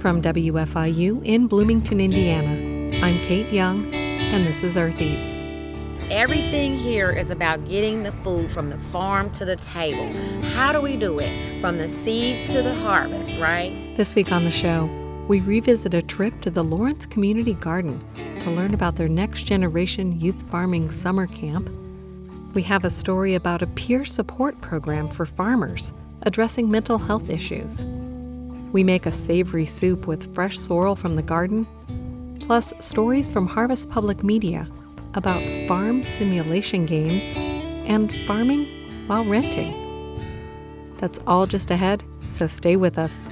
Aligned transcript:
From 0.00 0.22
WFIU 0.22 1.22
in 1.26 1.46
Bloomington, 1.46 2.00
Indiana, 2.00 2.96
I'm 3.04 3.20
Kate 3.20 3.52
Young, 3.52 3.92
and 3.92 4.46
this 4.46 4.62
is 4.62 4.74
Earth 4.78 4.98
Eats. 4.98 5.44
Everything 6.10 6.74
here 6.74 7.10
is 7.10 7.28
about 7.28 7.68
getting 7.68 8.02
the 8.02 8.12
food 8.12 8.50
from 8.50 8.70
the 8.70 8.78
farm 8.78 9.30
to 9.32 9.44
the 9.44 9.56
table. 9.56 10.10
How 10.52 10.72
do 10.72 10.80
we 10.80 10.96
do 10.96 11.18
it? 11.18 11.60
From 11.60 11.76
the 11.76 11.86
seeds 11.86 12.50
to 12.54 12.62
the 12.62 12.74
harvest, 12.76 13.38
right? 13.38 13.94
This 13.94 14.14
week 14.14 14.32
on 14.32 14.44
the 14.44 14.50
show, 14.50 14.86
we 15.28 15.40
revisit 15.40 15.92
a 15.92 16.00
trip 16.00 16.40
to 16.40 16.50
the 16.50 16.64
Lawrence 16.64 17.04
Community 17.04 17.52
Garden 17.52 18.02
to 18.40 18.50
learn 18.50 18.72
about 18.72 18.96
their 18.96 19.08
next 19.08 19.42
generation 19.42 20.18
youth 20.18 20.42
farming 20.50 20.90
summer 20.90 21.26
camp. 21.26 21.68
We 22.54 22.62
have 22.62 22.86
a 22.86 22.90
story 22.90 23.34
about 23.34 23.60
a 23.60 23.66
peer 23.66 24.06
support 24.06 24.58
program 24.62 25.08
for 25.08 25.26
farmers 25.26 25.92
addressing 26.22 26.70
mental 26.70 26.96
health 26.96 27.28
issues. 27.28 27.84
We 28.72 28.84
make 28.84 29.04
a 29.04 29.12
savory 29.12 29.66
soup 29.66 30.06
with 30.06 30.32
fresh 30.32 30.56
sorrel 30.56 30.94
from 30.94 31.16
the 31.16 31.22
garden, 31.22 31.66
plus 32.40 32.72
stories 32.78 33.28
from 33.28 33.48
Harvest 33.48 33.90
Public 33.90 34.22
Media 34.22 34.68
about 35.14 35.42
farm 35.66 36.04
simulation 36.04 36.86
games 36.86 37.24
and 37.34 38.14
farming 38.28 38.66
while 39.08 39.24
renting. 39.24 39.74
That's 40.98 41.18
all 41.26 41.46
just 41.46 41.72
ahead, 41.72 42.04
so 42.28 42.46
stay 42.46 42.76
with 42.76 42.96
us. 42.96 43.28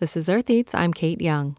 This 0.00 0.16
is 0.16 0.28
Earth 0.28 0.50
Eats. 0.50 0.74
I'm 0.74 0.92
Kate 0.92 1.20
Young. 1.20 1.56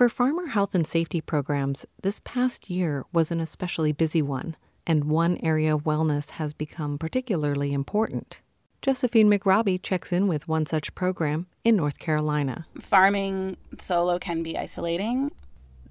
For 0.00 0.08
farmer 0.08 0.46
health 0.46 0.74
and 0.74 0.86
safety 0.86 1.20
programs, 1.20 1.84
this 2.02 2.22
past 2.24 2.70
year 2.70 3.04
was 3.12 3.30
an 3.30 3.38
especially 3.38 3.92
busy 3.92 4.22
one, 4.22 4.56
and 4.86 5.04
one 5.04 5.36
area 5.42 5.74
of 5.74 5.84
wellness 5.84 6.30
has 6.30 6.54
become 6.54 6.96
particularly 6.96 7.74
important. 7.74 8.40
Josephine 8.80 9.30
McRobbie 9.30 9.78
checks 9.82 10.10
in 10.10 10.26
with 10.26 10.48
one 10.48 10.64
such 10.64 10.94
program 10.94 11.48
in 11.64 11.76
North 11.76 11.98
Carolina. 11.98 12.66
Farming 12.80 13.58
solo 13.78 14.18
can 14.18 14.42
be 14.42 14.56
isolating. 14.56 15.32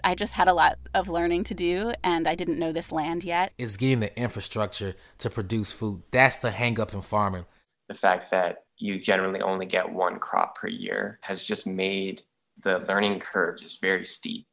I 0.03 0.15
just 0.15 0.33
had 0.33 0.47
a 0.47 0.55
lot 0.55 0.79
of 0.95 1.07
learning 1.07 1.43
to 1.43 1.53
do, 1.53 1.93
and 2.03 2.27
I 2.27 2.33
didn't 2.33 2.57
know 2.57 2.71
this 2.71 2.91
land 2.91 3.23
yet. 3.23 3.53
It's 3.59 3.77
getting 3.77 3.99
the 3.99 4.19
infrastructure 4.19 4.95
to 5.19 5.29
produce 5.29 5.71
food. 5.71 6.01
That's 6.09 6.39
the 6.39 6.49
hang 6.49 6.79
up 6.79 6.95
in 6.95 7.01
farming. 7.01 7.45
The 7.87 7.93
fact 7.93 8.31
that 8.31 8.63
you 8.79 8.99
generally 8.99 9.41
only 9.41 9.67
get 9.67 9.91
one 9.91 10.17
crop 10.17 10.57
per 10.57 10.67
year 10.67 11.19
has 11.21 11.43
just 11.43 11.67
made 11.67 12.23
the 12.61 12.79
learning 12.79 13.19
curve 13.19 13.61
is 13.63 13.77
very 13.81 14.05
steep. 14.05 14.45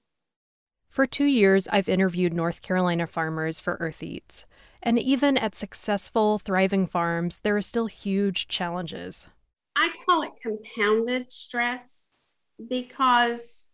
For 0.89 1.07
two 1.07 1.27
years, 1.27 1.69
I've 1.69 1.89
interviewed 1.89 2.33
North 2.33 2.63
Carolina 2.63 3.07
farmers 3.07 3.61
for 3.61 3.77
Earth 3.81 4.03
Eats. 4.03 4.47
And 4.83 4.99
even 4.99 5.37
at 5.37 5.55
successful, 5.55 6.39
thriving 6.39 6.87
farms, 6.87 7.41
there 7.41 7.57
are 7.57 7.63
still 7.63 7.87
huge 7.87 8.49
challenges. 8.49 9.29
I 9.75 9.93
call 10.07 10.23
it 10.23 10.31
compounded 10.41 11.31
stress 11.31 12.27
because 12.69 13.65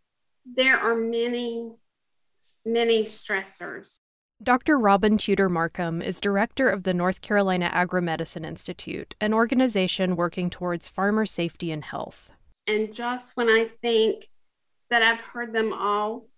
there 0.45 0.77
are 0.77 0.97
many, 0.97 1.73
many 2.65 3.05
stressors. 3.05 3.97
Dr. 4.43 4.77
Robin 4.77 5.19
Tutor-Marcom 5.19 6.03
is 6.05 6.21
director 6.21 6.69
of 6.69 6.83
the 6.83 6.93
North 6.93 7.21
Carolina 7.21 7.71
Agromedicine 7.73 8.45
Institute, 8.45 9.15
an 9.21 9.33
organization 9.33 10.17
working 10.17 10.51
towards 10.51 10.89
farmer 10.89 11.27
safety 11.27 11.71
and 11.71 11.85
health. 11.85 12.33
And 12.67 12.93
just 12.93 13.37
when 13.37 13.49
I 13.49 13.67
think 13.67 14.29
that 14.91 15.03
I've 15.03 15.21
heard 15.21 15.53
them 15.53 15.73
all, 15.73 16.29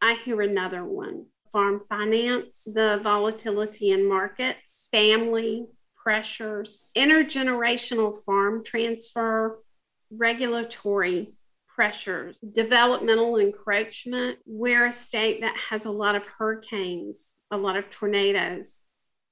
I 0.00 0.14
hear 0.14 0.40
another 0.40 0.84
one 0.84 1.26
farm 1.52 1.80
finance, 1.88 2.64
the 2.64 3.00
volatility 3.02 3.90
in 3.90 4.06
markets, 4.06 4.88
family 4.92 5.66
pressures, 5.96 6.90
intergenerational 6.96 8.22
farm 8.24 8.62
transfer, 8.64 9.62
regulatory 10.10 11.32
pressures, 11.66 12.38
developmental 12.38 13.36
encroachment. 13.36 14.38
We're 14.46 14.86
a 14.86 14.92
state 14.92 15.40
that 15.42 15.56
has 15.70 15.84
a 15.84 15.90
lot 15.90 16.14
of 16.14 16.26
hurricanes, 16.26 17.34
a 17.50 17.56
lot 17.56 17.76
of 17.76 17.90
tornadoes. 17.90 18.82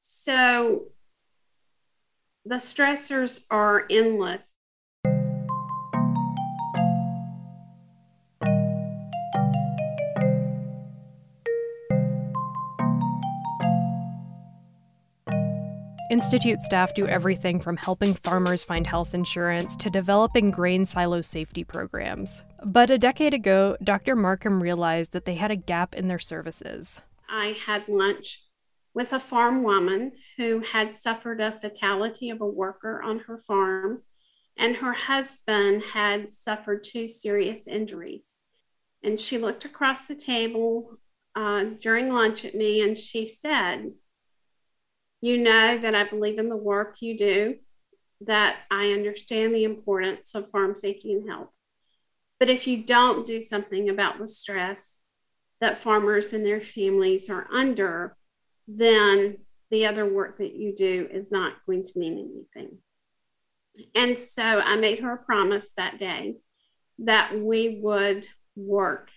So 0.01 0.89
the 2.45 2.57
stressors 2.57 3.45
are 3.51 3.85
endless. 3.91 4.56
Institute 16.17 16.63
staff 16.63 16.95
do 16.95 17.07
everything 17.07 17.61
from 17.61 17.77
helping 17.77 18.15
farmers 18.15 18.65
find 18.65 18.87
health 18.87 19.13
insurance 19.13 19.77
to 19.77 19.91
developing 19.91 20.51
grain 20.51 20.87
silo 20.87 21.21
safety 21.21 21.63
programs. 21.63 22.43
But 22.65 22.91
a 22.91 22.97
decade 22.97 23.35
ago, 23.35 23.77
Dr. 23.85 24.17
Marcom 24.17 24.63
realized 24.63 25.13
that 25.13 25.27
they 25.27 25.35
had 25.35 25.51
a 25.51 25.57
gap 25.57 25.95
in 25.95 26.09
their 26.09 26.19
services. 26.19 27.03
I 27.29 27.49
had 27.49 27.87
lunch 27.87 28.45
with 28.95 29.13
a 29.13 29.21
farm 29.21 29.63
woman 29.63 30.13
who 30.39 30.61
had 30.61 30.97
suffered 30.97 31.39
a 31.43 31.53
fatality 31.53 32.31
of 32.31 32.41
a 32.41 32.47
worker 32.47 33.03
on 33.03 33.19
her 33.27 33.37
farm, 33.37 34.01
and 34.57 34.77
her 34.77 34.95
husband 34.95 35.83
had 35.93 36.31
suffered 36.31 36.83
two 36.83 37.09
serious 37.09 37.69
injuries. 37.69 38.41
And 39.03 39.21
she 39.21 39.37
looked 39.37 39.67
across 39.67 40.07
the 40.07 40.15
table 40.15 40.99
uh, 41.35 41.65
during 41.79 42.11
lunch 42.11 42.47
at 42.47 42.55
me 42.55 42.81
and 42.81 42.97
she 42.97 43.29
said, 43.29 43.93
you 45.21 45.39
know 45.39 45.79
that 45.79 45.95
I 45.95 46.05
believe 46.05 46.39
in 46.39 46.49
the 46.49 46.57
work 46.57 46.97
you 47.01 47.17
do, 47.17 47.57
that 48.23 48.59
I 48.71 48.93
understand 48.93 49.55
the 49.55 49.65
importance 49.65 50.35
of 50.35 50.51
farm 50.51 50.75
safety 50.75 51.13
and 51.13 51.29
health. 51.29 51.51
But 52.39 52.51
if 52.51 52.67
you 52.67 52.85
don't 52.85 53.27
do 53.27 53.41
something 53.41 53.89
about 53.89 54.19
the 54.19 54.27
stress 54.27 55.03
that 55.61 55.79
farmers 55.79 56.33
and 56.33 56.45
their 56.45 56.61
families 56.61 57.31
are 57.31 57.49
under, 57.53 58.17
then 58.69 59.39
the 59.71 59.87
other 59.87 60.07
work 60.07 60.39
that 60.39 60.55
you 60.55 60.75
do 60.75 61.09
is 61.11 61.31
not 61.31 61.55
going 61.67 61.85
to 61.85 61.99
mean 61.99 62.45
anything. 62.55 62.79
And 63.95 64.19
so 64.19 64.43
I 64.43 64.77
made 64.77 65.01
her 65.01 65.13
a 65.15 65.25
promise 65.25 65.73
that 65.77 65.99
day 65.99 66.37
that 66.99 67.39
we 67.39 67.81
would 67.83 68.27
work 68.55 69.11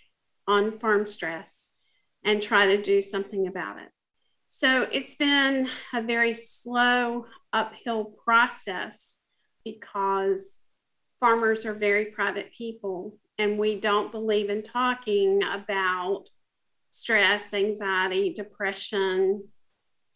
on 0.47 0.79
farm 0.79 1.07
stress 1.07 1.67
and 2.23 2.41
try 2.41 2.67
to 2.67 2.81
do 2.81 3.01
something 3.01 3.47
about 3.47 3.79
it. 3.79 3.89
So 4.51 4.87
it's 4.91 5.15
been 5.15 5.69
a 5.93 6.01
very 6.01 6.33
slow 6.33 7.27
uphill 7.53 8.15
process 8.25 9.17
because 9.63 10.61
farmers 11.19 11.67
are 11.67 11.73
very 11.75 12.05
private 12.05 12.51
people 12.57 13.15
and 13.37 13.59
we 13.59 13.79
don't 13.79 14.11
believe 14.11 14.49
in 14.49 14.63
talking 14.63 15.43
about 15.43 16.25
stress, 16.89 17.53
anxiety, 17.53 18.33
depression, 18.33 19.47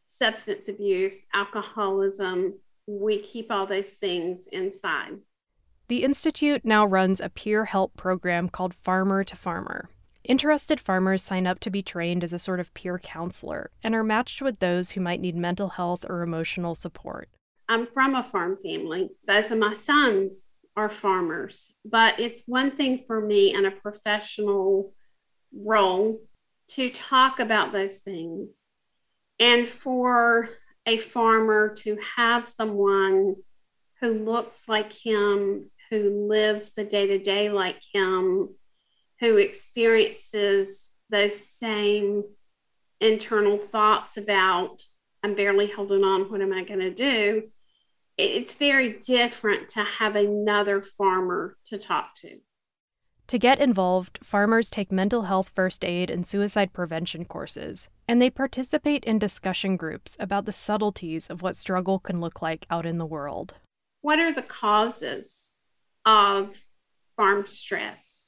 substance 0.04 0.68
abuse, 0.68 1.28
alcoholism. 1.36 2.60
We 2.88 3.20
keep 3.20 3.52
all 3.52 3.68
those 3.68 3.92
things 3.94 4.48
inside. 4.52 5.20
The 5.90 6.04
Institute 6.04 6.66
now 6.66 6.88
runs 6.88 7.22
a 7.22 7.30
peer 7.30 7.66
help 7.66 7.96
program 7.96 8.50
called 8.50 8.74
Farmer 8.74 9.24
to 9.26 9.36
Farmer. 9.36 9.92
Interested 10.26 10.80
farmers 10.80 11.22
sign 11.22 11.46
up 11.46 11.60
to 11.60 11.70
be 11.70 11.84
trained 11.84 12.24
as 12.24 12.32
a 12.32 12.40
sort 12.40 12.62
of 12.62 12.74
peer 12.74 12.98
counselor 12.98 13.72
and 13.84 13.94
are 13.94 14.06
matched 14.06 14.42
with 14.42 14.60
those 14.60 14.92
who 14.92 15.02
might 15.02 15.20
need 15.20 15.36
mental 15.36 15.70
health 15.70 16.06
or 16.08 16.22
emotional 16.22 16.76
support. 16.76 17.28
I'm 17.68 17.88
from 17.88 18.16
a 18.16 18.24
farm 18.24 18.58
family. 18.64 19.10
Both 19.28 19.52
of 19.52 19.58
my 19.58 19.74
sons 19.74 20.50
are 20.78 20.90
farmers, 20.90 21.76
but 21.84 22.22
it's 22.22 22.44
one 22.46 22.72
thing 22.72 23.04
for 23.06 23.20
me 23.20 23.54
in 23.54 23.66
a 23.66 23.72
professional 23.72 24.94
role 25.54 26.22
to 26.70 26.90
talk 26.90 27.40
about 27.40 27.74
those 27.74 27.98
things 27.98 28.68
and 29.40 29.68
for 29.68 30.50
a 30.86 31.00
farmer 31.00 31.76
to 31.80 31.98
have 32.16 32.48
someone 32.48 33.36
who 34.00 34.24
looks 34.24 34.70
like 34.70 34.94
him, 34.94 35.70
who 35.90 36.28
lives 36.30 36.72
the 36.74 36.86
day 36.86 37.08
to 37.08 37.20
day 37.20 37.50
like 37.50 37.82
him, 37.94 38.56
who 39.24 39.38
experiences 39.38 40.88
those 41.10 41.40
same 41.40 42.24
internal 43.00 43.58
thoughts 43.58 44.18
about 44.18 44.84
I'm 45.24 45.36
barely 45.36 45.68
holding 45.68 46.04
on, 46.04 46.30
what 46.30 46.42
am 46.42 46.52
I 46.52 46.66
going 46.66 46.82
to 46.82 46.94
do? 46.94 47.44
It's 48.18 48.56
very 48.56 48.92
different 48.92 49.70
to 49.70 49.84
have 49.84 50.18
another 50.18 50.82
farmer 50.82 51.56
to 51.68 51.78
talk 51.78 52.16
to. 52.16 52.40
To 53.28 53.40
get 53.40 53.62
involved, 53.62 54.20
farmers 54.22 54.70
take 54.70 54.92
mental 54.92 55.24
health 55.24 55.54
first 55.56 55.86
aid 55.86 56.10
and 56.10 56.28
suicide 56.28 56.74
prevention 56.74 57.24
courses, 57.24 57.88
and 58.06 58.22
they 58.22 58.30
participate 58.30 59.06
in 59.06 59.18
discussion 59.18 59.78
groups 59.78 60.18
about 60.20 60.44
the 60.44 60.52
subtleties 60.52 61.30
of 61.30 61.42
what 61.42 61.56
struggle 61.56 62.00
can 62.00 62.20
look 62.20 62.42
like 62.42 62.66
out 62.70 62.86
in 62.86 62.98
the 62.98 63.06
world. 63.06 63.54
What 64.02 64.20
are 64.20 64.34
the 64.34 64.42
causes 64.42 65.54
of 66.06 66.66
farm 67.16 67.48
stress? 67.48 68.23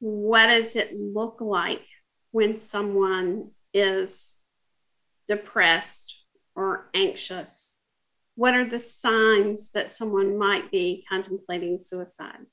What 0.00 0.46
does 0.46 0.74
it 0.76 0.98
look 0.98 1.40
like 1.40 1.86
when 2.32 2.58
someone 2.58 3.50
is 3.72 4.36
depressed 5.28 6.24
or 6.56 6.90
anxious? 6.94 7.76
What 8.34 8.54
are 8.54 8.64
the 8.64 8.80
signs 8.80 9.70
that 9.74 9.90
someone 9.90 10.38
might 10.38 10.70
be 10.70 11.04
contemplating 11.08 11.78
suicide? 11.78 12.46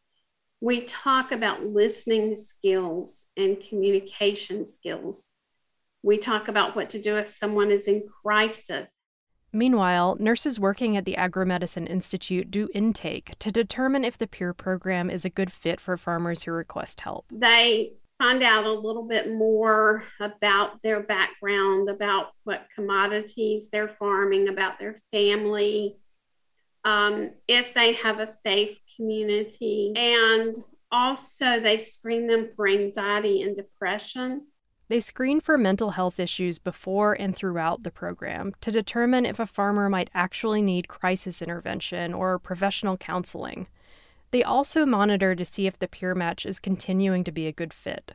We 0.59 0.81
talk 0.81 1.31
about 1.31 1.65
listening 1.65 2.35
skills 2.35 3.25
and 3.37 3.61
communication 3.61 4.69
skills. 4.69 5.29
We 6.03 6.17
talk 6.17 6.47
about 6.47 6.75
what 6.75 6.89
to 6.91 7.01
do 7.01 7.17
if 7.17 7.27
someone 7.27 7.71
is 7.71 7.87
in 7.87 8.03
crisis. 8.23 8.91
Meanwhile, 9.53 10.17
nurses 10.19 10.59
working 10.59 10.97
at 10.97 11.05
the 11.05 11.15
Agro-Medicine 11.15 11.87
Institute 11.87 12.51
do 12.51 12.69
intake 12.73 13.37
to 13.39 13.51
determine 13.51 14.03
if 14.03 14.17
the 14.17 14.27
peer 14.27 14.53
program 14.53 15.09
is 15.09 15.25
a 15.25 15.29
good 15.29 15.51
fit 15.51 15.79
for 15.79 15.97
farmers 15.97 16.43
who 16.43 16.51
request 16.51 17.01
help. 17.01 17.25
They 17.31 17.93
find 18.17 18.43
out 18.43 18.65
a 18.65 18.71
little 18.71 19.07
bit 19.07 19.31
more 19.31 20.03
about 20.19 20.81
their 20.81 21.01
background, 21.01 21.89
about 21.89 22.27
what 22.43 22.67
commodities 22.73 23.69
they're 23.69 23.87
farming, 23.87 24.47
about 24.49 24.79
their 24.79 24.95
family, 25.11 25.97
um, 26.83 27.31
if 27.47 27.73
they 27.73 27.93
have 27.93 28.19
a 28.19 28.27
faith 28.27 28.79
community, 28.95 29.93
and 29.95 30.55
also 30.91 31.59
they 31.59 31.79
screen 31.79 32.27
them 32.27 32.49
for 32.55 32.67
anxiety 32.67 33.41
and 33.41 33.55
depression. 33.55 34.47
They 34.89 35.01
screen 35.01 35.41
for 35.41 35.57
mental 35.57 35.91
health 35.91 36.17
issues 36.19 36.59
before 36.59 37.13
and 37.13 37.35
throughout 37.35 37.83
the 37.83 37.91
program 37.91 38.53
to 38.61 38.71
determine 38.71 39.25
if 39.25 39.37
a 39.39 39.45
farmer 39.45 39.89
might 39.89 40.09
actually 40.13 40.61
need 40.61 40.87
crisis 40.87 41.41
intervention 41.41 42.13
or 42.13 42.39
professional 42.39 42.95
counseling. 42.95 43.67
They 44.31 44.43
also 44.43 44.85
monitor 44.85 45.35
to 45.35 45.43
see 45.43 45.67
if 45.67 45.77
the 45.77 45.89
peer 45.89 46.15
match 46.15 46.45
is 46.45 46.59
continuing 46.59 47.25
to 47.25 47.31
be 47.31 47.47
a 47.47 47.51
good 47.51 47.73
fit. 47.73 48.13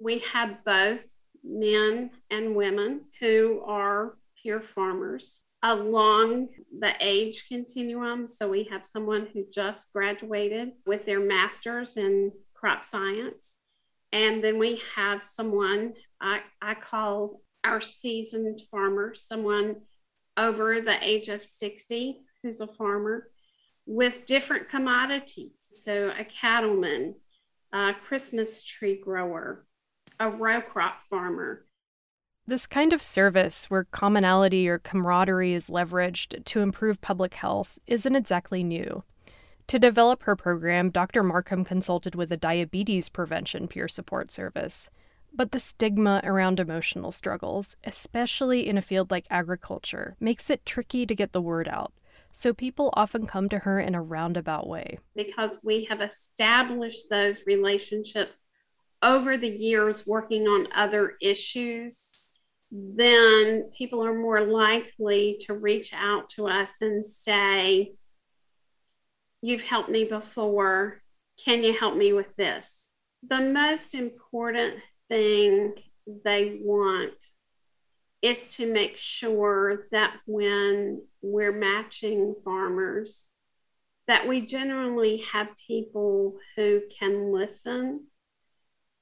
We 0.00 0.18
have 0.32 0.64
both 0.64 1.04
men 1.44 2.10
and 2.30 2.56
women 2.56 3.02
who 3.20 3.62
are 3.64 4.16
peer 4.42 4.60
farmers 4.60 5.40
along 5.62 6.48
the 6.78 6.94
age 7.00 7.46
continuum. 7.48 8.26
So 8.26 8.48
we 8.48 8.64
have 8.70 8.86
someone 8.86 9.28
who 9.32 9.44
just 9.52 9.92
graduated 9.92 10.72
with 10.86 11.06
their 11.06 11.20
master's 11.20 11.96
in 11.96 12.32
crop 12.54 12.84
science. 12.84 13.54
And 14.12 14.42
then 14.42 14.58
we 14.58 14.80
have 14.96 15.22
someone 15.22 15.94
I, 16.20 16.40
I 16.60 16.74
call 16.74 17.42
our 17.64 17.80
seasoned 17.80 18.60
farmer, 18.70 19.14
someone 19.14 19.82
over 20.36 20.80
the 20.80 20.96
age 21.02 21.28
of 21.28 21.44
60 21.44 22.20
who's 22.42 22.60
a 22.60 22.66
farmer 22.66 23.30
with 23.86 24.26
different 24.26 24.68
commodities. 24.68 25.60
So, 25.82 26.12
a 26.16 26.24
cattleman, 26.24 27.16
a 27.72 27.94
Christmas 28.06 28.62
tree 28.62 29.00
grower, 29.02 29.66
a 30.20 30.30
row 30.30 30.60
crop 30.60 31.00
farmer. 31.10 31.64
This 32.46 32.66
kind 32.66 32.92
of 32.92 33.02
service, 33.02 33.66
where 33.70 33.84
commonality 33.84 34.68
or 34.68 34.78
camaraderie 34.78 35.52
is 35.52 35.68
leveraged 35.68 36.44
to 36.46 36.60
improve 36.60 37.00
public 37.00 37.34
health, 37.34 37.78
isn't 37.86 38.16
exactly 38.16 38.62
new. 38.62 39.02
To 39.68 39.78
develop 39.78 40.22
her 40.22 40.34
program, 40.34 40.90
Dr. 40.90 41.22
Marcom 41.22 41.64
consulted 41.64 42.14
with 42.14 42.32
a 42.32 42.38
diabetes 42.38 43.08
prevention 43.08 43.68
peer 43.68 43.86
support 43.86 44.30
service. 44.30 44.88
But 45.32 45.52
the 45.52 45.60
stigma 45.60 46.22
around 46.24 46.58
emotional 46.58 47.12
struggles, 47.12 47.76
especially 47.84 48.66
in 48.66 48.78
a 48.78 48.82
field 48.82 49.10
like 49.10 49.26
agriculture, 49.28 50.16
makes 50.18 50.48
it 50.48 50.64
tricky 50.64 51.04
to 51.04 51.14
get 51.14 51.32
the 51.32 51.42
word 51.42 51.68
out 51.68 51.92
so 52.32 52.52
people 52.52 52.90
often 52.94 53.26
come 53.26 53.48
to 53.48 53.60
her 53.60 53.80
in 53.80 53.94
a 53.94 54.02
roundabout 54.02 54.66
way. 54.66 54.98
Because 55.14 55.60
we 55.64 55.84
have 55.84 56.00
established 56.00 57.10
those 57.10 57.42
relationships 57.46 58.44
over 59.02 59.36
the 59.36 59.48
years 59.48 60.06
working 60.06 60.46
on 60.46 60.68
other 60.74 61.14
issues, 61.20 62.38
then 62.70 63.70
people 63.76 64.04
are 64.04 64.14
more 64.14 64.42
likely 64.42 65.38
to 65.46 65.54
reach 65.54 65.92
out 65.94 66.28
to 66.30 66.46
us 66.46 66.70
and 66.80 67.04
say, 67.04 67.92
You've 69.40 69.62
helped 69.62 69.88
me 69.88 70.04
before. 70.04 71.02
Can 71.44 71.62
you 71.62 71.78
help 71.78 71.96
me 71.96 72.12
with 72.12 72.34
this? 72.36 72.88
The 73.26 73.40
most 73.40 73.94
important 73.94 74.76
thing 75.08 75.74
they 76.24 76.58
want 76.60 77.14
is 78.22 78.54
to 78.56 78.72
make 78.72 78.96
sure 78.96 79.86
that 79.92 80.14
when 80.26 81.02
we're 81.22 81.52
matching 81.52 82.34
farmers 82.44 83.30
that 84.08 84.26
we 84.26 84.40
generally 84.40 85.18
have 85.32 85.48
people 85.66 86.38
who 86.56 86.80
can 86.98 87.30
listen 87.32 88.06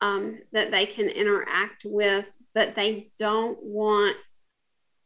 um, 0.00 0.40
that 0.52 0.70
they 0.70 0.84
can 0.84 1.08
interact 1.08 1.82
with 1.84 2.26
but 2.54 2.74
they 2.74 3.10
don't 3.18 3.58
want 3.62 4.16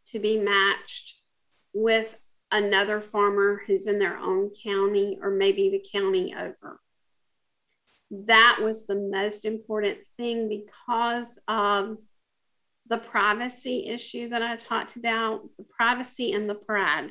to 0.06 0.18
be 0.18 0.38
matched 0.38 1.16
with 1.72 2.16
another 2.52 3.00
farmer 3.00 3.62
who's 3.66 3.86
in 3.86 3.98
their 3.98 4.16
own 4.16 4.50
county 4.62 5.18
or 5.22 5.30
maybe 5.30 5.70
the 5.70 5.84
county 5.92 6.34
over 6.36 6.80
that 8.10 8.58
was 8.60 8.86
the 8.86 8.96
most 8.96 9.44
important 9.44 9.98
thing 10.16 10.48
because 10.48 11.38
of 11.46 11.98
the 12.88 12.98
privacy 12.98 13.86
issue 13.86 14.28
that 14.30 14.42
I 14.42 14.56
talked 14.56 14.96
about, 14.96 15.48
the 15.56 15.64
privacy 15.64 16.32
and 16.32 16.50
the 16.50 16.56
pride. 16.56 17.10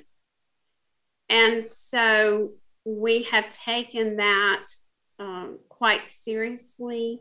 And 1.30 1.66
so 1.66 2.52
we 2.84 3.24
have 3.24 3.50
taken 3.50 4.18
that 4.18 4.66
um, 5.20 5.60
quite 5.70 6.10
seriously 6.10 7.20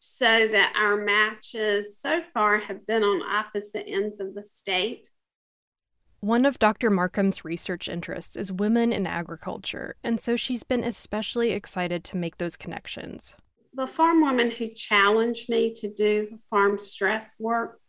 so 0.00 0.48
that 0.48 0.72
our 0.76 0.96
matches 0.96 2.00
so 2.00 2.22
far 2.22 2.58
have 2.58 2.86
been 2.86 3.04
on 3.04 3.22
opposite 3.22 3.84
ends 3.86 4.18
of 4.18 4.34
the 4.34 4.42
state. 4.42 5.08
One 6.20 6.44
of 6.44 6.58
Dr. 6.58 6.90
Marcom's 6.90 7.44
research 7.44 7.88
interests 7.88 8.36
is 8.36 8.52
women 8.52 8.92
in 8.92 9.06
agriculture, 9.06 9.96
and 10.04 10.20
so 10.20 10.36
she's 10.36 10.62
been 10.62 10.84
especially 10.84 11.52
excited 11.52 12.04
to 12.04 12.16
make 12.16 12.38
those 12.38 12.56
connections. 12.56 13.34
The 13.72 13.86
farm 13.86 14.20
woman 14.20 14.50
who 14.50 14.68
challenged 14.68 15.48
me 15.48 15.72
to 15.74 15.92
do 15.92 16.26
the 16.30 16.38
farm 16.50 16.78
stress 16.78 17.36
work 17.38 17.80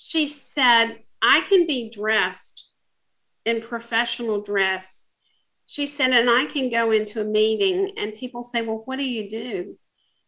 she 0.00 0.28
said, 0.28 1.00
I 1.20 1.40
can 1.40 1.66
be 1.66 1.90
dressed 1.90 2.70
in 3.44 3.60
professional 3.60 4.40
dress. 4.40 5.02
She 5.66 5.88
said, 5.88 6.12
and 6.12 6.30
I 6.30 6.44
can 6.44 6.70
go 6.70 6.92
into 6.92 7.20
a 7.20 7.24
meeting 7.24 7.94
and 7.96 8.14
people 8.14 8.44
say, 8.44 8.62
Well, 8.62 8.82
what 8.84 8.96
do 8.96 9.02
you 9.02 9.28
do? 9.28 9.76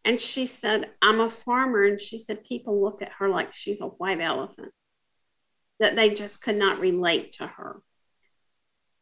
And 0.03 0.19
she 0.19 0.45
said, 0.45 0.89
I'm 1.01 1.21
a 1.21 1.31
farmer. 1.31 1.85
And 1.85 2.01
she 2.01 2.19
said, 2.19 2.43
People 2.43 2.83
look 2.83 3.01
at 3.01 3.13
her 3.19 3.29
like 3.29 3.53
she's 3.53 3.79
a 3.79 3.85
white 3.85 4.19
elephant, 4.19 4.73
that 5.81 5.97
they 5.97 6.09
just 6.09 6.41
could 6.41 6.55
not 6.55 6.79
relate 6.79 7.33
to 7.33 7.47
her. 7.47 7.81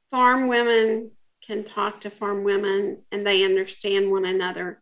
Farm 0.10 0.48
women 0.48 1.12
can 1.46 1.64
talk 1.64 2.02
to 2.02 2.10
farm 2.10 2.44
women 2.44 3.04
and 3.12 3.26
they 3.26 3.44
understand 3.44 4.10
one 4.12 4.26
another. 4.26 4.82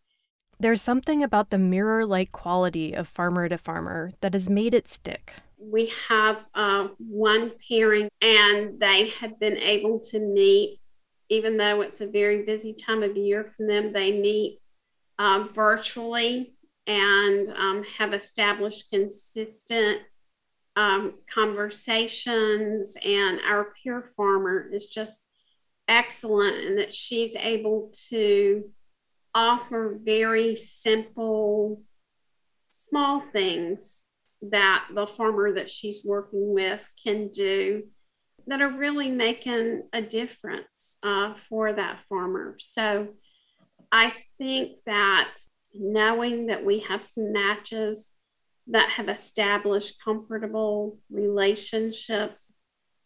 There's 0.60 0.82
something 0.82 1.22
about 1.22 1.50
the 1.50 1.58
mirror 1.58 2.06
like 2.06 2.32
quality 2.32 2.94
of 2.94 3.10
farmer 3.10 3.50
to 3.50 3.58
farmer 3.58 4.12
that 4.22 4.34
has 4.34 4.50
made 4.50 4.74
it 4.74 4.88
stick 4.88 5.34
we 5.60 5.92
have 6.08 6.46
uh, 6.54 6.88
one 6.98 7.52
pairing, 7.68 8.10
and 8.22 8.80
they 8.80 9.10
have 9.10 9.40
been 9.40 9.58
able 9.58 10.00
to 10.12 10.20
meet, 10.20 10.80
even 11.30 11.58
though 11.58 11.82
it's 11.82 12.02
a 12.02 12.08
very 12.08 12.44
busy 12.44 12.74
time 12.74 13.04
of 13.04 13.18
year 13.18 13.44
for 13.44 13.66
them, 13.68 13.92
they 13.92 14.12
meet 14.12 14.60
uh, 15.20 15.48
virtually 15.52 16.54
and 16.86 17.50
um, 17.50 17.84
have 17.98 18.14
established 18.14 18.90
consistent 18.92 20.02
um, 20.78 21.16
conversations. 21.30 22.96
And 23.04 23.42
our 23.46 23.74
peer 23.84 24.08
farmer 24.16 24.70
is 24.72 24.88
just 24.88 25.18
excellent 25.88 26.56
and 26.56 26.78
that 26.78 26.94
she's 26.94 27.36
able 27.36 27.92
to 28.10 28.70
offer 29.34 30.00
very 30.02 30.56
simple, 30.56 31.82
small 32.70 33.22
things 33.34 34.04
that 34.42 34.86
the 34.94 35.08
farmer 35.08 35.54
that 35.56 35.70
she's 35.70 36.06
working 36.06 36.54
with 36.54 36.88
can 37.04 37.30
do 37.30 37.84
that 38.46 38.62
are 38.62 38.72
really 38.72 39.10
making 39.10 39.84
a 39.92 40.02
difference 40.02 40.98
uh, 41.04 41.34
for 41.50 41.74
that 41.74 42.02
farmer. 42.08 42.56
So 42.60 43.10
I 43.92 44.14
think 44.38 44.78
that 44.86 45.34
knowing 45.74 46.48
that 46.48 46.64
we 46.64 46.80
have 46.88 47.04
some 47.04 47.34
matches 47.34 48.12
that 48.70 48.90
have 48.92 49.10
established 49.10 50.04
comfortable 50.04 50.98
relationships, 51.10 52.52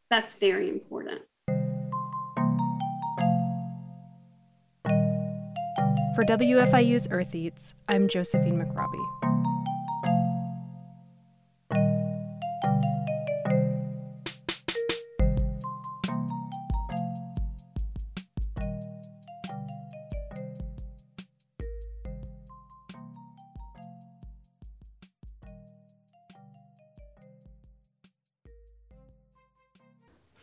that's 0.09 0.35
very 0.35 0.69
important. 0.69 1.21
For 6.13 6.25
WFIU's 6.25 7.07
Earth 7.09 7.33
Eats, 7.33 7.75
I'm 7.87 8.07
Josephine 8.07 8.61
McRobbie. 8.61 9.50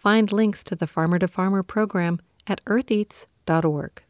Find 0.08 0.32
links 0.32 0.64
to 0.64 0.74
the 0.74 0.86
Farmer 0.86 1.18
to 1.18 1.28
Farmer 1.28 1.62
program 1.62 2.18
at 2.46 2.64
eartheats.org. 2.64 4.02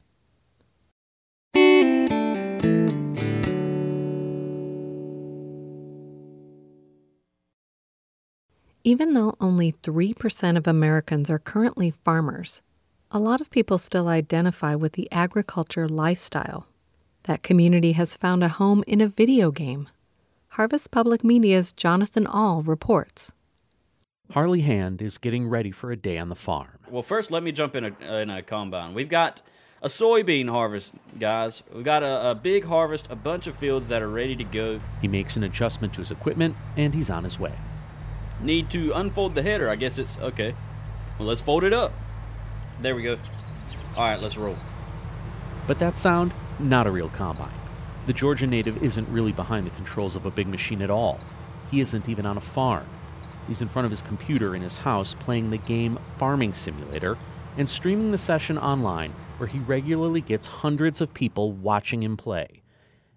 Even 8.84 9.14
though 9.14 9.34
only 9.40 9.72
3% 9.72 10.56
of 10.56 10.68
Americans 10.68 11.28
are 11.30 11.40
currently 11.40 11.90
farmers, 11.90 12.62
a 13.10 13.18
lot 13.18 13.40
of 13.40 13.50
people 13.50 13.78
still 13.78 14.06
identify 14.06 14.76
with 14.76 14.92
the 14.92 15.10
agriculture 15.10 15.88
lifestyle. 15.88 16.68
That 17.24 17.42
community 17.42 17.94
has 17.94 18.14
found 18.14 18.44
a 18.44 18.48
home 18.48 18.84
in 18.86 19.00
a 19.00 19.08
video 19.08 19.50
game. 19.50 19.88
Harvest 20.50 20.92
Public 20.92 21.24
Media's 21.24 21.72
Jonathan 21.72 22.28
Ahl 22.28 22.62
reports. 22.62 23.32
Harley 24.32 24.60
Hand 24.60 25.00
is 25.00 25.16
getting 25.16 25.48
ready 25.48 25.70
for 25.70 25.90
a 25.90 25.96
day 25.96 26.18
on 26.18 26.28
the 26.28 26.34
farm. 26.34 26.78
Well, 26.90 27.02
first, 27.02 27.30
let 27.30 27.42
me 27.42 27.50
jump 27.50 27.74
in 27.74 27.84
a, 27.84 28.16
in 28.20 28.28
a 28.28 28.42
combine. 28.42 28.92
We've 28.92 29.08
got 29.08 29.40
a 29.80 29.88
soybean 29.88 30.50
harvest, 30.50 30.92
guys. 31.18 31.62
We've 31.72 31.82
got 31.84 32.02
a, 32.02 32.32
a 32.32 32.34
big 32.34 32.66
harvest, 32.66 33.06
a 33.08 33.16
bunch 33.16 33.46
of 33.46 33.56
fields 33.56 33.88
that 33.88 34.02
are 34.02 34.08
ready 34.08 34.36
to 34.36 34.44
go. 34.44 34.80
He 35.00 35.08
makes 35.08 35.38
an 35.38 35.44
adjustment 35.44 35.94
to 35.94 36.00
his 36.00 36.10
equipment, 36.10 36.56
and 36.76 36.94
he's 36.94 37.08
on 37.08 37.24
his 37.24 37.38
way. 37.38 37.54
Need 38.42 38.68
to 38.70 38.92
unfold 38.92 39.34
the 39.34 39.42
header. 39.42 39.70
I 39.70 39.76
guess 39.76 39.98
it's 39.98 40.18
okay. 40.18 40.54
Well, 41.18 41.28
let's 41.28 41.40
fold 41.40 41.64
it 41.64 41.72
up. 41.72 41.92
There 42.82 42.94
we 42.94 43.04
go. 43.04 43.16
All 43.96 44.04
right, 44.04 44.20
let's 44.20 44.36
roll. 44.36 44.58
But 45.66 45.78
that 45.78 45.96
sound, 45.96 46.32
not 46.58 46.86
a 46.86 46.90
real 46.90 47.08
combine. 47.08 47.52
The 48.04 48.12
Georgia 48.12 48.46
native 48.46 48.82
isn't 48.82 49.08
really 49.08 49.32
behind 49.32 49.66
the 49.66 49.70
controls 49.70 50.16
of 50.16 50.26
a 50.26 50.30
big 50.30 50.48
machine 50.48 50.82
at 50.82 50.90
all. 50.90 51.18
He 51.70 51.80
isn't 51.80 52.10
even 52.10 52.26
on 52.26 52.36
a 52.36 52.42
farm. 52.42 52.86
He's 53.48 53.62
in 53.62 53.68
front 53.68 53.86
of 53.86 53.90
his 53.90 54.02
computer 54.02 54.54
in 54.54 54.62
his 54.62 54.76
house 54.76 55.14
playing 55.14 55.50
the 55.50 55.58
game 55.58 55.98
Farming 56.18 56.52
Simulator 56.52 57.16
and 57.56 57.68
streaming 57.68 58.12
the 58.12 58.18
session 58.18 58.58
online 58.58 59.12
where 59.38 59.48
he 59.48 59.58
regularly 59.60 60.20
gets 60.20 60.46
hundreds 60.46 61.00
of 61.00 61.14
people 61.14 61.52
watching 61.52 62.02
him 62.02 62.16
play. 62.16 62.62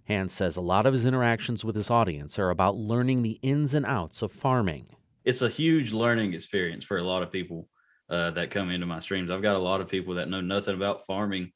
Hand 0.05 0.31
says 0.31 0.57
a 0.57 0.61
lot 0.61 0.85
of 0.85 0.93
his 0.93 1.05
interactions 1.05 1.63
with 1.63 1.75
his 1.75 1.89
audience 1.89 2.39
are 2.39 2.49
about 2.49 2.77
learning 2.77 3.21
the 3.21 3.39
ins 3.41 3.73
and 3.73 3.85
outs 3.85 4.21
of 4.21 4.31
farming. 4.31 4.87
It's 5.23 5.41
a 5.41 5.49
huge 5.49 5.93
learning 5.93 6.33
experience 6.33 6.83
for 6.83 6.97
a 6.97 7.03
lot 7.03 7.23
of 7.23 7.31
people 7.31 7.67
uh, 8.09 8.31
that 8.31 8.51
come 8.51 8.69
into 8.69 8.85
my 8.85 8.99
streams. 8.99 9.29
I've 9.29 9.41
got 9.41 9.55
a 9.55 9.59
lot 9.59 9.81
of 9.81 9.87
people 9.87 10.15
that 10.15 10.29
know 10.29 10.41
nothing 10.41 10.75
about 10.75 11.05
farming, 11.05 11.51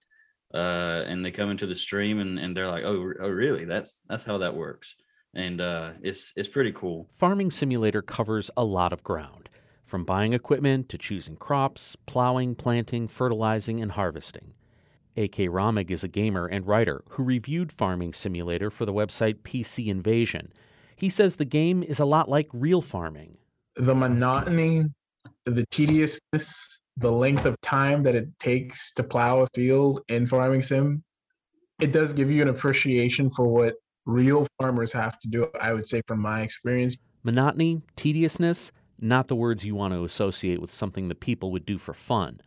uh, 0.53 1.03
and 1.07 1.23
they 1.23 1.31
come 1.31 1.49
into 1.49 1.65
the 1.65 1.75
stream 1.75 2.19
and, 2.19 2.39
and 2.39 2.55
they're 2.55 2.69
like, 2.69 2.83
"Oh, 2.85 3.11
oh, 3.19 3.29
really? 3.29 3.65
That's 3.65 4.01
that's 4.07 4.23
how 4.23 4.37
that 4.37 4.55
works." 4.55 4.95
And 5.35 5.59
uh, 5.59 5.91
it's 6.01 6.33
it's 6.35 6.47
pretty 6.47 6.71
cool. 6.71 7.07
Farming 7.11 7.51
Simulator 7.51 8.01
covers 8.01 8.49
a 8.55 8.63
lot 8.63 8.93
of 8.93 9.03
ground, 9.03 9.49
from 9.83 10.05
buying 10.05 10.33
equipment 10.33 10.89
to 10.89 10.97
choosing 10.97 11.35
crops, 11.35 11.95
plowing, 12.05 12.55
planting, 12.55 13.07
fertilizing, 13.07 13.81
and 13.81 13.91
harvesting. 13.91 14.53
A.K. 15.17 15.47
Rahming 15.47 15.91
is 15.91 16.03
a 16.03 16.09
gamer 16.09 16.45
and 16.45 16.67
writer 16.67 17.03
who 17.09 17.23
reviewed 17.23 17.71
Farming 17.71 18.13
Simulator 18.13 18.69
for 18.69 18.85
the 18.85 18.93
website 18.93 19.39
PC 19.43 19.87
Invasion. 19.87 20.51
He 20.95 21.09
says 21.09 21.35
the 21.35 21.45
game 21.45 21.83
is 21.83 21.99
a 21.99 22.05
lot 22.05 22.29
like 22.29 22.47
real 22.51 22.81
farming. 22.81 23.37
The 23.75 23.95
monotony 23.95 24.85
the 25.45 25.65
tediousness, 25.71 26.81
the 26.97 27.11
length 27.11 27.45
of 27.45 27.59
time 27.61 28.03
that 28.03 28.15
it 28.15 28.27
takes 28.39 28.93
to 28.93 29.03
plow 29.03 29.41
a 29.41 29.47
field 29.53 30.01
in 30.07 30.25
farming 30.27 30.61
sim, 30.61 31.03
it 31.79 31.91
does 31.91 32.13
give 32.13 32.31
you 32.31 32.41
an 32.41 32.47
appreciation 32.47 33.29
for 33.29 33.47
what 33.47 33.75
real 34.05 34.47
farmers 34.59 34.93
have 34.93 35.19
to 35.19 35.27
do, 35.27 35.47
I 35.59 35.73
would 35.73 35.87
say, 35.87 36.01
from 36.07 36.19
my 36.19 36.41
experience. 36.41 36.95
Monotony, 37.23 37.81
tediousness, 37.95 38.71
not 38.99 39.27
the 39.27 39.35
words 39.35 39.65
you 39.65 39.75
want 39.75 39.93
to 39.93 40.03
associate 40.03 40.61
with 40.61 40.71
something 40.71 41.09
that 41.09 41.19
people 41.19 41.51
would 41.51 41.65
do 41.65 41.77
for 41.77 41.93
fun. 41.93 42.39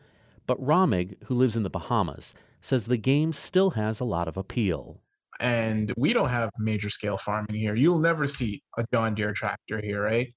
But 0.47 0.61
Rahming, 0.65 1.17
who 1.25 1.35
lives 1.35 1.57
in 1.57 1.63
the 1.63 1.71
Bahamas, 1.71 2.35
says 2.61 2.87
the 2.87 2.97
game 2.97 3.33
still 3.33 3.71
has 3.71 4.01
a 4.01 4.05
lot 4.05 4.29
of 4.29 4.37
appeal. 4.37 5.01
And 5.41 5.93
we 5.97 6.13
don't 6.13 6.31
have 6.31 6.51
major 6.59 6.91
scale 6.91 7.19
farming 7.19 7.55
here. 7.55 7.75
You'll 7.75 8.01
never 8.01 8.27
see 8.27 8.63
a 8.77 8.85
John 8.93 9.15
Deere 9.15 9.33
tractor 9.33 9.81
here, 9.81 10.03
right? 10.03 10.35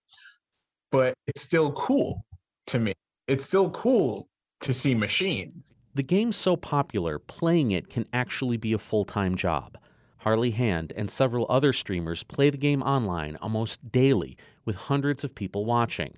But 0.91 1.13
it's 1.27 1.41
still 1.41 1.71
cool 1.71 2.21
to 2.67 2.79
me. 2.79 2.93
It's 3.27 3.45
still 3.45 3.71
cool 3.71 4.27
to 4.61 4.73
see 4.73 4.93
machines. 4.93 5.71
The 5.95 6.03
game's 6.03 6.35
so 6.35 6.55
popular, 6.55 7.19
playing 7.19 7.71
it 7.71 7.89
can 7.89 8.05
actually 8.13 8.57
be 8.57 8.73
a 8.73 8.77
full 8.77 9.05
time 9.05 9.35
job. 9.35 9.77
Harley 10.21 10.51
Hand 10.51 10.93
and 10.95 11.09
several 11.09 11.47
other 11.49 11.73
streamers 11.73 12.23
play 12.23 12.51
the 12.51 12.57
game 12.57 12.83
online 12.83 13.37
almost 13.37 13.91
daily 13.91 14.37
with 14.65 14.75
hundreds 14.75 15.23
of 15.23 15.33
people 15.33 15.65
watching. 15.65 16.13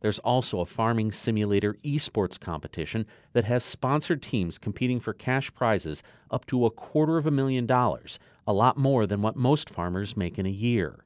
There's 0.00 0.18
also 0.18 0.58
a 0.58 0.66
farming 0.66 1.12
simulator 1.12 1.74
esports 1.84 2.38
competition 2.38 3.06
that 3.32 3.44
has 3.44 3.62
sponsored 3.62 4.22
teams 4.22 4.58
competing 4.58 4.98
for 4.98 5.12
cash 5.12 5.54
prizes 5.54 6.02
up 6.32 6.46
to 6.46 6.66
a 6.66 6.70
quarter 6.70 7.16
of 7.16 7.26
a 7.26 7.30
million 7.30 7.64
dollars, 7.64 8.18
a 8.44 8.52
lot 8.52 8.76
more 8.76 9.06
than 9.06 9.22
what 9.22 9.36
most 9.36 9.70
farmers 9.70 10.16
make 10.16 10.36
in 10.36 10.46
a 10.46 10.50
year. 10.50 11.04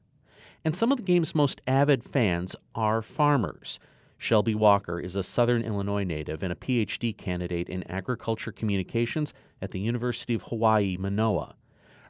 And 0.65 0.75
some 0.75 0.91
of 0.91 0.97
the 0.97 1.03
game's 1.03 1.35
most 1.35 1.61
avid 1.67 2.03
fans 2.03 2.55
are 2.73 3.03
farmers. 3.03 3.79
Shelby 4.17 4.55
Walker 4.55 4.99
is 4.99 5.15
a 5.15 5.21
Southern 5.21 5.61
Illinois 5.61 6.03
native 6.03 6.41
and 6.41 6.51
a 6.51 6.55
PhD 6.55 7.15
candidate 7.15 7.69
in 7.69 7.89
agriculture 7.89 8.51
communications 8.51 9.35
at 9.61 9.69
the 9.69 9.79
University 9.79 10.33
of 10.33 10.43
Hawaii, 10.43 10.97
Manoa. 10.97 11.55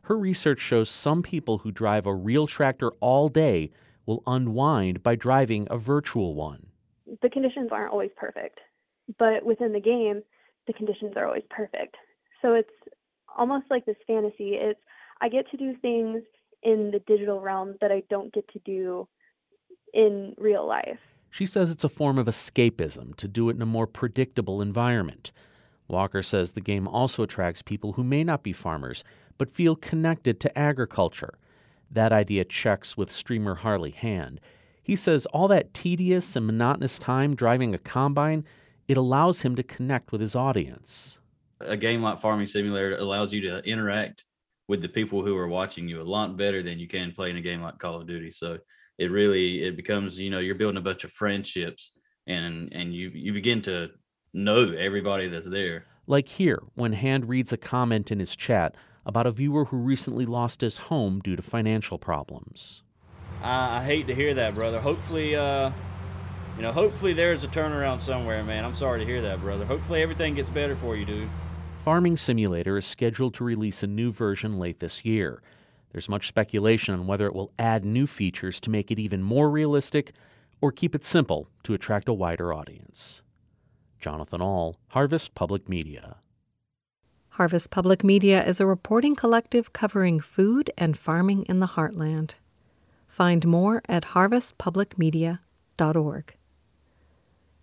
Her 0.09 0.17
research 0.17 0.59
shows 0.59 0.89
some 0.89 1.21
people 1.21 1.59
who 1.59 1.71
drive 1.71 2.07
a 2.07 2.15
real 2.15 2.47
tractor 2.47 2.89
all 2.99 3.29
day 3.29 3.69
will 4.07 4.23
unwind 4.25 5.03
by 5.03 5.15
driving 5.15 5.67
a 5.69 5.77
virtual 5.77 6.33
one. 6.33 6.65
The 7.21 7.29
conditions 7.29 7.69
aren't 7.71 7.91
always 7.91 8.09
perfect, 8.17 8.59
but 9.19 9.45
within 9.45 9.71
the 9.71 9.79
game, 9.79 10.23
the 10.65 10.73
conditions 10.73 11.13
are 11.15 11.27
always 11.27 11.43
perfect. 11.51 11.95
So 12.41 12.55
it's 12.55 12.71
almost 13.37 13.67
like 13.69 13.85
this 13.85 13.97
fantasy. 14.07 14.55
It's 14.55 14.79
I 15.21 15.29
get 15.29 15.45
to 15.51 15.57
do 15.57 15.75
things 15.79 16.23
in 16.63 16.89
the 16.89 17.03
digital 17.05 17.39
realm 17.39 17.75
that 17.79 17.91
I 17.91 18.01
don't 18.09 18.33
get 18.33 18.47
to 18.53 18.59
do 18.65 19.07
in 19.93 20.33
real 20.39 20.67
life. 20.67 21.01
She 21.29 21.45
says 21.45 21.69
it's 21.69 21.83
a 21.83 21.89
form 21.89 22.17
of 22.17 22.25
escapism 22.25 23.15
to 23.17 23.27
do 23.27 23.47
it 23.49 23.57
in 23.57 23.61
a 23.61 23.67
more 23.67 23.85
predictable 23.85 24.59
environment. 24.59 25.31
Walker 25.89 26.23
says 26.23 26.51
the 26.51 26.61
game 26.61 26.87
also 26.87 27.23
attracts 27.23 27.61
people 27.61 27.93
who 27.93 28.03
may 28.03 28.23
not 28.23 28.43
be 28.43 28.53
farmers, 28.53 29.03
but 29.37 29.51
feel 29.51 29.75
connected 29.75 30.39
to 30.39 30.57
agriculture. 30.57 31.37
That 31.91 32.11
idea 32.11 32.45
checks 32.45 32.95
with 32.95 33.11
streamer 33.11 33.55
Harley 33.55 33.91
Hand. 33.91 34.39
He 34.81 34.95
says 34.95 35.25
all 35.27 35.47
that 35.49 35.73
tedious 35.73 36.35
and 36.35 36.45
monotonous 36.45 36.99
time 36.99 37.35
driving 37.35 37.73
a 37.73 37.79
combine, 37.79 38.45
it 38.87 38.97
allows 38.97 39.41
him 39.41 39.55
to 39.55 39.63
connect 39.63 40.11
with 40.11 40.21
his 40.21 40.35
audience. 40.35 41.19
A 41.61 41.77
game 41.77 42.01
like 42.01 42.19
Farming 42.19 42.47
Simulator 42.47 42.95
allows 42.97 43.33
you 43.33 43.41
to 43.41 43.59
interact 43.59 44.25
with 44.67 44.81
the 44.81 44.89
people 44.89 45.25
who 45.25 45.35
are 45.35 45.47
watching 45.47 45.87
you 45.87 46.01
a 46.01 46.03
lot 46.03 46.37
better 46.37 46.61
than 46.61 46.79
you 46.79 46.87
can 46.87 47.11
play 47.11 47.29
in 47.29 47.37
a 47.37 47.41
game 47.41 47.61
like 47.61 47.79
Call 47.79 47.99
of 47.99 48.07
Duty. 48.07 48.31
So 48.31 48.59
it 48.97 49.11
really 49.11 49.63
it 49.63 49.75
becomes 49.75 50.19
you 50.19 50.29
know 50.29 50.39
you're 50.39 50.55
building 50.55 50.77
a 50.77 50.81
bunch 50.81 51.03
of 51.03 51.11
friendships 51.11 51.93
and 52.27 52.69
and 52.71 52.93
you 52.93 53.11
you 53.13 53.33
begin 53.33 53.61
to 53.63 53.89
know 54.33 54.71
everybody 54.71 55.27
that's 55.27 55.47
there. 55.47 55.85
Like 56.07 56.27
here 56.27 56.61
when 56.75 56.93
Hand 56.93 57.29
reads 57.29 57.53
a 57.53 57.57
comment 57.57 58.11
in 58.11 58.19
his 58.19 58.35
chat 58.35 58.75
about 59.05 59.27
a 59.27 59.31
viewer 59.31 59.65
who 59.65 59.77
recently 59.77 60.25
lost 60.25 60.61
his 60.61 60.77
home 60.77 61.19
due 61.19 61.35
to 61.35 61.41
financial 61.41 61.97
problems. 61.97 62.83
I, 63.41 63.77
I 63.77 63.83
hate 63.83 64.07
to 64.07 64.15
hear 64.15 64.33
that 64.33 64.55
brother. 64.55 64.79
Hopefully 64.79 65.35
uh 65.35 65.71
you 66.57 66.63
know 66.63 66.71
hopefully 66.71 67.13
there's 67.13 67.43
a 67.43 67.47
turnaround 67.47 67.99
somewhere 67.99 68.43
man. 68.43 68.65
I'm 68.65 68.75
sorry 68.75 68.99
to 68.99 69.05
hear 69.05 69.21
that 69.21 69.41
brother. 69.41 69.65
Hopefully 69.65 70.01
everything 70.01 70.35
gets 70.35 70.49
better 70.49 70.75
for 70.75 70.95
you 70.95 71.05
dude. 71.05 71.29
Farming 71.83 72.17
simulator 72.17 72.77
is 72.77 72.85
scheduled 72.85 73.33
to 73.35 73.43
release 73.43 73.83
a 73.83 73.87
new 73.87 74.11
version 74.11 74.59
late 74.59 74.79
this 74.79 75.05
year. 75.05 75.41
There's 75.91 76.09
much 76.09 76.27
speculation 76.27 76.93
on 76.93 77.07
whether 77.07 77.25
it 77.25 77.33
will 77.33 77.51
add 77.57 77.83
new 77.85 78.05
features 78.05 78.59
to 78.61 78.69
make 78.69 78.91
it 78.91 78.99
even 78.99 79.23
more 79.23 79.49
realistic 79.49 80.11
or 80.61 80.71
keep 80.71 80.93
it 80.93 81.03
simple 81.03 81.47
to 81.63 81.73
attract 81.73 82.09
a 82.09 82.13
wider 82.13 82.53
audience. 82.53 83.21
Jonathan 83.99 84.41
Ahl, 84.41 84.77
Harvest 84.89 85.33
Public 85.35 85.67
Media. 85.67 86.17
Harvest 87.29 87.69
Public 87.69 88.03
Media 88.03 88.45
is 88.45 88.59
a 88.59 88.65
reporting 88.65 89.15
collective 89.15 89.73
covering 89.73 90.19
food 90.19 90.71
and 90.77 90.97
farming 90.97 91.43
in 91.43 91.59
the 91.59 91.67
heartland. 91.67 92.33
Find 93.07 93.45
more 93.45 93.81
at 93.87 94.07
harvestpublicmedia.org. 94.07 96.35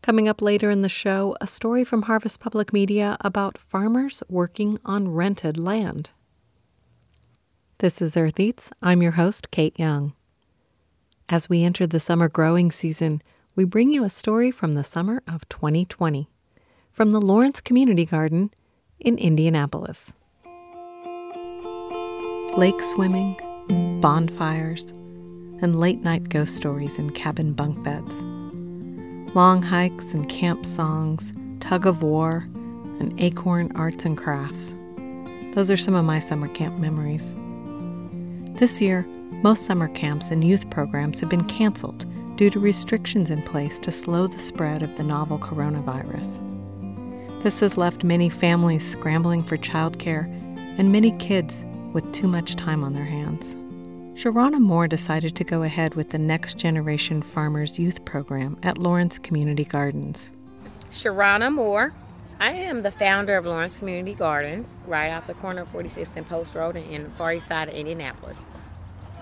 Coming 0.03 0.29
up 0.29 0.41
later 0.41 0.71
in 0.71 0.83
the 0.83 0.89
show, 0.89 1.37
a 1.41 1.47
story 1.47 1.85
from 1.85 2.03
Harvest 2.03 2.39
Public 2.39 2.73
Media 2.73 3.17
about 3.21 3.59
farmers 3.59 4.23
working 4.29 4.79
on 4.85 5.09
rented 5.09 5.59
land. 5.59 6.11
This 7.79 8.01
is 8.01 8.17
Earth 8.17 8.39
Eats. 8.39 8.71
I'm 8.81 9.03
your 9.03 9.13
host, 9.13 9.51
Kate 9.51 9.79
Young. 9.79 10.13
As 11.29 11.49
we 11.49 11.65
enter 11.65 11.87
the 11.87 11.99
summer 11.99 12.29
growing 12.29 12.71
season, 12.71 13.21
we 13.57 13.65
bring 13.65 13.91
you 13.91 14.05
a 14.05 14.11
story 14.11 14.51
from 14.51 14.73
the 14.73 14.85
summer 14.85 15.23
of 15.27 15.49
2020 15.49 16.29
from 16.93 17.11
the 17.11 17.21
Lawrence 17.21 17.59
Community 17.59 18.05
Garden 18.05 18.51
in 19.01 19.17
Indianapolis. 19.17 20.13
Lake 22.55 22.83
swimming, 22.83 23.35
bonfires, 24.03 24.91
and 25.63 25.81
late 25.81 26.03
night 26.03 26.29
ghost 26.29 26.55
stories 26.55 26.99
in 26.99 27.09
cabin 27.11 27.55
bunk 27.55 27.83
beds. 27.83 28.21
long 29.35 29.63
hikes 29.63 30.13
and 30.13 30.29
camp 30.29 30.67
songs, 30.67 31.33
tug 31.61 31.87
of 31.87 32.03
war, 32.03 32.47
and 33.01 33.19
acorn 33.19 33.73
arts 33.75 34.05
and 34.05 34.19
crafts. 34.19 34.75
Those 35.55 35.71
are 35.71 35.79
some 35.79 35.95
of 35.95 36.05
my 36.05 36.21
summer 36.21 36.49
camp 36.49 36.79
memories. 36.79 37.35
This 38.59 38.83
year, 38.83 39.07
most 39.43 39.65
summer 39.65 39.89
camps 39.89 40.31
and 40.31 40.45
youth 40.45 40.69
programs 40.69 41.21
have 41.21 41.31
been 41.31 41.45
canceled 41.45 42.05
due 42.37 42.51
to 42.51 42.61
restrictions 42.61 43.31
in 43.31 43.43
place 43.43 43.79
to 43.81 43.91
slow 43.91 44.27
the 44.27 44.41
spread 44.41 44.83
of 44.83 44.97
the 44.97 45.03
novel 45.03 45.39
coronavirus. 45.39 46.43
This 47.43 47.61
has 47.61 47.77
left 47.77 48.05
many 48.05 48.29
families 48.29 48.87
scrambling 48.87 49.43
for 49.43 49.57
childcare 49.57 50.25
and 50.79 50.93
many 50.93 51.13
kids 51.13 51.65
with 51.93 52.13
too 52.13 52.29
much 52.29 52.57
time 52.57 52.85
on 52.85 52.93
their 52.93 53.05
hands. 53.05 53.55
Sharrona 54.21 54.59
Moore 54.59 54.89
decided 54.89 55.37
to 55.37 55.45
go 55.45 55.63
ahead 55.63 55.95
with 55.95 56.11
the 56.11 56.19
Next 56.19 56.57
Generation 56.57 57.23
Farmers 57.23 57.79
Youth 57.79 58.05
Program 58.05 58.59
at 58.63 58.79
Lawrence 58.79 59.19
Community 59.19 59.65
Gardens. 59.65 60.33
Sharrona 60.91 61.53
Moore. 61.53 61.93
I 62.39 62.51
am 62.51 62.83
the 62.83 62.91
founder 62.91 63.37
of 63.37 63.47
Lawrence 63.47 63.77
Community 63.77 64.15
Gardens, 64.15 64.79
right 64.87 65.11
off 65.11 65.27
the 65.27 65.35
corner 65.35 65.63
of 65.63 65.73
46th 65.73 66.17
and 66.17 66.29
Post 66.29 66.55
Road 66.55 66.77
in 66.77 67.05
the 67.05 67.11
far 67.11 67.33
east 67.33 67.49
side 67.49 67.69
of 67.69 67.75
Indianapolis. 67.75 68.45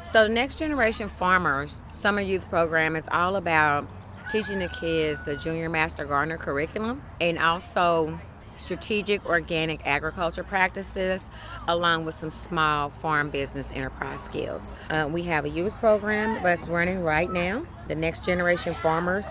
So, 0.05 0.25
the 0.25 0.29
Next 0.29 0.59
Generation 0.59 1.09
Farmers 1.09 1.83
Summer 1.93 2.21
Youth 2.21 2.49
Program 2.51 2.95
is 2.95 3.05
all 3.11 3.37
about 3.37 3.89
teaching 4.31 4.59
the 4.59 4.69
kids 4.69 5.25
the 5.25 5.37
Junior 5.37 5.69
Master 5.69 6.05
Gardener 6.05 6.37
curriculum 6.37 7.03
and 7.21 7.39
also 7.39 8.21
strategic 8.57 9.25
organic 9.27 9.85
agriculture 9.87 10.45
practices, 10.45 11.29
along 11.67 12.05
with 12.05 12.15
some 12.15 12.31
small 12.31 12.91
farm 12.91 13.31
business 13.31 13.73
enterprise 13.73 14.23
skills. 14.23 14.73
Uh, 14.91 15.09
we 15.11 15.23
have 15.23 15.45
a 15.45 15.49
youth 15.49 15.73
program 15.81 16.41
that's 16.43 16.69
running 16.69 17.03
right 17.03 17.31
now, 17.31 17.67
the 17.89 17.95
Next 17.95 18.25
Generation 18.25 18.75
Farmers 18.77 19.27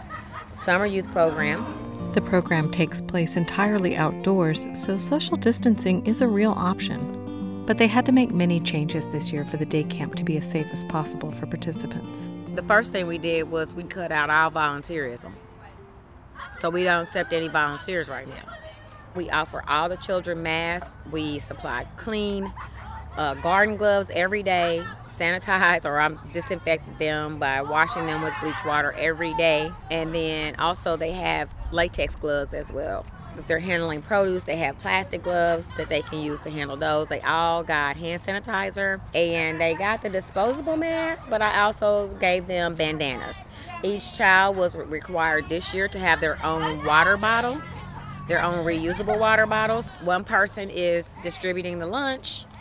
Summer 0.55 0.85
Youth 0.85 1.09
Program. 1.11 2.11
The 2.13 2.21
program 2.21 2.71
takes 2.71 2.99
place 2.99 3.37
entirely 3.37 3.95
outdoors, 3.95 4.67
so 4.73 4.97
social 4.97 5.37
distancing 5.37 6.05
is 6.05 6.19
a 6.19 6.27
real 6.27 6.51
option. 6.51 7.22
But 7.65 7.77
they 7.77 7.88
had 7.88 8.05
to 8.08 8.12
make 8.12 8.32
many 8.32 8.60
changes 8.60 9.08
this 9.08 9.32
year 9.32 9.46
for 9.46 9.58
the 9.58 9.65
day 9.65 9.84
camp 9.84 10.15
to 10.15 10.24
be 10.24 10.38
as 10.38 10.50
safe 10.50 10.72
as 10.74 10.84
possible 10.86 11.32
for 11.32 11.46
participants. 11.46 12.29
The 12.55 12.63
first 12.63 12.91
thing 12.91 13.08
we 13.08 13.17
did 13.17 13.50
was 13.50 13.74
we 13.74 13.84
cut 13.84 14.12
out 14.12 14.29
all 14.29 14.51
volunteerism. 14.51 15.32
So 16.60 16.70
we 16.70 16.84
don't 16.84 17.03
accept 17.03 17.34
any 17.34 17.48
volunteers 17.48 18.10
right 18.10 18.27
now. 18.27 18.53
We 19.15 19.29
offer 19.29 19.63
all 19.67 19.89
the 19.89 19.96
children 19.98 20.43
masks. 20.43 20.91
We 21.12 21.39
supply 21.39 21.86
clean 21.98 22.51
uh, 23.17 23.36
garden 23.36 23.77
gloves 23.77 24.12
every 24.13 24.43
day, 24.43 24.84
sanitize 25.05 25.86
or 25.86 26.00
I'm 26.00 26.20
disinfecting 26.32 26.98
them 26.98 27.38
by 27.38 27.62
washing 27.62 28.08
them 28.08 28.22
with 28.22 28.34
bleach 28.41 28.55
water 28.65 28.91
every 28.93 29.34
day. 29.36 29.72
And 29.91 30.13
then 30.13 30.55
also 30.58 30.98
they 30.98 31.12
have 31.12 31.50
latex 31.72 32.15
gloves 32.15 32.53
as 32.53 32.72
well. 32.72 33.05
If 33.37 33.47
they're 33.47 33.59
handling 33.59 34.01
produce, 34.01 34.43
they 34.43 34.57
have 34.57 34.79
plastic 34.79 35.23
gloves 35.23 35.69
that 35.77 35.89
they 35.89 36.01
can 36.01 36.21
use 36.21 36.39
to 36.41 36.49
handle 36.49 36.77
those. 36.77 37.07
They 37.07 37.21
all 37.21 37.63
got 37.63 37.97
hand 37.97 38.21
sanitizer 38.21 39.01
and 39.15 39.59
they 39.59 39.73
got 39.73 40.01
the 40.01 40.09
disposable 40.09 40.77
masks, 40.77 41.25
but 41.29 41.41
I 41.41 41.61
also 41.61 42.07
gave 42.19 42.47
them 42.47 42.75
bandanas. 42.75 43.37
Each 43.83 44.13
child 44.13 44.55
was 44.55 44.75
required 44.75 45.49
this 45.49 45.73
year 45.73 45.87
to 45.87 45.99
have 45.99 46.21
their 46.21 46.43
own 46.45 46.85
water 46.85 47.17
bottle 47.17 47.61
their 48.27 48.41
own 48.43 48.65
reusable 48.65 49.19
water 49.19 49.45
bottles. 49.45 49.89
One 50.01 50.23
person 50.23 50.69
is 50.69 51.15
distributing 51.21 51.79
the 51.79 51.87
lunch. 51.87 52.45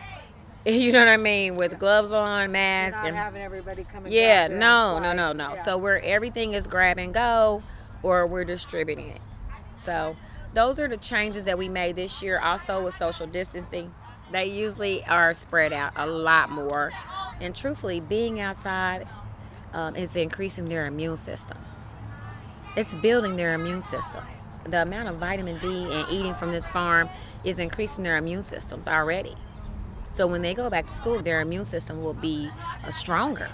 You 0.64 0.92
know 0.92 1.00
what 1.00 1.08
I 1.08 1.16
mean, 1.16 1.56
with 1.56 1.80
gloves 1.80 2.12
on, 2.12 2.52
mask, 2.52 2.96
and 3.02 3.16
having 3.16 3.42
everybody 3.42 3.82
come. 3.82 4.06
Yeah, 4.06 4.46
no, 4.46 5.00
no, 5.00 5.12
no, 5.12 5.32
no. 5.32 5.54
Yeah. 5.56 5.64
So 5.64 5.76
where 5.76 6.00
everything 6.00 6.52
is 6.52 6.68
grab 6.68 6.98
and 6.98 7.12
go, 7.12 7.64
or 8.04 8.28
we're 8.28 8.44
distributing 8.44 9.08
it. 9.08 9.20
So 9.78 10.14
those 10.54 10.78
are 10.78 10.88
the 10.88 10.96
changes 10.96 11.44
that 11.44 11.58
we 11.58 11.68
made 11.68 11.96
this 11.96 12.22
year. 12.22 12.38
Also 12.38 12.84
with 12.84 12.96
social 12.96 13.26
distancing, 13.26 13.94
they 14.30 14.46
usually 14.46 15.04
are 15.04 15.32
spread 15.34 15.72
out 15.72 15.92
a 15.96 16.06
lot 16.06 16.50
more, 16.50 16.92
and 17.40 17.54
truthfully, 17.54 18.00
being 18.00 18.40
outside 18.40 19.06
um, 19.72 19.96
is 19.96 20.16
increasing 20.16 20.68
their 20.68 20.86
immune 20.86 21.16
system. 21.16 21.58
It's 22.76 22.94
building 22.94 23.36
their 23.36 23.52
immune 23.54 23.82
system 23.82 24.24
the 24.64 24.82
amount 24.82 25.08
of 25.08 25.16
vitamin 25.16 25.58
D 25.58 25.66
and 25.90 26.08
eating 26.10 26.34
from 26.34 26.52
this 26.52 26.68
farm 26.68 27.08
is 27.44 27.58
increasing 27.58 28.04
their 28.04 28.16
immune 28.16 28.42
systems 28.42 28.86
already. 28.86 29.36
So 30.10 30.26
when 30.26 30.42
they 30.42 30.54
go 30.54 30.68
back 30.70 30.86
to 30.86 30.92
school, 30.92 31.22
their 31.22 31.40
immune 31.40 31.64
system 31.64 32.02
will 32.02 32.14
be 32.14 32.50
uh, 32.84 32.90
stronger. 32.90 33.48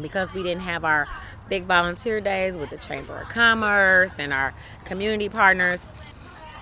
Because 0.00 0.34
we 0.34 0.42
didn't 0.42 0.62
have 0.62 0.84
our 0.84 1.06
big 1.52 1.64
volunteer 1.64 2.18
days 2.18 2.56
with 2.56 2.70
the 2.70 2.78
Chamber 2.78 3.18
of 3.18 3.28
Commerce 3.28 4.18
and 4.18 4.32
our 4.32 4.54
community 4.86 5.28
partners, 5.28 5.86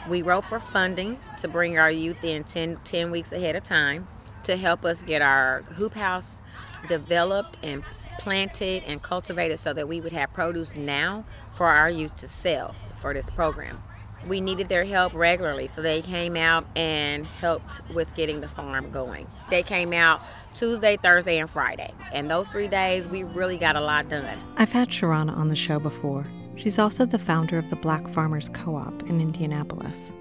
we 0.08 0.20
wrote 0.20 0.44
for 0.44 0.58
funding 0.58 1.16
to 1.38 1.46
bring 1.46 1.78
our 1.78 1.92
youth 1.92 2.24
in 2.24 2.42
10, 2.42 2.78
10 2.82 3.12
weeks 3.12 3.30
ahead 3.30 3.54
of 3.54 3.62
time 3.62 4.08
to 4.42 4.56
help 4.56 4.84
us 4.84 5.04
get 5.04 5.22
our 5.22 5.62
hoop 5.76 5.94
house 5.94 6.42
developed 6.88 7.56
and 7.62 7.84
planted 8.18 8.82
and 8.82 9.00
cultivated 9.00 9.60
so 9.60 9.72
that 9.72 9.86
we 9.86 10.00
would 10.00 10.10
have 10.10 10.32
produce 10.32 10.74
now 10.74 11.24
for 11.52 11.68
our 11.68 11.88
youth 11.88 12.16
to 12.16 12.26
sell 12.26 12.74
for 12.96 13.14
this 13.14 13.30
program. 13.30 13.80
We 14.26 14.40
needed 14.40 14.68
their 14.68 14.84
help 14.84 15.14
regularly, 15.14 15.68
so 15.68 15.82
they 15.82 16.02
came 16.02 16.34
out 16.36 16.66
and 16.74 17.26
helped 17.26 17.80
with 17.94 18.12
getting 18.16 18.40
the 18.40 18.48
farm 18.48 18.90
going. 18.90 19.28
They 19.50 19.62
came 19.62 19.92
out 19.92 20.20
Tuesday, 20.54 20.96
Thursday, 20.96 21.38
and 21.38 21.48
Friday. 21.48 21.92
And 22.12 22.30
those 22.30 22.48
three 22.48 22.68
days, 22.68 23.08
we 23.08 23.22
really 23.22 23.58
got 23.58 23.76
a 23.76 23.80
lot 23.80 24.08
done. 24.08 24.38
I've 24.56 24.72
had 24.72 24.88
Sharrona 24.88 25.36
on 25.36 25.48
the 25.48 25.56
show 25.56 25.78
before. 25.78 26.24
She's 26.56 26.78
also 26.78 27.06
the 27.06 27.18
founder 27.18 27.58
of 27.58 27.70
the 27.70 27.76
Black 27.76 28.06
Farmers 28.08 28.48
Co 28.50 28.76
op 28.76 29.02
in 29.08 29.20
Indianapolis. 29.20 30.12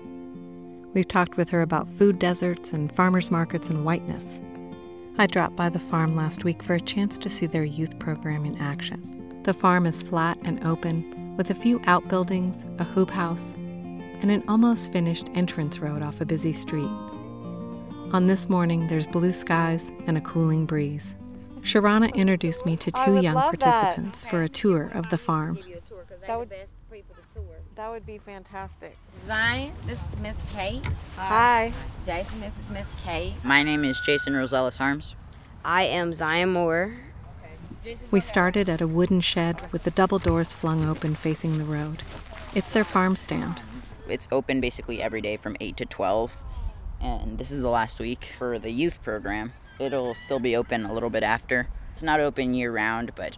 We've 0.93 1.07
talked 1.07 1.37
with 1.37 1.49
her 1.49 1.61
about 1.61 1.89
food 1.89 2.17
deserts 2.17 2.73
and 2.73 2.91
farmers 2.95 3.29
markets 3.29 3.69
and 3.69 3.85
whiteness. 3.85 4.39
I 5.17 5.27
dropped 5.27 5.55
by 5.55 5.69
the 5.69 5.79
farm 5.79 6.15
last 6.15 6.45
week 6.45 6.63
for 6.63 6.75
a 6.75 6.79
chance 6.79 7.17
to 7.17 7.29
see 7.29 7.45
their 7.45 7.65
youth 7.65 7.99
program 7.99 8.45
in 8.45 8.57
action. 8.57 9.41
The 9.43 9.53
farm 9.53 9.85
is 9.85 10.01
flat 10.01 10.37
and 10.43 10.65
open, 10.65 11.35
with 11.35 11.49
a 11.49 11.55
few 11.55 11.81
outbuildings, 11.85 12.63
a 12.79 12.83
hoop 12.83 13.09
house, 13.09 13.53
and 14.21 14.31
an 14.31 14.43
almost 14.47 14.91
finished 14.91 15.27
entrance 15.33 15.79
road 15.79 16.01
off 16.01 16.21
a 16.21 16.25
busy 16.25 16.53
street. 16.53 16.89
On 18.11 18.25
this 18.25 18.49
morning, 18.49 18.87
there's 18.87 19.05
blue 19.05 19.31
skies 19.31 19.91
and 20.07 20.17
a 20.17 20.21
cooling 20.21 20.65
breeze. 20.65 21.15
Sharrona 21.61 22.11
introduced 22.15 22.65
me 22.65 22.75
to 22.77 22.89
two 22.89 23.21
young 23.21 23.35
participants 23.35 24.23
that. 24.23 24.29
for 24.31 24.41
a 24.41 24.49
tour 24.49 24.89
of 24.95 25.07
the 25.11 25.17
farm. 25.19 25.59
That 26.25 26.39
would, 26.39 26.51
that 27.75 27.91
would 27.91 28.07
be 28.07 28.17
fantastic. 28.17 28.95
Zion, 29.27 29.73
this 29.85 29.99
is 29.99 30.19
Miss 30.21 30.35
Kate. 30.55 30.83
Uh, 30.87 31.21
Hi. 31.21 31.73
Jason, 32.03 32.39
this 32.39 32.57
is 32.57 32.69
Miss 32.71 32.87
Kate. 33.03 33.33
My 33.43 33.61
name 33.61 33.85
is 33.85 34.01
Jason 34.03 34.33
Rosales 34.33 34.79
Harms. 34.79 35.15
I 35.63 35.83
am 35.83 36.11
Zion 36.11 36.51
Moore. 36.53 36.97
We 38.09 38.21
started 38.21 38.69
at 38.69 38.81
a 38.81 38.87
wooden 38.87 39.21
shed 39.21 39.71
with 39.71 39.83
the 39.83 39.91
double 39.91 40.17
doors 40.17 40.51
flung 40.51 40.83
open 40.83 41.13
facing 41.13 41.59
the 41.59 41.63
road. 41.63 42.01
It's 42.55 42.71
their 42.71 42.83
farm 42.83 43.15
stand. 43.15 43.61
It's 44.07 44.27
open 44.31 44.61
basically 44.61 44.99
every 44.99 45.21
day 45.21 45.37
from 45.37 45.55
8 45.59 45.77
to 45.77 45.85
12, 45.85 46.35
and 47.01 47.37
this 47.37 47.51
is 47.51 47.61
the 47.61 47.69
last 47.69 47.99
week 47.99 48.33
for 48.37 48.59
the 48.59 48.71
youth 48.71 49.01
program. 49.03 49.53
It'll 49.79 50.15
still 50.15 50.39
be 50.39 50.55
open 50.55 50.85
a 50.85 50.93
little 50.93 51.09
bit 51.09 51.23
after. 51.23 51.67
It's 51.93 52.03
not 52.03 52.19
open 52.19 52.53
year 52.53 52.71
round, 52.71 53.13
but 53.15 53.37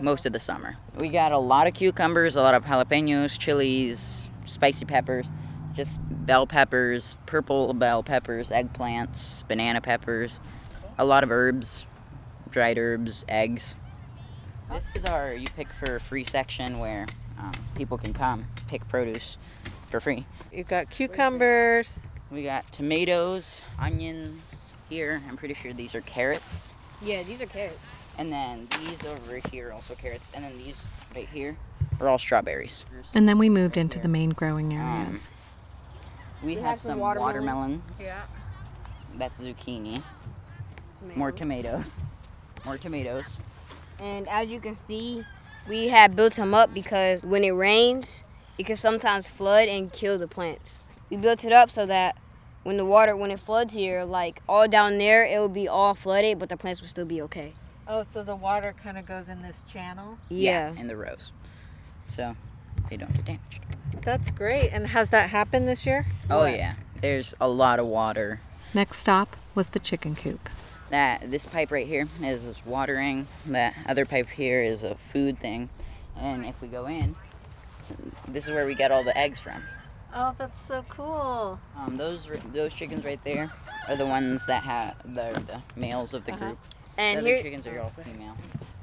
most 0.00 0.26
of 0.26 0.32
the 0.32 0.40
summer. 0.40 0.76
We 0.98 1.08
got 1.08 1.32
a 1.32 1.38
lot 1.38 1.66
of 1.66 1.74
cucumbers, 1.74 2.36
a 2.36 2.40
lot 2.40 2.54
of 2.54 2.64
jalapenos, 2.64 3.38
chilies, 3.38 4.28
spicy 4.44 4.84
peppers, 4.84 5.30
just 5.74 5.98
bell 6.02 6.46
peppers, 6.46 7.16
purple 7.26 7.72
bell 7.74 8.02
peppers, 8.02 8.50
eggplants, 8.50 9.46
banana 9.46 9.80
peppers, 9.80 10.40
a 10.98 11.04
lot 11.04 11.22
of 11.22 11.30
herbs, 11.30 11.86
dried 12.50 12.78
herbs, 12.78 13.24
eggs. 13.28 13.74
This 14.72 14.88
is 14.96 15.04
our 15.04 15.34
you 15.34 15.46
pick 15.54 15.68
for 15.72 15.98
free 16.00 16.24
section 16.24 16.78
where 16.78 17.06
um, 17.38 17.52
people 17.76 17.98
can 17.98 18.12
come 18.12 18.46
pick 18.68 18.86
produce 18.88 19.36
for 19.90 20.00
free. 20.00 20.26
You've 20.52 20.68
got 20.68 20.90
cucumbers. 20.90 21.92
We 22.30 22.42
got 22.42 22.70
tomatoes, 22.72 23.62
onions 23.78 24.42
here. 24.88 25.22
I'm 25.28 25.36
pretty 25.36 25.54
sure 25.54 25.72
these 25.72 25.94
are 25.94 26.00
carrots. 26.00 26.72
Yeah, 27.02 27.22
these 27.22 27.40
are 27.40 27.46
carrots. 27.46 27.78
And 28.18 28.32
then 28.32 28.68
these 28.80 29.04
over 29.04 29.40
here 29.50 29.72
also 29.72 29.94
carrots. 29.94 30.30
And 30.34 30.44
then 30.44 30.56
these 30.58 30.82
right 31.14 31.28
here 31.28 31.56
are 32.00 32.08
all 32.08 32.18
strawberries. 32.18 32.84
And 33.14 33.28
then 33.28 33.38
we 33.38 33.48
moved 33.48 33.76
into 33.76 33.98
the 33.98 34.08
main 34.08 34.30
growing 34.30 34.72
areas. 34.72 35.28
Um, 35.28 36.46
we, 36.46 36.48
we, 36.48 36.54
have, 36.60 36.64
have 36.70 36.80
some, 36.80 36.92
some 36.92 36.98
watermelon. 36.98 37.44
watermelons. 37.44 37.82
Yeah. 38.00 38.22
That's 39.16 39.40
zucchini. 39.40 40.02
Tomatoes. 40.98 41.16
More 41.16 41.32
tomatoes 41.32 41.90
more 42.66 42.76
tomatoes. 42.76 43.38
And 44.00 44.28
as 44.28 44.48
you 44.50 44.60
can 44.60 44.76
see, 44.76 45.24
we 45.68 45.88
have 45.88 46.14
built 46.16 46.34
them 46.34 46.52
up 46.52 46.74
because 46.74 47.24
when 47.24 47.44
it 47.44 47.52
rains, 47.52 48.24
it 48.58 48.66
can 48.66 48.76
sometimes 48.76 49.28
flood 49.28 49.68
and 49.68 49.92
kill 49.92 50.18
the 50.18 50.28
plants. 50.28 50.82
We 51.10 51.16
built 51.16 51.44
it 51.44 51.52
up 51.52 51.70
so 51.70 51.86
that 51.86 52.16
when 52.62 52.76
the 52.76 52.84
water, 52.84 53.16
when 53.16 53.30
it 53.30 53.38
floods 53.38 53.74
here, 53.74 54.04
like 54.04 54.42
all 54.48 54.66
down 54.66 54.98
there, 54.98 55.24
it 55.24 55.38
will 55.38 55.48
be 55.48 55.68
all 55.68 55.94
flooded, 55.94 56.38
but 56.38 56.48
the 56.48 56.56
plants 56.56 56.80
will 56.80 56.88
still 56.88 57.04
be 57.04 57.22
okay. 57.22 57.52
Oh, 57.86 58.04
so 58.12 58.24
the 58.24 58.34
water 58.34 58.74
kind 58.82 58.98
of 58.98 59.06
goes 59.06 59.28
in 59.28 59.42
this 59.42 59.62
channel? 59.72 60.18
Yeah. 60.28 60.72
yeah 60.72 60.80
in 60.80 60.88
the 60.88 60.96
rows. 60.96 61.30
So 62.08 62.34
they 62.90 62.96
don't 62.96 63.12
get 63.12 63.24
damaged. 63.24 63.60
That's 64.04 64.30
great. 64.32 64.70
And 64.72 64.88
has 64.88 65.10
that 65.10 65.30
happened 65.30 65.68
this 65.68 65.86
year? 65.86 66.06
Oh 66.28 66.46
yeah, 66.46 66.74
there's 67.00 67.34
a 67.40 67.48
lot 67.48 67.78
of 67.78 67.86
water. 67.86 68.40
Next 68.74 68.98
stop 68.98 69.36
was 69.54 69.68
the 69.68 69.78
chicken 69.78 70.16
coop. 70.16 70.48
That 70.90 71.30
this 71.30 71.46
pipe 71.46 71.70
right 71.70 71.86
here 71.86 72.08
is 72.20 72.52
watering. 72.64 73.28
That 73.46 73.74
other 73.86 74.04
pipe 74.04 74.28
here 74.30 74.60
is 74.62 74.82
a 74.82 74.96
food 74.96 75.38
thing, 75.38 75.68
and 76.16 76.44
if 76.44 76.60
we 76.60 76.66
go 76.66 76.86
in, 76.86 77.14
this 78.26 78.48
is 78.48 78.54
where 78.54 78.66
we 78.66 78.74
get 78.74 78.90
all 78.90 79.04
the 79.04 79.16
eggs 79.16 79.38
from. 79.38 79.62
Oh, 80.18 80.34
that's 80.38 80.60
so 80.60 80.82
cool. 80.88 81.58
Um, 81.78 81.98
those 81.98 82.26
those 82.52 82.72
chickens 82.74 83.04
right 83.04 83.22
there 83.22 83.52
are 83.86 83.96
the 83.96 84.06
ones 84.06 84.46
that 84.46 84.62
have 84.62 84.94
the, 85.04 85.38
the 85.46 85.60
males 85.78 86.14
of 86.14 86.24
the 86.24 86.32
Uh-huh. 86.32 86.46
group. 86.46 86.58
And 86.96 87.18
the 87.20 87.26
here- 87.26 87.42
chickens 87.42 87.66
are 87.66 87.78
all 87.80 87.92
female. 88.02 88.34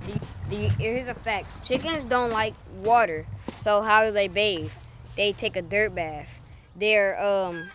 The, 0.06 0.20
the, 0.50 0.68
here's 0.80 1.08
a 1.08 1.16
fact: 1.16 1.48
chickens 1.66 2.06
don't 2.06 2.30
like 2.32 2.54
water. 2.84 3.26
So 3.58 3.82
how 3.82 4.04
do 4.06 4.12
they 4.12 4.28
bathe? 4.28 4.72
They 5.16 5.32
take 5.32 5.56
a 5.56 5.62
dirt 5.64 5.96
bath. 5.96 6.40
They're 6.76 7.20
um, 7.20 7.72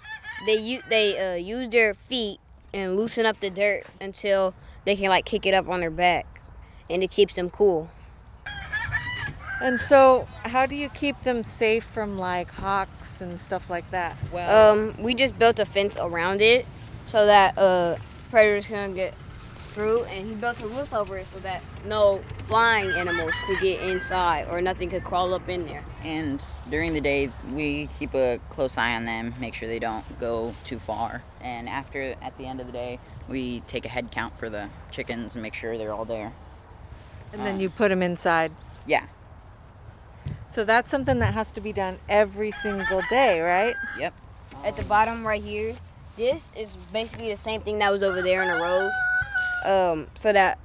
they 0.47 0.55
u- 0.57 0.83
they 0.89 1.19
uh, 1.19 1.35
use 1.37 1.69
their 1.69 1.95
feet 1.95 2.39
and 2.73 2.97
loosen 2.97 3.27
up 3.27 3.41
the 3.41 3.51
dirt 3.51 3.85
until 4.01 4.55
they 4.85 4.95
can 4.95 5.09
like 5.09 5.25
kick 5.25 5.47
it 5.47 5.55
up 5.55 5.69
on 5.69 5.81
their 5.81 5.91
back, 5.91 6.27
and 6.89 7.03
it 7.03 7.11
keeps 7.11 7.35
them 7.35 7.51
cool. 7.51 7.91
And 9.61 9.81
so, 9.81 10.29
how 10.45 10.67
do 10.67 10.77
you 10.77 10.89
keep 10.89 11.21
them 11.23 11.43
safe 11.43 11.85
from 11.85 12.17
like 12.19 12.51
hawks 12.51 13.21
and 13.21 13.41
stuff 13.41 13.69
like 13.69 13.91
that? 13.91 14.17
Well, 14.33 14.73
Um, 14.73 14.95
we 15.03 15.15
just 15.15 15.39
built 15.39 15.59
a 15.59 15.65
fence 15.65 15.97
around 15.99 16.41
it 16.41 16.65
so 17.05 17.27
that 17.27 17.59
uh, 17.59 17.97
predators 18.31 18.67
couldn't 18.67 18.95
get 18.95 19.15
through, 19.75 20.05
and 20.05 20.29
he 20.29 20.35
built 20.35 20.61
a 20.61 20.67
roof 20.67 20.93
over 20.95 21.17
it 21.17 21.27
so 21.27 21.39
that 21.41 21.63
no 21.85 22.21
flying 22.47 22.91
animals 22.91 23.33
could 23.47 23.61
get 23.61 23.81
inside 23.81 24.47
or 24.51 24.61
nothing 24.61 24.91
could 24.91 25.05
crawl 25.05 25.35
up 25.35 25.49
in 25.49 25.67
there. 25.67 25.85
And 26.05 26.43
during 26.71 26.95
the 26.95 27.01
day, 27.01 27.31
we 27.53 27.89
keep 27.99 28.15
a 28.15 28.41
close 28.51 28.79
eye 28.79 28.95
on 28.95 29.05
them, 29.07 29.35
make 29.41 29.55
sure 29.55 29.69
they 29.69 29.79
don't 29.79 30.05
go 30.21 30.55
too 30.65 30.79
far. 30.79 31.23
And 31.41 31.69
after, 31.69 32.15
at 32.23 32.37
the 32.39 32.47
end 32.47 32.61
of 32.61 32.67
the 32.67 32.73
day, 32.73 32.99
we 33.29 33.61
take 33.61 33.85
a 33.85 33.89
head 33.89 34.11
count 34.11 34.39
for 34.39 34.49
the 34.49 34.69
chickens 34.91 35.35
and 35.35 35.43
make 35.43 35.55
sure 35.55 35.77
they're 35.79 35.93
all 35.93 36.05
there. 36.05 36.33
And 37.33 37.43
then 37.43 37.61
you 37.61 37.69
put 37.69 37.89
them 37.91 38.03
inside. 38.03 38.53
Yeah. 38.87 39.05
So 40.59 40.65
that's 40.65 40.91
something 40.91 41.21
that 41.21 41.35
has 41.35 41.53
to 41.53 41.61
be 41.61 41.73
done 41.73 41.99
every 42.09 42.51
single 42.51 43.01
day, 43.09 43.39
right? 43.41 43.77
Yep. 43.97 44.13
At 44.65 44.77
the 44.77 44.83
bottom 44.87 45.25
right 45.25 45.41
here, 45.41 45.77
this 46.17 46.51
is 46.57 46.75
basically 46.93 47.31
the 47.31 47.37
same 47.37 47.61
thing 47.61 47.79
that 47.79 47.93
was 47.93 48.03
over 48.03 48.23
there 48.23 48.43
in 48.43 48.49
the 48.49 48.61
rows, 48.61 48.93
um, 49.65 50.09
so 50.17 50.33
that 50.33 50.59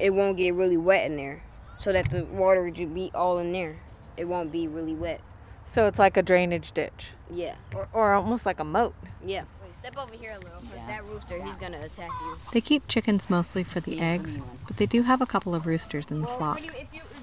it 0.00 0.10
won't 0.10 0.38
get 0.38 0.54
really 0.54 0.76
wet 0.76 1.06
in 1.08 1.16
there, 1.16 1.44
so 1.78 1.92
that 1.92 2.10
the 2.10 2.24
water 2.24 2.64
would 2.64 2.74
be 2.92 3.12
all 3.14 3.38
in 3.38 3.52
there. 3.52 3.76
It 4.16 4.24
won't 4.24 4.50
be 4.50 4.66
really 4.66 4.96
wet. 4.96 5.20
So 5.64 5.86
it's 5.86 6.00
like 6.00 6.16
a 6.16 6.22
drainage 6.22 6.72
ditch, 6.72 7.10
Yeah. 7.30 7.54
or, 7.72 7.86
or 7.92 8.14
almost 8.14 8.44
like 8.44 8.58
a 8.58 8.64
moat. 8.64 8.96
Yeah. 9.24 9.44
Wait, 9.62 9.76
step 9.76 9.96
over 9.96 10.16
here 10.16 10.32
a 10.32 10.38
little, 10.40 10.58
cause 10.62 10.80
that 10.88 11.04
rooster, 11.04 11.40
he's 11.44 11.58
gonna 11.58 11.78
attack 11.78 12.10
you. 12.22 12.38
They 12.52 12.60
keep 12.60 12.88
chickens 12.88 13.30
mostly 13.30 13.62
for 13.62 13.78
the 13.78 14.00
eggs, 14.00 14.36
but 14.66 14.78
they 14.78 14.86
do 14.86 15.02
have 15.02 15.20
a 15.20 15.26
couple 15.26 15.54
of 15.54 15.64
roosters 15.64 16.06
in 16.10 16.22
the 16.22 16.26
Well, 16.26 16.38
flock. 16.38 16.60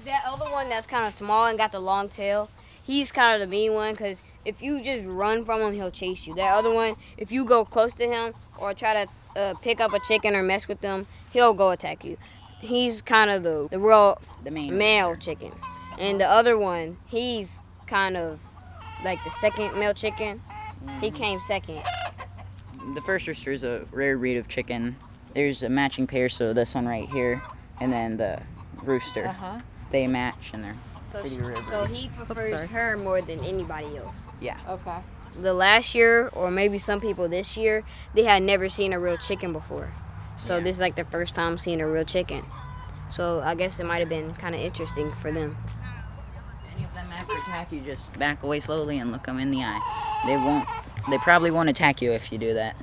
Pretty- 0.06 0.18
if 0.18 0.24
you 0.24 0.30
that 0.30 0.32
other 0.32 0.50
one 0.50 0.68
that's 0.68 0.86
kind 0.86 1.06
of 1.06 1.14
small 1.14 1.46
and 1.46 1.58
got 1.58 1.72
the 1.72 1.80
long 1.80 2.08
tail, 2.08 2.48
he's 2.82 3.12
kind 3.12 3.34
of 3.40 3.48
the 3.48 3.50
mean 3.50 3.74
one 3.74 3.92
because 3.92 4.22
if 4.44 4.62
you 4.62 4.80
just 4.82 5.04
run 5.06 5.44
from 5.44 5.60
him, 5.60 5.74
he'll 5.74 5.90
chase 5.90 6.26
you. 6.26 6.34
That 6.34 6.54
other 6.54 6.70
one, 6.72 6.94
if 7.16 7.32
you 7.32 7.44
go 7.44 7.64
close 7.64 7.92
to 7.94 8.06
him 8.06 8.34
or 8.58 8.72
try 8.74 9.04
to 9.04 9.40
uh, 9.40 9.54
pick 9.54 9.80
up 9.80 9.92
a 9.92 10.00
chicken 10.00 10.34
or 10.34 10.42
mess 10.42 10.68
with 10.68 10.80
them, 10.80 11.06
he'll 11.32 11.54
go 11.54 11.70
attack 11.70 12.04
you. 12.04 12.16
He's 12.60 13.02
kind 13.02 13.30
of 13.30 13.42
the 13.42 13.68
the 13.70 13.78
real 13.78 14.18
the 14.44 14.50
main 14.50 14.78
male 14.78 15.14
chicken, 15.16 15.52
and 15.98 16.20
the 16.20 16.26
other 16.26 16.56
one, 16.56 16.96
he's 17.06 17.60
kind 17.86 18.16
of 18.16 18.40
like 19.04 19.22
the 19.24 19.30
second 19.30 19.78
male 19.78 19.94
chicken. 19.94 20.40
He 21.00 21.10
came 21.10 21.40
second. 21.40 21.82
The 22.94 23.00
first 23.02 23.26
rooster 23.26 23.50
is 23.50 23.64
a 23.64 23.86
rare 23.90 24.16
breed 24.16 24.36
of 24.36 24.48
chicken. 24.48 24.96
There's 25.34 25.62
a 25.62 25.68
matching 25.68 26.06
pair, 26.06 26.28
so 26.28 26.52
this 26.54 26.74
one 26.74 26.86
right 26.86 27.08
here, 27.08 27.42
and 27.80 27.92
then 27.92 28.16
the 28.16 28.40
rooster. 28.82 29.26
Uh-huh. 29.26 29.60
They 29.96 30.06
match, 30.06 30.50
and 30.52 30.62
they're 30.62 30.76
So, 31.06 31.20
pretty 31.22 31.36
she- 31.36 31.42
rare. 31.42 31.56
so 31.56 31.84
he 31.86 32.08
prefers 32.08 32.68
her 32.70 32.96
more 32.98 33.22
than 33.22 33.40
anybody 33.40 33.96
else. 33.96 34.26
Yeah. 34.40 34.58
Okay. 34.68 34.98
the 35.40 35.52
last 35.54 35.94
year 35.94 36.28
or 36.34 36.50
maybe 36.50 36.78
some 36.78 36.98
people 37.00 37.28
this 37.28 37.56
year 37.58 37.84
they 38.14 38.24
had 38.24 38.42
never 38.42 38.68
seen 38.70 38.92
a 38.94 38.98
real 38.98 39.18
chicken 39.18 39.52
before 39.52 39.90
so 40.34 40.58
this 40.62 40.76
is 40.76 40.80
like 40.80 40.96
the 40.96 41.04
first 41.04 41.34
time 41.34 41.58
seeing 41.58 41.78
a 41.82 41.86
real 41.86 42.04
chicken 42.06 42.42
so 43.10 43.40
i 43.44 43.54
guess 43.54 43.78
it 43.78 43.84
might 43.84 43.98
have 43.98 44.08
been 44.08 44.32
kind 44.36 44.54
of 44.54 44.60
interesting 44.62 45.12
for 45.20 45.30
them 45.30 45.54
Any 46.74 46.84
of 46.86 46.94
them 46.94 47.08
ever 47.20 47.32
attack 47.34 47.70
you, 47.70 47.80
just 47.80 48.18
back 48.18 48.42
away 48.42 48.60
slowly 48.60 48.98
and 48.98 49.12
look 49.12 49.24
them 49.26 49.38
in 49.38 49.50
the 49.50 49.62
eye. 49.62 49.80
They 50.26 50.36
won't. 50.38 50.66
They 51.10 51.18
probably 51.18 51.50
won't 51.50 51.68
attack 51.68 52.00
you 52.00 52.12
if 52.12 52.32
you 52.32 52.38
do 52.38 52.54
that. 52.54 52.74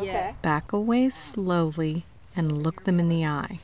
yeah 0.00 0.34
Back 0.42 0.72
away 0.72 1.10
slowly 1.10 2.04
and 2.36 2.62
look 2.62 2.84
them 2.84 3.00
in 3.00 3.08
the 3.08 3.24
eye. 3.26 3.58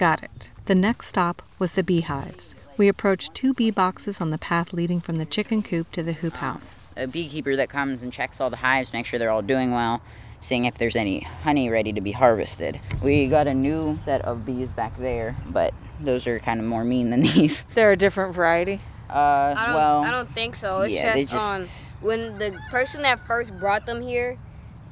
Got 0.00 0.22
it. 0.22 0.50
The 0.64 0.74
next 0.74 1.08
stop 1.08 1.42
was 1.58 1.74
the 1.74 1.82
beehives. 1.82 2.54
We 2.78 2.88
approached 2.88 3.34
two 3.34 3.52
bee 3.52 3.70
boxes 3.70 4.18
on 4.18 4.30
the 4.30 4.38
path 4.38 4.72
leading 4.72 4.98
from 4.98 5.16
the 5.16 5.26
chicken 5.26 5.62
coop 5.62 5.92
to 5.92 6.02
the 6.02 6.14
hoop 6.14 6.36
house. 6.36 6.74
A 6.96 7.06
beekeeper 7.06 7.54
that 7.56 7.68
comes 7.68 8.02
and 8.02 8.10
checks 8.10 8.40
all 8.40 8.48
the 8.48 8.56
hives, 8.56 8.94
make 8.94 9.04
sure 9.04 9.18
they're 9.18 9.28
all 9.28 9.42
doing 9.42 9.72
well, 9.72 10.00
seeing 10.40 10.64
if 10.64 10.78
there's 10.78 10.96
any 10.96 11.20
honey 11.20 11.68
ready 11.68 11.92
to 11.92 12.00
be 12.00 12.12
harvested. 12.12 12.80
We 13.02 13.26
got 13.26 13.46
a 13.46 13.52
new 13.52 13.98
set 14.02 14.22
of 14.22 14.46
bees 14.46 14.72
back 14.72 14.96
there, 14.96 15.36
but 15.50 15.74
those 16.00 16.26
are 16.26 16.38
kind 16.38 16.60
of 16.60 16.64
more 16.64 16.82
mean 16.82 17.10
than 17.10 17.20
these. 17.34 17.66
They're 17.74 17.92
a 17.92 17.96
different 17.96 18.34
variety. 18.34 18.80
Uh, 19.10 19.54
I 19.54 19.66
don't, 19.66 19.74
well, 19.74 20.00
I 20.02 20.10
don't 20.10 20.32
think 20.32 20.54
so. 20.54 20.80
It's 20.80 20.94
yeah, 20.94 21.12
they 21.12 21.24
just, 21.24 21.34
on 21.34 21.60
just- 21.60 21.84
when 22.00 22.38
the 22.38 22.58
person 22.70 23.02
that 23.02 23.26
first 23.26 23.52
brought 23.60 23.84
them 23.84 24.00
here, 24.00 24.38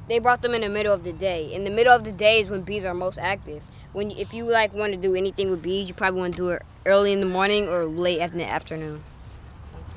they 0.07 0.19
brought 0.19 0.43
them 0.43 0.53
in 0.53 0.61
the 0.61 0.69
middle 0.69 0.93
of 0.93 1.03
the 1.03 1.13
day. 1.13 1.51
In 1.51 1.63
the 1.63 1.71
middle 1.71 1.93
of 1.95 2.03
the 2.03 2.11
day 2.11 2.39
is 2.41 2.47
when 2.47 2.61
bees 2.61 2.85
are 2.85 2.93
most 2.93 3.17
active. 3.17 3.63
When 3.93 4.11
if 4.11 4.33
you 4.33 4.45
like 4.45 4.73
want 4.73 4.93
to 4.93 4.97
do 4.99 5.15
anything 5.15 5.49
with 5.49 5.61
bees, 5.63 5.87
you 5.87 5.93
probably 5.95 6.19
want 6.21 6.33
to 6.35 6.37
do 6.37 6.49
it 6.49 6.61
early 6.85 7.11
in 7.11 7.19
the 7.19 7.25
morning 7.25 7.67
or 7.67 7.85
late 7.85 8.19
in 8.19 8.37
the 8.37 8.45
afternoon. 8.45 9.03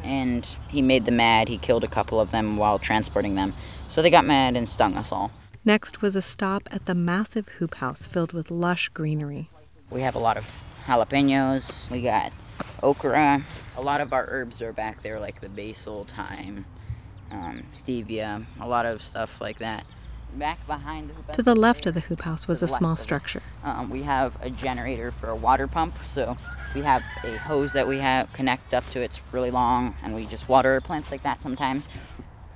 and 0.04 0.44
he 0.68 0.82
made 0.82 1.04
them 1.04 1.16
mad. 1.18 1.48
He 1.48 1.58
killed 1.58 1.84
a 1.84 1.88
couple 1.88 2.18
of 2.18 2.32
them 2.32 2.56
while 2.56 2.78
transporting 2.80 3.36
them, 3.36 3.54
so 3.86 4.02
they 4.02 4.10
got 4.10 4.24
mad 4.24 4.56
and 4.56 4.68
stung 4.68 4.96
us 4.96 5.12
all. 5.12 5.30
Next 5.64 6.02
was 6.02 6.16
a 6.16 6.22
stop 6.22 6.64
at 6.72 6.86
the 6.86 6.94
massive 6.94 7.46
hoop 7.58 7.76
house 7.76 8.04
filled 8.08 8.32
with 8.32 8.50
lush 8.50 8.88
greenery. 8.88 9.48
We 9.90 10.00
have 10.00 10.16
a 10.16 10.18
lot 10.18 10.36
of 10.36 10.50
jalapenos. 10.86 11.88
We 11.88 12.02
got 12.02 12.32
okra. 12.82 13.44
A 13.76 13.80
lot 13.80 14.00
of 14.00 14.12
our 14.12 14.26
herbs 14.28 14.60
are 14.60 14.72
back 14.72 15.04
there, 15.04 15.20
like 15.20 15.40
the 15.40 15.48
basil, 15.48 16.04
thyme, 16.04 16.64
um, 17.30 17.62
stevia, 17.72 18.44
a 18.60 18.66
lot 18.66 18.84
of 18.86 19.02
stuff 19.04 19.40
like 19.40 19.60
that. 19.60 19.86
Back 20.34 20.66
behind 20.66 21.10
the 21.10 21.14
hoop 21.14 21.32
To 21.32 21.42
the 21.42 21.54
left 21.54 21.84
of 21.86 21.94
the 21.94 22.00
hoop 22.00 22.22
house 22.22 22.48
was 22.48 22.62
a 22.62 22.68
small 22.68 22.96
structure. 22.96 23.42
um, 23.64 23.90
we 23.90 24.02
have 24.02 24.34
a 24.40 24.48
generator 24.48 25.10
for 25.10 25.28
a 25.28 25.36
water 25.36 25.66
pump. 25.68 25.94
So 26.04 26.38
we 26.74 26.80
have 26.80 27.02
a 27.22 27.36
hose 27.36 27.74
that 27.74 27.86
we 27.86 27.98
have 27.98 28.32
connect 28.32 28.72
up 28.72 28.88
to. 28.92 29.00
It's 29.00 29.20
really 29.30 29.50
long, 29.50 29.94
and 30.02 30.14
we 30.14 30.24
just 30.24 30.48
water 30.48 30.72
our 30.72 30.80
plants 30.80 31.10
like 31.10 31.22
that 31.22 31.38
sometimes. 31.38 31.86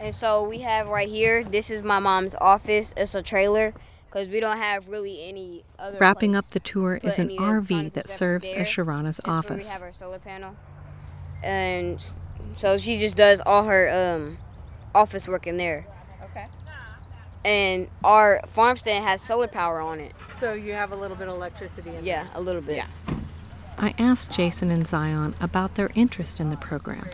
And 0.01 0.15
so 0.15 0.43
we 0.43 0.61
have 0.61 0.89
right 0.89 1.09
here. 1.09 1.45
This 1.45 1.71
is 1.71 1.83
my 1.83 1.99
mom's 1.99 2.35
office. 2.37 2.95
It's 2.97 3.15
a 3.15 3.23
trailer 3.23 3.75
because 4.09 4.29
we 4.29 4.41
don't 4.41 4.57
have 4.59 4.89
really 4.89 5.23
any 5.29 5.63
other. 5.79 5.99
Wrapping 5.99 6.35
up 6.35 6.49
the 6.51 6.61
tour 6.61 6.99
to 6.99 7.07
is 7.07 7.19
an 7.19 7.29
RV 7.29 7.93
that 7.93 8.09
serves 8.09 8.49
as 8.51 8.69
Sharrona's 8.69 9.19
That's 9.19 9.27
where 9.27 9.35
we 9.35 9.39
office. 9.63 9.71
have 9.71 9.83
our 9.83 9.93
solar 9.93 10.19
panel, 10.19 10.57
and 11.43 12.03
so 12.57 12.79
she 12.79 12.97
just 12.99 13.17
does 13.19 13.43
all 13.45 13.65
her 13.65 13.89
um, 14.17 14.39
office 14.95 15.29
work 15.29 15.47
in 15.47 15.59
there. 15.59 15.87
Okay. 17.47 17.75
And 17.75 17.89
our 18.03 18.41
farm 18.49 18.77
stand 18.77 19.05
has 19.05 19.23
solar 19.23 19.47
power 19.47 19.81
on 19.81 20.01
it. 20.01 20.13
So 20.41 20.53
you 20.53 20.73
have 20.73 20.93
a 20.93 20.97
little 20.97 21.17
bit 21.17 21.29
of 21.29 21.35
electricity 21.35 21.95
in 21.95 22.05
Yeah, 22.05 22.27
a 22.35 22.41
little 22.41 22.61
bit. 22.61 22.77
Yeah. 22.77 22.89
I 23.79 23.95
asked 23.99 24.33
Jason 24.33 24.71
and 24.71 24.87
Zion 24.87 25.35
about 25.41 25.77
their 25.77 25.91
interest 25.95 26.41
in 26.41 26.51
the 26.51 26.57
program. 26.57 27.09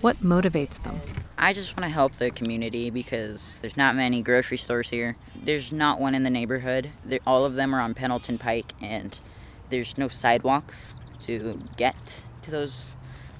What 0.00 0.18
motivates 0.18 0.82
them? 0.82 1.00
I 1.36 1.52
just 1.52 1.76
want 1.76 1.84
to 1.84 1.90
help 1.92 2.16
the 2.16 2.30
community 2.30 2.90
because 2.90 3.58
there's 3.60 3.76
not 3.76 3.96
many 3.96 4.22
grocery 4.22 4.56
stores 4.56 4.90
here. 4.90 5.16
There's 5.34 5.72
not 5.72 6.00
one 6.00 6.14
in 6.14 6.22
the 6.22 6.30
neighborhood. 6.30 6.90
They're, 7.04 7.20
all 7.26 7.44
of 7.44 7.54
them 7.54 7.74
are 7.74 7.80
on 7.80 7.94
Pendleton 7.94 8.38
Pike, 8.38 8.72
and 8.80 9.18
there's 9.68 9.98
no 9.98 10.08
sidewalks 10.08 10.94
to 11.22 11.60
get 11.76 12.22
to 12.42 12.50
those 12.50 12.92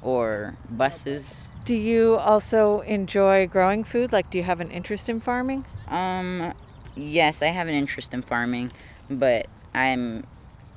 or 0.02 0.56
buses. 0.70 1.46
Do 1.66 1.74
you 1.74 2.14
also 2.16 2.80
enjoy 2.82 3.48
growing 3.48 3.82
food? 3.82 4.12
Like, 4.12 4.30
do 4.30 4.38
you 4.38 4.44
have 4.44 4.60
an 4.60 4.70
interest 4.70 5.08
in 5.08 5.20
farming? 5.20 5.66
Um, 5.88 6.54
yes, 6.94 7.42
I 7.42 7.46
have 7.46 7.66
an 7.66 7.74
interest 7.74 8.14
in 8.14 8.22
farming, 8.22 8.70
but 9.10 9.48
I'm 9.74 10.24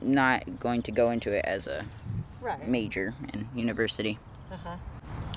not 0.02 0.60
going 0.60 0.82
to 0.84 0.92
go 0.92 1.12
into 1.12 1.32
it 1.32 1.46
as 1.46 1.68
a 1.68 1.86
Right. 2.42 2.68
major 2.68 3.14
in 3.32 3.48
university. 3.54 4.18
Uh-huh. 4.52 4.78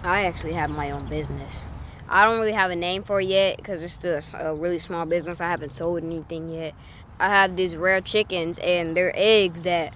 I 0.02 0.24
actually 0.24 0.54
have 0.54 0.70
my 0.70 0.90
own 0.90 1.06
business. 1.08 1.68
I 2.08 2.24
don't 2.24 2.38
really 2.38 2.52
have 2.52 2.70
a 2.70 2.76
name 2.76 3.02
for 3.02 3.20
it 3.20 3.28
yet 3.28 3.58
because 3.58 3.84
it's 3.84 3.92
still 3.92 4.20
a 4.40 4.54
really 4.54 4.78
small 4.78 5.04
business. 5.04 5.40
I 5.42 5.48
haven't 5.48 5.74
sold 5.74 6.02
anything 6.02 6.48
yet. 6.48 6.74
I 7.20 7.28
have 7.28 7.56
these 7.56 7.76
rare 7.76 8.00
chickens 8.00 8.58
and 8.60 8.96
they're 8.96 9.12
eggs 9.14 9.64
that 9.64 9.94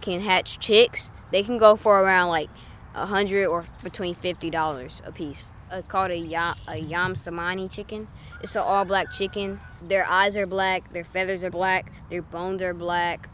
can 0.00 0.20
hatch 0.20 0.58
chicks. 0.58 1.10
They 1.30 1.42
can 1.42 1.58
go 1.58 1.76
for 1.76 2.00
around 2.00 2.30
like 2.30 2.48
a 2.94 3.06
hundred 3.06 3.46
or 3.46 3.64
between 3.82 4.14
fifty 4.14 4.50
dollars 4.50 5.02
a 5.04 5.12
piece. 5.12 5.52
It's 5.70 5.88
called 5.88 6.10
a 6.10 6.16
yam, 6.16 6.56
Ayam 6.68 7.12
Cemani 7.12 7.70
chicken. 7.70 8.08
It's 8.42 8.54
an 8.54 8.62
all 8.62 8.84
black 8.84 9.10
chicken. 9.12 9.60
Their 9.80 10.06
eyes 10.06 10.36
are 10.36 10.46
black, 10.46 10.92
their 10.92 11.04
feathers 11.04 11.42
are 11.42 11.50
black, 11.50 11.90
their 12.10 12.22
bones 12.22 12.60
are 12.60 12.74
black. 12.74 13.28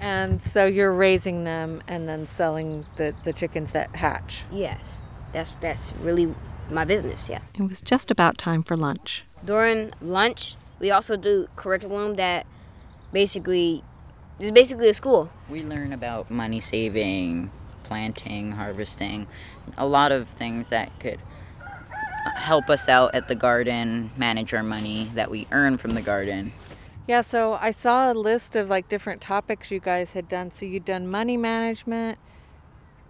And 0.00 0.42
so 0.42 0.66
you're 0.66 0.92
raising 0.92 1.44
them 1.44 1.82
and 1.86 2.08
then 2.08 2.26
selling 2.26 2.84
the, 2.96 3.14
the 3.22 3.32
chickens 3.32 3.70
that 3.72 3.94
hatch. 3.96 4.42
Yes, 4.50 5.00
that's 5.32 5.54
that's 5.56 5.94
really 6.00 6.34
my 6.68 6.84
business. 6.84 7.28
Yeah. 7.28 7.40
It 7.54 7.62
was 7.62 7.80
just 7.80 8.10
about 8.10 8.36
time 8.36 8.62
for 8.62 8.76
lunch. 8.76 9.24
During 9.44 9.92
lunch, 10.00 10.56
we 10.80 10.90
also 10.90 11.16
do 11.16 11.46
curriculum 11.54 12.14
that 12.14 12.46
basically 13.12 13.84
is 14.40 14.50
basically 14.50 14.88
a 14.88 14.94
school. 14.94 15.30
We 15.48 15.62
learn 15.62 15.92
about 15.92 16.30
money 16.30 16.60
saving, 16.60 17.50
planting, 17.84 18.52
harvesting, 18.52 19.26
a 19.78 19.86
lot 19.86 20.10
of 20.10 20.28
things 20.28 20.70
that 20.70 20.98
could 20.98 21.20
help 22.34 22.68
us 22.68 22.88
out 22.88 23.14
at 23.14 23.28
the 23.28 23.34
garden, 23.34 24.10
manage 24.16 24.52
our 24.54 24.62
money 24.62 25.10
that 25.14 25.30
we 25.30 25.46
earn 25.52 25.76
from 25.76 25.92
the 25.92 26.02
garden. 26.02 26.52
Yeah, 27.06 27.20
so 27.20 27.58
I 27.60 27.70
saw 27.70 28.12
a 28.12 28.14
list 28.14 28.56
of 28.56 28.68
like 28.70 28.88
different 28.88 29.20
topics 29.20 29.70
you 29.70 29.80
guys 29.80 30.10
had 30.10 30.28
done. 30.28 30.50
So 30.50 30.64
you'd 30.64 30.86
done 30.86 31.06
money 31.06 31.36
management, 31.36 32.18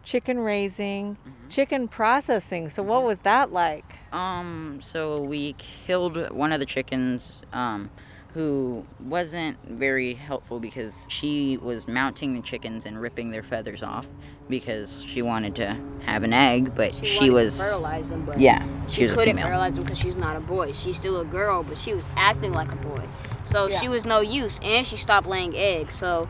chicken 0.03 0.41
raising, 0.41 1.15
mm-hmm. 1.15 1.49
chicken 1.49 1.87
processing. 1.87 2.71
So 2.71 2.83
what 2.83 3.05
was 3.05 3.21
that 3.21 3.53
like? 3.53 3.85
Um, 4.13 4.79
so 4.83 5.23
we 5.23 5.55
killed 5.55 6.31
one 6.31 6.53
of 6.53 6.61
the 6.61 6.67
chickens. 6.67 7.43
Um, 7.53 7.91
who 8.35 8.85
wasn't 8.99 9.57
very 9.65 10.15
helpful 10.15 10.59
because 10.59 11.07
she 11.09 11.57
was 11.57 11.87
mounting 11.87 12.35
the 12.35 12.41
chickens 12.41 12.85
and 12.85 13.01
ripping 13.01 13.31
their 13.31 13.45
feathers 13.45 13.81
off 13.81 14.09
because 14.49 15.03
she 15.05 15.23
wanted 15.23 15.55
to 15.57 15.77
have 16.05 16.23
an 16.23 16.33
egg, 16.33 16.75
but 16.75 16.95
she, 16.95 17.07
she 17.07 17.31
was 17.31 17.59
fertilize 17.59 18.11
them, 18.11 18.25
but 18.25 18.39
yeah, 18.39 18.67
she, 18.89 18.97
she 18.97 19.03
was 19.05 19.13
couldn't 19.13 19.29
a 19.29 19.31
female. 19.33 19.47
fertilize 19.47 19.75
them 19.75 19.85
because 19.85 19.99
she's 19.99 20.17
not 20.17 20.37
a 20.37 20.41
boy. 20.41 20.73
She's 20.73 20.97
still 20.97 21.21
a 21.21 21.25
girl, 21.25 21.63
but 21.63 21.79
she 21.79 21.95
was 21.95 22.09
acting 22.17 22.53
like 22.53 22.73
a 22.73 22.77
boy, 22.77 23.03
so 23.43 23.69
yeah. 23.69 23.81
she 23.81 23.89
was 23.89 24.05
no 24.05 24.21
use, 24.21 24.61
and 24.63 24.87
she 24.87 24.97
stopped 24.97 25.27
laying 25.27 25.57
eggs. 25.57 25.95
So 25.95 26.29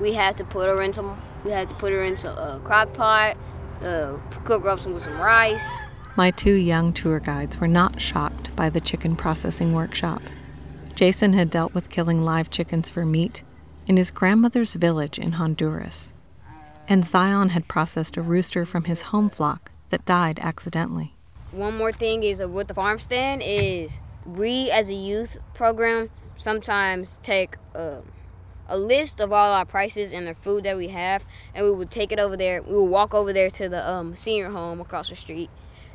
we 0.00 0.14
had 0.14 0.36
to 0.38 0.44
put 0.44 0.68
her 0.68 0.82
into 0.82 1.16
we 1.44 1.50
had 1.50 1.68
to 1.68 1.74
put 1.74 1.92
her 1.92 2.02
into 2.02 2.30
a 2.30 2.60
crock 2.60 2.92
pot, 2.94 3.36
uh, 3.82 4.16
cook 4.44 4.62
her 4.62 4.70
up 4.70 4.80
some 4.80 4.94
with 4.94 5.02
some 5.04 5.18
rice. 5.18 5.86
My 6.16 6.30
two 6.30 6.54
young 6.54 6.92
tour 6.92 7.20
guides 7.20 7.58
were 7.58 7.68
not 7.68 8.00
shocked 8.00 8.54
by 8.54 8.68
the 8.68 8.80
chicken 8.80 9.16
processing 9.16 9.72
workshop. 9.72 10.22
Jason 10.94 11.32
had 11.32 11.50
dealt 11.50 11.72
with 11.74 11.88
killing 11.88 12.22
live 12.22 12.50
chickens 12.50 12.90
for 12.90 13.06
meat 13.06 13.42
in 13.86 13.96
his 13.96 14.10
grandmother's 14.10 14.74
village 14.74 15.18
in 15.18 15.32
Honduras. 15.32 16.12
And 16.88 17.04
Zion 17.06 17.50
had 17.50 17.68
processed 17.68 18.16
a 18.16 18.22
rooster 18.22 18.66
from 18.66 18.84
his 18.84 19.02
home 19.02 19.30
flock 19.30 19.70
that 19.90 20.04
died 20.04 20.38
accidentally. 20.40 21.14
One 21.52 21.76
more 21.76 21.92
thing 21.92 22.22
is 22.22 22.40
uh, 22.40 22.48
with 22.48 22.68
the 22.68 22.74
farm 22.74 22.98
stand 22.98 23.42
is 23.44 24.00
we 24.24 24.70
as 24.70 24.88
a 24.88 24.94
youth 24.94 25.38
program 25.54 26.10
sometimes 26.36 27.18
take 27.22 27.56
uh, 27.74 28.00
a 28.68 28.76
list 28.78 29.20
of 29.20 29.32
all 29.32 29.52
our 29.52 29.64
prices 29.66 30.12
and 30.12 30.26
the 30.26 30.34
food 30.34 30.64
that 30.64 30.76
we 30.76 30.88
have 30.88 31.26
and 31.54 31.64
we 31.64 31.70
would 31.70 31.90
take 31.90 32.10
it 32.10 32.18
over 32.18 32.36
there 32.36 32.62
we 32.62 32.74
would 32.74 32.84
walk 32.84 33.12
over 33.12 33.32
there 33.32 33.50
to 33.50 33.68
the 33.68 33.86
um, 33.86 34.14
senior 34.14 34.50
home 34.50 34.80
across 34.80 35.10
the 35.10 35.14
street 35.14 35.50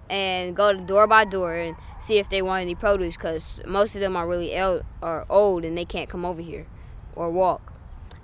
and 0.10 0.56
go 0.56 0.74
door 0.74 1.08
by 1.08 1.26
door 1.26 1.56
and 1.56 1.76
see 1.98 2.18
if 2.18 2.30
they 2.30 2.42
want 2.42 2.62
any 2.62 2.76
produce 2.76 3.18
because 3.18 3.62
most 3.66 3.96
of 3.96 4.02
them 4.02 4.16
are 4.16 4.28
really 4.28 4.54
el- 4.56 4.84
old 5.30 5.66
and 5.66 5.78
they 5.78 5.86
can't 5.86 6.10
come 6.10 6.24
over 6.24 6.42
here 6.42 6.68
or 7.16 7.30
walk. 7.30 7.74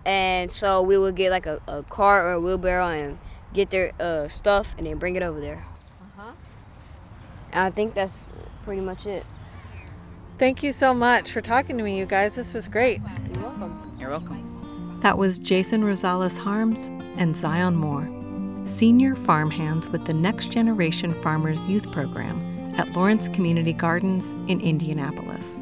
And 0.06 0.52
so 0.52 0.82
we 0.82 0.98
would 0.98 1.16
get 1.16 1.32
like 1.32 1.46
a, 1.46 1.62
a 1.68 1.84
cart 1.84 2.26
or 2.26 2.32
a 2.34 2.40
wheelbarrow 2.40 2.88
and 2.88 3.20
get 3.54 3.70
their 3.70 3.94
uh, 4.00 4.28
stuff 4.28 4.76
and 4.78 4.88
then 4.88 4.98
bring 4.98 5.16
it 5.16 5.24
over 5.24 5.40
there. 5.40 5.66
Uh-huh. 6.02 6.32
And 7.52 7.62
I 7.62 7.70
think 7.70 7.94
that's 7.94 8.24
pretty 8.64 8.82
much 8.82 9.06
it. 9.06 9.26
Thank 10.38 10.64
you 10.64 10.74
so 10.74 10.94
much 10.94 11.32
for 11.32 11.42
talking 11.42 11.78
to 11.78 11.84
me, 11.84 11.98
you 11.98 12.06
guys. 12.06 12.36
This 12.36 12.54
was 12.54 12.68
great. 12.68 13.02
You're 13.34 13.44
welcome. 13.44 13.98
You're 14.00 14.10
welcome. 14.10 15.00
That 15.02 15.18
was 15.18 15.40
Jason 15.40 15.84
Rosales 15.84 16.38
Harms 16.38 16.88
and 17.18 17.36
Zion 17.38 17.76
Moore 17.76 18.10
senior 18.66 19.16
farmhands 19.16 19.90
with 19.90 20.06
the 20.06 20.14
Next 20.14 20.52
Generation 20.52 21.12
Farmers 21.12 21.68
Youth 21.68 21.92
Program 21.92 22.74
at 22.78 22.90
Lawrence 22.94 23.28
Community 23.28 23.74
Gardens 23.74 24.32
in 24.50 24.62
Indianapolis. 24.62 25.60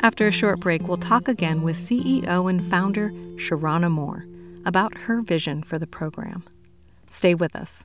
After 0.00 0.26
a 0.28 0.32
short 0.32 0.60
break, 0.60 0.86
we'll 0.86 0.98
talk 0.98 1.26
again 1.26 1.62
with 1.62 1.76
CEO 1.76 2.48
and 2.48 2.62
founder 2.62 3.10
Sharrona 3.36 3.90
Moore 3.90 4.24
about 4.64 4.96
her 4.98 5.22
vision 5.22 5.62
for 5.62 5.78
the 5.78 5.86
program. 5.86 6.44
Stay 7.08 7.34
with 7.34 7.56
us. 7.56 7.84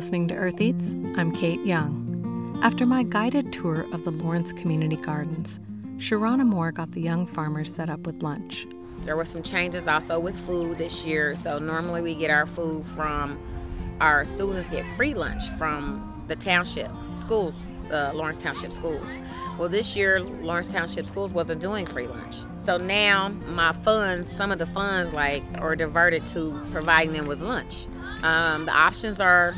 Listening 0.00 0.28
to 0.28 0.34
Earth 0.34 0.62
Eats. 0.62 0.94
I'm 1.18 1.30
Kate 1.30 1.60
Young. 1.60 2.58
After 2.62 2.86
my 2.86 3.02
guided 3.02 3.52
tour 3.52 3.84
of 3.92 4.06
the 4.06 4.10
Lawrence 4.10 4.50
Community 4.50 4.96
Gardens, 4.96 5.60
Sharrona 5.98 6.46
Moore 6.46 6.72
got 6.72 6.92
the 6.92 7.02
young 7.02 7.26
farmers 7.26 7.70
set 7.74 7.90
up 7.90 8.06
with 8.06 8.22
lunch. 8.22 8.66
There 9.04 9.14
were 9.14 9.26
some 9.26 9.42
changes 9.42 9.86
also 9.86 10.18
with 10.18 10.40
food 10.40 10.78
this 10.78 11.04
year. 11.04 11.36
So 11.36 11.58
normally 11.58 12.00
we 12.00 12.14
get 12.14 12.30
our 12.30 12.46
food 12.46 12.86
from 12.86 13.38
our 14.00 14.24
students 14.24 14.70
get 14.70 14.86
free 14.96 15.12
lunch 15.12 15.46
from 15.58 16.24
the 16.28 16.36
township 16.36 16.90
schools, 17.12 17.58
uh, 17.92 18.12
Lawrence 18.14 18.38
Township 18.38 18.72
schools. 18.72 19.06
Well, 19.58 19.68
this 19.68 19.94
year 19.94 20.18
Lawrence 20.18 20.70
Township 20.70 21.04
schools 21.04 21.34
wasn't 21.34 21.60
doing 21.60 21.84
free 21.84 22.06
lunch. 22.06 22.36
So 22.64 22.78
now 22.78 23.28
my 23.48 23.72
funds, 23.72 24.32
some 24.32 24.50
of 24.50 24.58
the 24.58 24.64
funds 24.64 25.12
like 25.12 25.42
are 25.58 25.76
diverted 25.76 26.26
to 26.28 26.58
providing 26.72 27.12
them 27.12 27.26
with 27.26 27.42
lunch. 27.42 27.86
Um, 28.22 28.64
the 28.64 28.72
options 28.72 29.20
are 29.20 29.54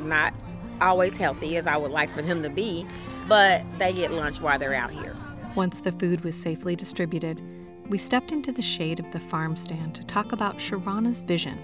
not 0.00 0.34
always 0.80 1.16
healthy 1.16 1.56
as 1.56 1.66
I 1.66 1.76
would 1.76 1.90
like 1.90 2.10
for 2.10 2.22
them 2.22 2.42
to 2.42 2.50
be, 2.50 2.86
but 3.28 3.62
they 3.78 3.92
get 3.92 4.12
lunch 4.12 4.40
while 4.40 4.58
they're 4.58 4.74
out 4.74 4.90
here. 4.90 5.14
Once 5.54 5.80
the 5.80 5.92
food 5.92 6.24
was 6.24 6.40
safely 6.40 6.76
distributed, 6.76 7.42
we 7.88 7.98
stepped 7.98 8.32
into 8.32 8.52
the 8.52 8.62
shade 8.62 9.00
of 9.00 9.10
the 9.12 9.20
farm 9.20 9.56
stand 9.56 9.94
to 9.96 10.04
talk 10.04 10.32
about 10.32 10.58
Sharrona's 10.58 11.22
vision 11.22 11.58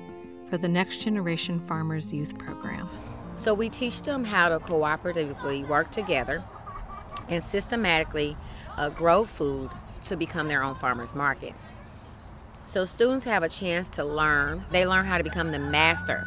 for 0.51 0.59
the 0.59 0.69
Next 0.69 0.99
Generation 0.99 1.65
Farmers 1.67 2.13
Youth 2.13 2.37
Program. 2.39 2.89
So 3.37 3.55
we 3.55 3.69
teach 3.69 4.03
them 4.03 4.25
how 4.25 4.49
to 4.49 4.59
cooperatively 4.59 5.67
work 5.69 5.91
together 5.91 6.43
and 7.29 7.43
systematically 7.43 8.37
uh, 8.77 8.89
grow 8.89 9.25
food 9.25 9.71
to 10.05 10.17
become 10.17 10.49
their 10.49 10.63
own 10.63 10.75
farmers 10.75 11.15
market. 11.15 11.53
So 12.65 12.85
students 12.85 13.25
have 13.25 13.43
a 13.43 13.49
chance 13.49 13.89
to 13.91 14.05
learn. 14.05 14.65
They 14.71 14.87
learn 14.87 15.05
how 15.05 15.19
to 15.19 15.25
become 15.25 15.53
the 15.53 15.59
master 15.59 16.27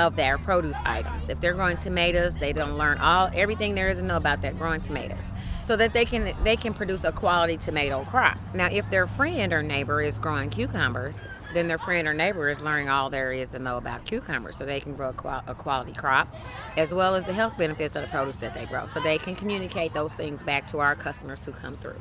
of 0.00 0.16
their 0.16 0.38
produce 0.38 0.76
items. 0.86 1.28
If 1.28 1.40
they're 1.40 1.52
growing 1.52 1.76
tomatoes, 1.76 2.38
they 2.38 2.54
don't 2.54 2.78
learn 2.78 2.98
all 2.98 3.30
everything 3.34 3.74
there 3.74 3.90
is 3.90 3.98
to 3.98 4.02
know 4.02 4.16
about 4.16 4.40
that 4.42 4.56
growing 4.56 4.80
tomatoes, 4.80 5.34
so 5.60 5.76
that 5.76 5.92
they 5.92 6.06
can 6.06 6.34
they 6.42 6.56
can 6.56 6.72
produce 6.72 7.04
a 7.04 7.12
quality 7.12 7.58
tomato 7.58 8.04
crop. 8.04 8.38
Now, 8.54 8.68
if 8.70 8.88
their 8.90 9.06
friend 9.06 9.52
or 9.52 9.62
neighbor 9.62 10.00
is 10.00 10.18
growing 10.18 10.48
cucumbers, 10.48 11.22
then 11.52 11.68
their 11.68 11.78
friend 11.78 12.08
or 12.08 12.14
neighbor 12.14 12.48
is 12.48 12.62
learning 12.62 12.88
all 12.88 13.10
there 13.10 13.30
is 13.30 13.50
to 13.50 13.58
know 13.58 13.76
about 13.76 14.06
cucumbers, 14.06 14.56
so 14.56 14.64
they 14.64 14.80
can 14.80 14.94
grow 14.94 15.10
a, 15.10 15.12
qual- 15.12 15.44
a 15.46 15.54
quality 15.54 15.92
crop, 15.92 16.34
as 16.78 16.94
well 16.94 17.14
as 17.14 17.26
the 17.26 17.34
health 17.34 17.58
benefits 17.58 17.94
of 17.94 18.02
the 18.02 18.08
produce 18.08 18.38
that 18.38 18.54
they 18.54 18.64
grow, 18.64 18.86
so 18.86 19.00
they 19.00 19.18
can 19.18 19.36
communicate 19.36 19.92
those 19.92 20.14
things 20.14 20.42
back 20.42 20.66
to 20.68 20.78
our 20.78 20.94
customers 20.94 21.44
who 21.44 21.52
come 21.52 21.76
through. 21.76 22.00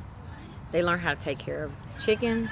They 0.72 0.84
learn 0.84 1.00
how 1.00 1.14
to 1.14 1.20
take 1.20 1.40
care 1.40 1.66
of 1.66 1.72
chickens. 1.98 2.50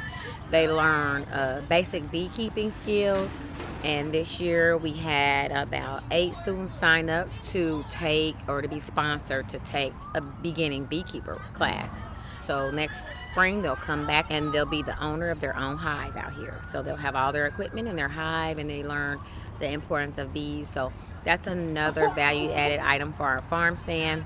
They 0.50 0.68
learn 0.68 1.24
uh, 1.24 1.62
basic 1.70 2.10
beekeeping 2.12 2.72
skills. 2.72 3.38
And 3.84 4.12
this 4.12 4.40
year 4.40 4.76
we 4.76 4.94
had 4.94 5.52
about 5.52 6.04
eight 6.10 6.36
students 6.36 6.74
sign 6.74 7.10
up 7.10 7.28
to 7.50 7.86
take 7.90 8.36
or 8.48 8.62
to 8.62 8.68
be 8.68 8.80
sponsored 8.80 9.50
to 9.50 9.60
take 9.60 9.94
a 10.16 10.22
beginning 10.22 10.86
beekeeper 10.86 11.40
class. 11.54 11.94
So 12.40 12.72
next 12.72 13.08
spring 13.30 13.62
they'll 13.62 13.76
come 13.76 14.08
back 14.08 14.28
and 14.30 14.52
they'll 14.52 14.66
be 14.66 14.82
the 14.82 15.00
owner 15.04 15.30
of 15.30 15.40
their 15.42 15.56
own 15.56 15.78
hive 15.78 16.16
out 16.16 16.34
here. 16.34 16.60
So 16.64 16.82
they'll 16.82 16.96
have 16.96 17.16
all 17.16 17.32
their 17.32 17.46
equipment 17.46 17.88
in 17.88 17.96
their 17.96 18.10
hive 18.10 18.58
and 18.58 18.70
they 18.70 18.84
learn 18.84 19.20
the 19.60 19.72
importance 19.72 20.18
of 20.18 20.34
bees. 20.34 20.70
So 20.70 20.92
that's 21.28 21.46
another 21.46 22.10
value 22.12 22.50
added 22.52 22.80
item 22.80 23.12
for 23.12 23.24
our 23.24 23.42
farm 23.42 23.76
stand 23.76 24.24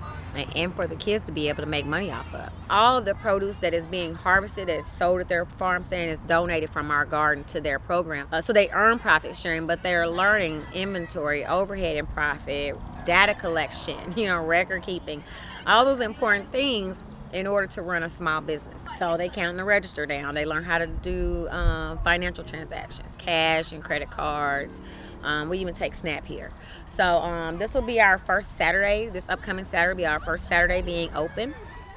and 0.56 0.74
for 0.76 0.86
the 0.86 0.96
kids 0.96 1.26
to 1.26 1.32
be 1.32 1.50
able 1.50 1.64
to 1.64 1.68
make 1.68 1.84
money 1.84 2.12
off 2.12 2.32
of. 2.32 2.54
All 2.70 3.00
of 3.00 3.06
the 3.06 3.16
produce 3.16 3.58
that 3.58 3.74
is 3.74 3.88
being 3.88 4.14
harvested 4.14 4.70
is 4.70 4.86
sold 4.86 5.20
at 5.20 5.28
their 5.28 5.46
farm 5.46 5.84
stand 5.84 6.12
is 6.12 6.20
donated 6.20 6.70
from 6.70 6.92
our 6.92 7.06
garden 7.06 7.44
to 7.46 7.60
their 7.60 7.80
program. 7.80 8.28
Uh, 8.32 8.40
so 8.40 8.54
they 8.54 8.70
earn 8.70 9.00
profit 9.00 9.36
sharing, 9.36 9.66
but 9.66 9.82
they're 9.82 10.08
learning 10.08 10.64
inventory, 10.74 11.44
overhead, 11.44 11.98
and 11.98 12.08
profit 12.14 12.78
data 13.04 13.34
collection, 13.34 14.14
you 14.16 14.28
know, 14.28 14.46
record 14.46 14.84
keeping, 14.84 15.24
all 15.66 15.84
those 15.84 16.02
important 16.02 16.52
things 16.52 17.02
in 17.34 17.48
order 17.48 17.66
to 17.66 17.82
run 17.82 18.04
a 18.04 18.10
small 18.10 18.42
business. 18.42 18.84
So 19.00 19.18
they 19.18 19.30
count 19.30 19.58
the 19.58 19.64
register 19.64 20.06
down. 20.06 20.36
They 20.36 20.46
learn 20.46 20.66
how 20.66 20.78
to 20.78 20.86
do 20.86 21.48
uh, 21.48 21.98
financial 22.04 22.44
transactions, 22.44 23.18
cash 23.18 23.72
and 23.72 23.84
credit 23.84 24.12
cards. 24.12 24.82
Um, 25.24 25.50
we 25.50 25.60
even 25.60 25.74
take 25.74 25.96
Snap 25.96 26.26
here. 26.26 26.52
So 26.86 27.18
um, 27.18 27.58
this 27.58 27.74
will 27.74 27.82
be 27.82 28.02
our 28.02 28.18
first 28.18 28.58
Saturday. 28.58 29.08
This 29.08 29.28
upcoming 29.30 29.66
Saturday 29.66 29.94
will 29.94 29.98
be 29.98 30.06
our 30.06 30.20
first 30.20 30.48
Saturday 30.48 30.82
being 30.82 31.14
open. 31.16 31.54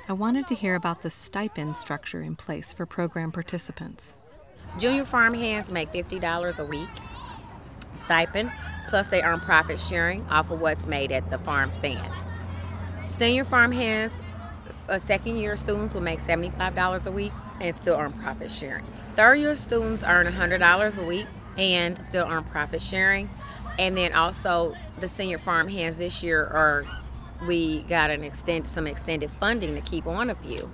I 0.08 0.12
wanted 0.12 0.46
to 0.48 0.54
hear 0.54 0.74
about 0.74 1.02
the 1.02 1.10
stipend 1.10 1.76
structure 1.76 2.20
in 2.20 2.36
place 2.36 2.72
for 2.72 2.84
program 2.84 3.32
participants. 3.32 4.16
Junior 4.78 5.04
farm 5.04 5.34
hands 5.34 5.72
make 5.72 5.92
$50 5.92 6.58
a 6.58 6.64
week 6.64 6.88
stipend, 7.94 8.52
plus 8.88 9.08
they 9.08 9.22
earn 9.22 9.40
profit 9.40 9.78
sharing 9.78 10.26
off 10.28 10.50
of 10.50 10.60
what's 10.60 10.86
made 10.86 11.12
at 11.12 11.30
the 11.30 11.38
farm 11.38 11.70
stand. 11.70 12.12
Senior 13.04 13.44
farm 13.44 13.72
hands, 13.72 14.12
a 14.88 14.98
second 14.98 15.36
year 15.36 15.56
students 15.56 15.94
will 15.94 16.00
make 16.00 16.20
$75 16.20 17.06
a 17.06 17.10
week 17.12 17.32
and 17.60 17.74
still 17.74 17.96
earn 17.96 18.12
profit 18.12 18.50
sharing. 18.50 18.84
Third 19.16 19.36
year 19.36 19.54
students 19.54 20.02
earn 20.02 20.26
$100 20.26 20.98
a 20.98 21.02
week 21.02 21.26
and 21.58 22.02
still 22.04 22.26
earn 22.26 22.44
profit 22.44 22.82
sharing. 22.82 23.30
And 23.78 23.96
then 23.96 24.12
also 24.12 24.74
the 25.00 25.08
senior 25.08 25.38
farm 25.38 25.68
hands 25.68 25.96
this 25.96 26.22
year 26.22 26.44
are 26.44 26.86
we 27.46 27.82
got 27.82 28.10
an 28.10 28.22
extend 28.22 28.66
some 28.66 28.86
extended 28.86 29.30
funding 29.32 29.74
to 29.74 29.80
keep 29.80 30.06
on 30.06 30.30
a 30.30 30.34
few. 30.34 30.70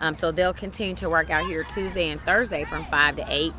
Um, 0.00 0.14
so 0.14 0.32
they'll 0.32 0.54
continue 0.54 0.94
to 0.96 1.08
work 1.08 1.30
out 1.30 1.46
here 1.46 1.64
Tuesday 1.64 2.10
and 2.10 2.20
Thursday 2.22 2.64
from 2.64 2.84
5 2.84 3.16
to 3.16 3.24
8 3.28 3.52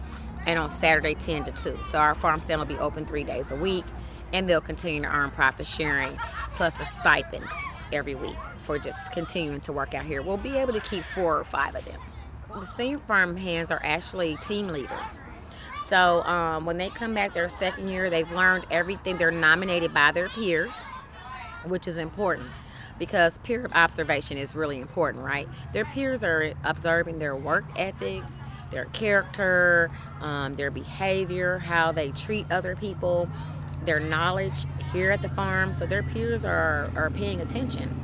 and 0.45 0.59
on 0.59 0.69
Saturday 0.69 1.15
10 1.15 1.45
to 1.45 1.51
2. 1.51 1.79
So 1.89 1.97
our 1.97 2.15
farm 2.15 2.39
stand 2.39 2.59
will 2.59 2.67
be 2.67 2.77
open 2.77 3.05
three 3.05 3.23
days 3.23 3.51
a 3.51 3.55
week 3.55 3.85
and 4.33 4.49
they'll 4.49 4.61
continue 4.61 5.01
to 5.01 5.07
earn 5.07 5.31
profit 5.31 5.65
sharing 5.65 6.17
plus 6.55 6.79
a 6.79 6.85
stipend 6.85 7.47
every 7.91 8.15
week 8.15 8.35
for 8.57 8.77
just 8.79 9.11
continuing 9.11 9.61
to 9.61 9.73
work 9.73 9.93
out 9.93 10.05
here. 10.05 10.21
We'll 10.21 10.37
be 10.37 10.57
able 10.57 10.73
to 10.73 10.79
keep 10.79 11.03
four 11.03 11.39
or 11.39 11.43
five 11.43 11.75
of 11.75 11.85
them. 11.85 11.99
The 12.53 12.65
senior 12.65 12.99
farm 12.99 13.37
hands 13.37 13.71
are 13.71 13.81
actually 13.83 14.37
team 14.37 14.67
leaders. 14.67 15.21
So 15.87 16.23
um, 16.23 16.65
when 16.65 16.77
they 16.77 16.89
come 16.89 17.13
back 17.13 17.35
their 17.35 17.47
second 17.47 17.89
year, 17.89 18.09
they've 18.09 18.31
learned 18.31 18.65
everything. 18.71 19.17
They're 19.17 19.29
nominated 19.29 19.93
by 19.93 20.11
their 20.11 20.29
peers, 20.29 20.73
which 21.63 21.87
is 21.87 21.97
important 21.97 22.49
because 22.97 23.37
peer 23.39 23.69
observation 23.73 24.37
is 24.37 24.55
really 24.55 24.79
important, 24.79 25.23
right? 25.23 25.47
Their 25.73 25.85
peers 25.85 26.23
are 26.23 26.53
observing 26.63 27.19
their 27.19 27.35
work 27.35 27.65
ethics, 27.75 28.41
their 28.71 28.85
character, 28.85 29.91
um, 30.21 30.55
their 30.55 30.71
behavior, 30.71 31.59
how 31.59 31.91
they 31.91 32.09
treat 32.09 32.51
other 32.51 32.75
people, 32.75 33.29
their 33.85 33.99
knowledge 33.99 34.65
here 34.91 35.11
at 35.11 35.21
the 35.21 35.29
farm. 35.29 35.71
So 35.71 35.85
their 35.85 36.01
peers 36.01 36.43
are, 36.43 36.89
are 36.95 37.11
paying 37.11 37.41
attention. 37.41 38.01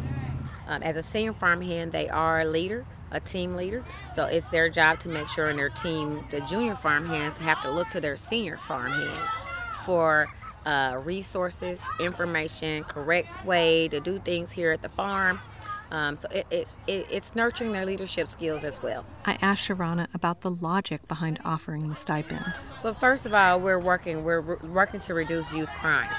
Um, 0.67 0.83
as 0.83 0.95
a 0.95 1.03
senior 1.03 1.33
farm 1.33 1.61
hand, 1.61 1.93
they 1.93 2.09
are 2.09 2.41
a 2.41 2.45
leader, 2.45 2.85
a 3.11 3.19
team 3.19 3.55
leader. 3.55 3.83
So 4.13 4.25
it's 4.25 4.47
their 4.47 4.69
job 4.69 4.99
to 5.01 5.09
make 5.09 5.27
sure 5.27 5.49
in 5.49 5.57
their 5.57 5.69
team, 5.69 6.23
the 6.31 6.41
junior 6.41 6.75
farm 6.75 7.05
hands 7.05 7.37
have 7.39 7.61
to 7.63 7.71
look 7.71 7.89
to 7.89 8.01
their 8.01 8.15
senior 8.15 8.57
farm 8.57 8.91
hands 8.91 9.31
for 9.83 10.29
uh, 10.65 10.99
resources, 11.03 11.81
information, 11.99 12.83
correct 12.83 13.45
way 13.45 13.87
to 13.87 13.99
do 13.99 14.19
things 14.19 14.51
here 14.51 14.71
at 14.71 14.81
the 14.81 14.89
farm. 14.89 15.39
Um, 15.91 16.15
so 16.15 16.29
it, 16.29 16.47
it, 16.49 16.67
it, 16.87 17.05
it's 17.11 17.35
nurturing 17.35 17.73
their 17.73 17.85
leadership 17.85 18.29
skills 18.29 18.63
as 18.63 18.81
well. 18.81 19.05
I 19.25 19.37
asked 19.41 19.67
Sharrona 19.67 20.07
about 20.13 20.39
the 20.39 20.49
logic 20.49 21.05
behind 21.09 21.39
offering 21.43 21.89
the 21.89 21.95
stipend. 21.95 22.53
But 22.81 22.97
first 22.97 23.25
of 23.25 23.33
all, 23.33 23.59
we're 23.59 23.79
working 23.79 24.23
we're 24.23 24.39
re- 24.39 24.69
working 24.69 25.01
to 25.01 25.13
reduce 25.13 25.51
youth 25.51 25.69
crime. 25.69 26.09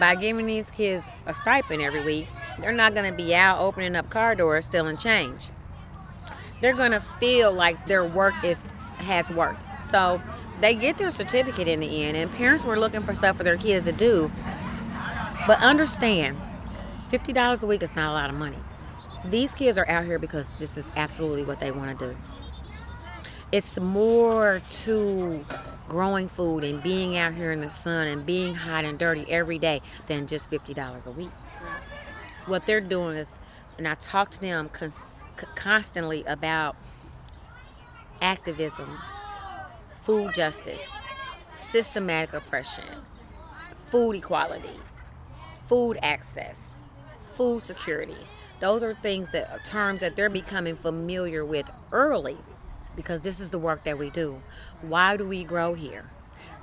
By 0.00 0.14
giving 0.14 0.46
these 0.46 0.70
kids 0.70 1.04
a 1.26 1.34
stipend 1.34 1.82
every 1.82 2.02
week, 2.02 2.28
they're 2.58 2.72
not 2.72 2.94
going 2.94 3.10
to 3.10 3.16
be 3.16 3.34
out 3.34 3.58
opening 3.58 3.96
up 3.96 4.08
car 4.08 4.34
doors 4.34 4.64
stealing 4.64 4.96
change. 4.96 5.50
They're 6.60 6.74
to 6.92 7.00
feel 7.00 7.52
like 7.52 7.86
their 7.86 8.04
work 8.04 8.34
is 8.42 8.60
has 8.98 9.30
worth. 9.30 9.58
So 9.82 10.20
they 10.60 10.74
get 10.74 10.98
their 10.98 11.10
certificate 11.10 11.68
in 11.68 11.80
the 11.80 12.02
end, 12.04 12.16
and 12.16 12.30
parents 12.32 12.64
were 12.64 12.78
looking 12.78 13.02
for 13.02 13.14
stuff 13.14 13.36
for 13.36 13.44
their 13.44 13.56
kids 13.56 13.84
to 13.84 13.92
do. 13.92 14.30
But 15.46 15.60
understand, 15.60 16.36
fifty 17.10 17.32
dollars 17.32 17.62
a 17.62 17.66
week 17.66 17.82
is 17.82 17.94
not 17.94 18.10
a 18.10 18.12
lot 18.12 18.28
of 18.30 18.36
money. 18.36 18.58
These 19.24 19.54
kids 19.54 19.78
are 19.78 19.88
out 19.88 20.04
here 20.04 20.18
because 20.18 20.48
this 20.58 20.76
is 20.76 20.86
absolutely 20.96 21.44
what 21.44 21.60
they 21.60 21.70
want 21.70 21.98
to 21.98 22.08
do. 22.08 22.16
It's 23.50 23.80
more 23.80 24.60
to 24.68 25.44
growing 25.88 26.28
food 26.28 26.64
and 26.64 26.82
being 26.82 27.16
out 27.16 27.32
here 27.32 27.50
in 27.50 27.62
the 27.62 27.70
sun 27.70 28.06
and 28.06 28.26
being 28.26 28.54
hot 28.54 28.84
and 28.84 28.98
dirty 28.98 29.24
every 29.30 29.58
day 29.58 29.80
than 30.06 30.26
just 30.26 30.50
$50 30.50 31.06
a 31.06 31.10
week. 31.10 31.30
What 32.44 32.66
they're 32.66 32.80
doing 32.82 33.16
is, 33.16 33.38
and 33.78 33.88
I 33.88 33.94
talk 33.94 34.30
to 34.32 34.40
them 34.40 34.68
cons- 34.68 35.24
constantly 35.54 36.24
about 36.24 36.76
activism, 38.20 38.98
food 39.90 40.34
justice, 40.34 40.86
systematic 41.52 42.34
oppression, 42.34 42.84
food 43.86 44.12
equality, 44.12 44.80
food 45.66 45.98
access, 46.02 46.74
food 47.34 47.64
security 47.64 48.16
those 48.60 48.82
are 48.82 48.94
things 48.94 49.30
that 49.32 49.50
uh, 49.52 49.58
terms 49.58 50.00
that 50.00 50.16
they're 50.16 50.28
becoming 50.28 50.74
familiar 50.74 51.44
with 51.44 51.70
early 51.92 52.36
because 52.96 53.22
this 53.22 53.38
is 53.38 53.50
the 53.50 53.58
work 53.58 53.84
that 53.84 53.98
we 53.98 54.10
do. 54.10 54.42
Why 54.82 55.16
do 55.16 55.26
we 55.26 55.44
grow 55.44 55.74
here? 55.74 56.06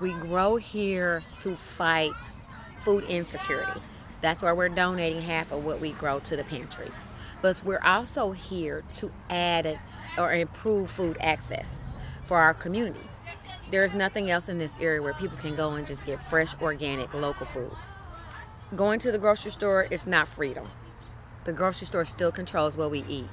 We 0.01 0.11
grow 0.11 0.57
here 0.57 1.23
to 1.39 1.55
fight 1.55 2.11
food 2.79 3.05
insecurity. 3.05 3.79
That's 4.19 4.43
why 4.43 4.51
we're 4.51 4.69
donating 4.69 5.21
half 5.21 5.51
of 5.51 5.63
what 5.63 5.79
we 5.79 5.91
grow 5.91 6.19
to 6.19 6.35
the 6.35 6.43
pantries. 6.43 7.05
But 7.45 7.61
we're 7.63 7.77
also 7.83 8.31
here 8.31 8.83
to 8.95 9.11
add 9.29 9.79
or 10.17 10.33
improve 10.33 10.89
food 10.89 11.15
access 11.19 11.83
for 12.23 12.39
our 12.39 12.55
community. 12.55 13.07
There's 13.69 13.93
nothing 13.93 14.31
else 14.31 14.49
in 14.49 14.57
this 14.57 14.75
area 14.81 14.99
where 14.99 15.13
people 15.13 15.37
can 15.37 15.55
go 15.55 15.73
and 15.73 15.85
just 15.85 16.07
get 16.07 16.19
fresh, 16.19 16.59
organic, 16.59 17.13
local 17.13 17.45
food. 17.45 17.71
Going 18.75 18.99
to 19.01 19.11
the 19.11 19.19
grocery 19.19 19.51
store 19.51 19.83
is 19.83 20.07
not 20.07 20.27
freedom 20.27 20.71
the 21.43 21.53
grocery 21.53 21.85
store 21.85 22.05
still 22.05 22.31
controls 22.31 22.75
what 22.75 22.89
we 22.89 23.03
eat. 23.07 23.29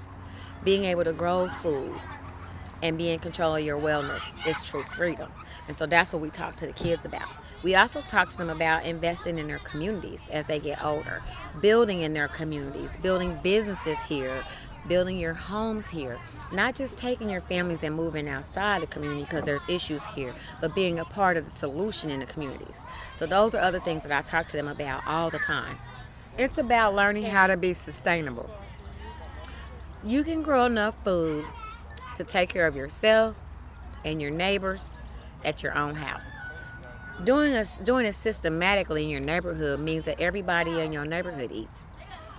Being 0.62 0.85
able 0.85 1.05
to 1.05 1.14
grow 1.14 1.48
food 1.48 1.98
and 2.83 2.98
be 2.98 3.09
in 3.09 3.18
control 3.18 3.57
of 3.57 3.64
your 3.64 3.81
wellness 3.81 4.35
is 4.46 4.62
true 4.62 4.85
freedom. 4.85 5.33
And 5.66 5.77
so 5.77 5.87
that's 5.87 6.12
what 6.12 6.20
we 6.20 6.29
talk 6.29 6.57
to 6.57 6.66
the 6.66 6.72
kids 6.72 7.07
about. 7.07 7.29
We 7.62 7.77
also 7.77 8.01
talk 8.01 8.31
to 8.31 8.38
them 8.38 8.51
about 8.51 8.85
investing 8.85 9.38
in 9.38 9.46
their 9.46 9.59
communities 9.59 10.29
as 10.33 10.46
they 10.46 10.59
get 10.59 10.85
older, 10.85 11.22
building 11.61 12.03
in 12.03 12.12
their 12.12 12.29
communities, 12.29 12.96
building 12.96 13.38
businesses 13.42 13.98
here, 14.09 14.42
building 14.88 15.16
your 15.16 15.35
homes 15.35 15.88
here, 15.90 16.18
not 16.51 16.75
just 16.75 16.98
taking 16.98 17.31
your 17.31 17.40
families 17.40 17.85
and 17.85 17.94
moving 17.94 18.29
outside 18.29 18.83
the 18.83 18.87
community 18.88 19.22
because 19.22 19.44
there's 19.44 19.64
issues 19.68 20.05
here, 20.09 20.35
but 20.61 20.75
being 20.75 20.98
a 20.98 21.05
part 21.05 21.37
of 21.37 21.44
the 21.44 21.51
solution 21.51 22.11
in 22.11 22.18
the 22.18 22.27
communities. 22.27 22.83
So 23.14 23.27
those 23.27 23.55
are 23.55 23.61
other 23.61 23.79
things 23.79 24.03
that 24.03 24.12
I 24.12 24.22
talk 24.22 24.48
to 24.48 24.57
them 24.57 24.66
about 24.66 25.07
all 25.07 25.31
the 25.31 25.38
time. 25.38 25.79
It's 26.37 26.59
about 26.59 26.94
learning 26.94 27.25
how 27.25 27.46
to 27.46 27.57
be 27.57 27.75
sustainable. 27.75 28.51
You 30.03 30.25
can 30.25 30.42
grow 30.42 30.66
enough 30.66 30.96
food 31.05 31.44
to 32.16 32.25
take 32.25 32.48
care 32.48 32.66
of 32.66 32.75
yourself 32.75 33.37
and 34.05 34.20
your 34.20 34.33
neighbors 34.33 34.96
at 35.44 35.62
your 35.62 35.79
own 35.79 35.94
house. 35.94 36.29
Doing, 37.24 37.54
a, 37.54 37.64
doing 37.85 38.06
it 38.06 38.14
systematically 38.14 39.04
in 39.04 39.11
your 39.11 39.20
neighborhood 39.20 39.78
means 39.78 40.06
that 40.06 40.20
everybody 40.20 40.80
in 40.80 40.92
your 40.92 41.04
neighborhood 41.04 41.52
eats. 41.52 41.87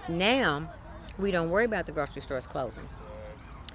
Now, 0.09 0.71
we 1.17 1.31
don't 1.31 1.49
worry 1.49 1.65
about 1.65 1.85
the 1.85 1.93
grocery 1.93 2.21
stores 2.21 2.47
closing 2.47 2.89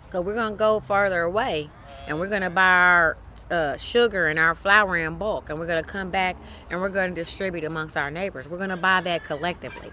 because 0.04 0.24
we're 0.24 0.34
going 0.34 0.52
to 0.52 0.58
go 0.58 0.80
farther 0.80 1.22
away 1.22 1.70
and 2.06 2.18
we're 2.18 2.28
going 2.28 2.42
to 2.42 2.50
buy 2.50 2.62
our 2.62 3.16
uh, 3.50 3.76
sugar 3.76 4.26
and 4.26 4.38
our 4.38 4.54
flour 4.54 4.96
in 4.98 5.14
bulk 5.16 5.48
and 5.48 5.58
we're 5.58 5.66
going 5.66 5.82
to 5.82 5.88
come 5.88 6.10
back 6.10 6.36
and 6.68 6.80
we're 6.80 6.88
going 6.88 7.10
to 7.10 7.14
distribute 7.14 7.64
amongst 7.64 7.96
our 7.96 8.10
neighbors. 8.10 8.48
We're 8.48 8.58
going 8.58 8.70
to 8.70 8.76
buy 8.76 9.00
that 9.02 9.24
collectively. 9.24 9.90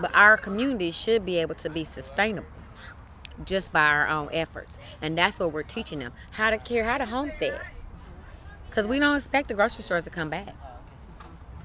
But 0.00 0.14
our 0.14 0.36
community 0.36 0.90
should 0.90 1.24
be 1.24 1.38
able 1.38 1.54
to 1.56 1.70
be 1.70 1.84
sustainable 1.84 2.48
just 3.44 3.72
by 3.72 3.86
our 3.86 4.08
own 4.08 4.30
efforts. 4.32 4.78
And 5.00 5.16
that's 5.16 5.38
what 5.38 5.52
we're 5.52 5.62
teaching 5.62 6.00
them 6.00 6.12
how 6.32 6.50
to 6.50 6.58
care, 6.58 6.84
how 6.84 6.98
to 6.98 7.06
homestead. 7.06 7.60
Because 8.72 8.86
we 8.86 8.98
don't 8.98 9.16
expect 9.16 9.48
the 9.48 9.54
grocery 9.54 9.84
stores 9.84 10.04
to 10.04 10.10
come 10.10 10.30
back. 10.30 10.54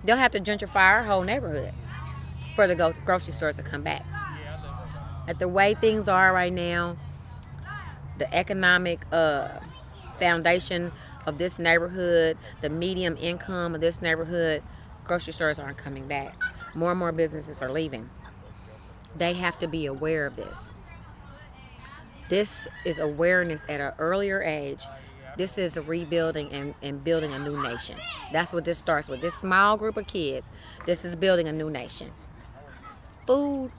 They'll 0.04 0.18
have 0.18 0.32
to 0.32 0.42
gentrify 0.42 0.76
our 0.76 1.04
whole 1.04 1.24
neighborhood 1.24 1.74
for 2.54 2.68
the 2.68 2.76
grocery 3.06 3.32
stores 3.32 3.56
to 3.56 3.64
come 3.64 3.82
back. 3.82 4.06
At 5.26 5.40
the 5.40 5.48
way 5.48 5.74
things 5.74 6.10
are 6.10 6.34
right 6.34 6.52
now, 6.52 6.98
the 8.18 8.34
economic 8.36 9.06
uh, 9.14 9.48
foundation 10.20 10.92
of 11.26 11.38
this 11.38 11.58
neighborhood, 11.58 12.38
the 12.62 12.70
medium 12.70 13.16
income 13.22 13.74
of 13.74 13.80
this 13.80 14.02
neighborhood, 14.02 14.62
grocery 15.06 15.32
stores 15.32 15.60
aren't 15.60 15.78
coming 15.78 16.10
back. 16.10 16.36
More 16.76 16.92
and 16.92 17.00
more 17.00 17.14
businesses 17.14 17.62
are 17.62 17.72
leaving. 17.72 18.10
They 19.16 19.32
have 19.36 19.58
to 19.60 19.68
be 19.70 19.86
aware 19.86 20.26
of 20.26 20.36
this. 20.36 20.74
This 22.28 22.68
is 22.84 23.00
awareness 23.00 23.62
at 23.70 23.80
an 23.80 23.94
earlier 23.98 24.42
age. 24.42 24.84
This 25.38 25.58
is 25.58 25.78
rebuilding 25.78 26.52
and, 26.52 26.76
and 26.82 27.04
building 27.04 27.34
a 27.34 27.40
new 27.40 27.62
nation. 27.62 27.98
That's 28.34 28.54
what 28.54 28.66
this 28.66 28.80
starts 28.80 29.10
with. 29.10 29.22
This 29.22 29.36
small 29.36 29.78
group 29.78 29.98
of 29.98 30.08
kids, 30.08 30.50
this 30.88 31.06
is 31.06 31.16
building 31.16 31.48
a 31.48 31.54
new 31.54 31.70
nation. 31.70 32.12
food 33.26 33.72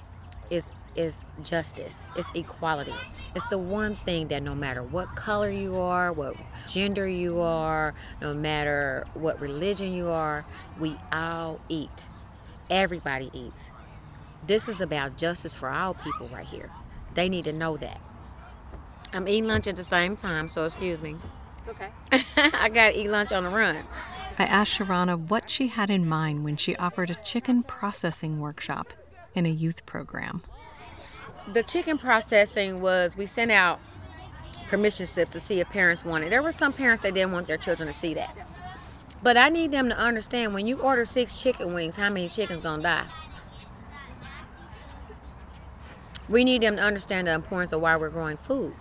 is 0.50 0.72
is 0.96 1.22
justice. 1.42 2.06
It's 2.16 2.30
equality. 2.34 2.94
It's 3.36 3.48
the 3.48 3.58
one 3.58 3.96
thing 3.96 4.28
that 4.28 4.42
no 4.42 4.54
matter 4.54 4.82
what 4.82 5.16
color 5.16 5.50
you 5.50 5.76
are, 5.76 6.12
what 6.12 6.36
gender 6.66 7.08
you 7.08 7.40
are, 7.40 7.94
no 8.20 8.34
matter 8.34 9.06
what 9.14 9.40
religion 9.40 9.92
you 9.92 10.08
are, 10.08 10.44
we 10.80 10.98
all 11.12 11.60
eat. 11.68 12.08
Everybody 12.70 13.30
eats. 13.32 13.70
This 14.46 14.68
is 14.68 14.80
about 14.80 15.18
justice 15.18 15.54
for 15.54 15.70
all 15.70 15.94
people 15.94 16.28
right 16.28 16.46
here. 16.46 16.70
They 17.14 17.28
need 17.28 17.44
to 17.44 17.52
know 17.52 17.76
that. 17.78 18.00
I'm 19.12 19.28
eating 19.28 19.46
lunch 19.46 19.68
at 19.68 19.76
the 19.76 19.84
same 19.84 20.16
time, 20.16 20.48
so 20.48 20.64
excuse 20.64 21.02
me. 21.02 21.16
Okay. 21.68 21.90
I 22.36 22.68
gotta 22.70 22.98
eat 22.98 23.08
lunch 23.08 23.30
on 23.30 23.44
the 23.44 23.50
run. 23.50 23.76
I 24.38 24.44
asked 24.44 24.78
Sharrona 24.78 25.18
what 25.18 25.50
she 25.50 25.68
had 25.68 25.90
in 25.90 26.06
mind 26.06 26.44
when 26.44 26.56
she 26.56 26.74
offered 26.76 27.10
a 27.10 27.14
chicken 27.14 27.62
processing 27.62 28.40
workshop 28.40 28.94
in 29.34 29.44
a 29.44 29.50
youth 29.50 29.84
program. 29.84 30.42
The 31.52 31.62
chicken 31.62 31.98
processing 31.98 32.80
was 32.80 33.16
we 33.16 33.26
sent 33.26 33.50
out 33.50 33.80
permission 34.68 35.06
slips 35.06 35.30
to 35.32 35.40
see 35.40 35.60
if 35.60 35.68
parents 35.68 36.04
wanted. 36.04 36.30
There 36.32 36.42
were 36.42 36.52
some 36.52 36.72
parents 36.72 37.02
that 37.02 37.14
didn't 37.14 37.32
want 37.32 37.46
their 37.46 37.56
children 37.56 37.86
to 37.86 37.92
see 37.92 38.14
that. 38.14 38.36
But 39.22 39.36
I 39.36 39.48
need 39.48 39.70
them 39.70 39.88
to 39.88 39.98
understand 39.98 40.54
when 40.54 40.66
you 40.66 40.80
order 40.80 41.04
six 41.04 41.40
chicken 41.40 41.74
wings, 41.74 41.96
how 41.96 42.08
many 42.08 42.28
chickens 42.28 42.60
gonna 42.60 42.82
die? 42.82 43.06
We 46.28 46.44
need 46.44 46.62
them 46.62 46.76
to 46.76 46.82
understand 46.82 47.26
the 47.26 47.32
importance 47.32 47.72
of 47.72 47.80
why 47.80 47.96
we're 47.96 48.10
growing 48.10 48.36
food 48.36 48.74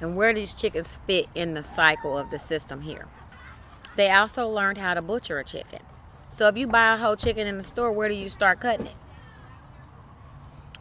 and 0.00 0.16
where 0.16 0.34
these 0.34 0.54
chickens 0.54 0.96
fit 1.06 1.26
in 1.34 1.54
the 1.54 1.62
cycle 1.62 2.16
of 2.16 2.30
the 2.30 2.38
system 2.38 2.82
here. 2.82 3.06
They 3.96 4.10
also 4.10 4.48
learned 4.48 4.78
how 4.78 4.94
to 4.94 5.02
butcher 5.02 5.38
a 5.38 5.44
chicken. 5.44 5.80
So 6.30 6.48
if 6.48 6.58
you 6.58 6.66
buy 6.66 6.94
a 6.94 6.96
whole 6.98 7.16
chicken 7.16 7.46
in 7.46 7.56
the 7.56 7.62
store, 7.62 7.90
where 7.90 8.08
do 8.08 8.14
you 8.14 8.28
start 8.28 8.60
cutting 8.60 8.86
it? 8.86 8.96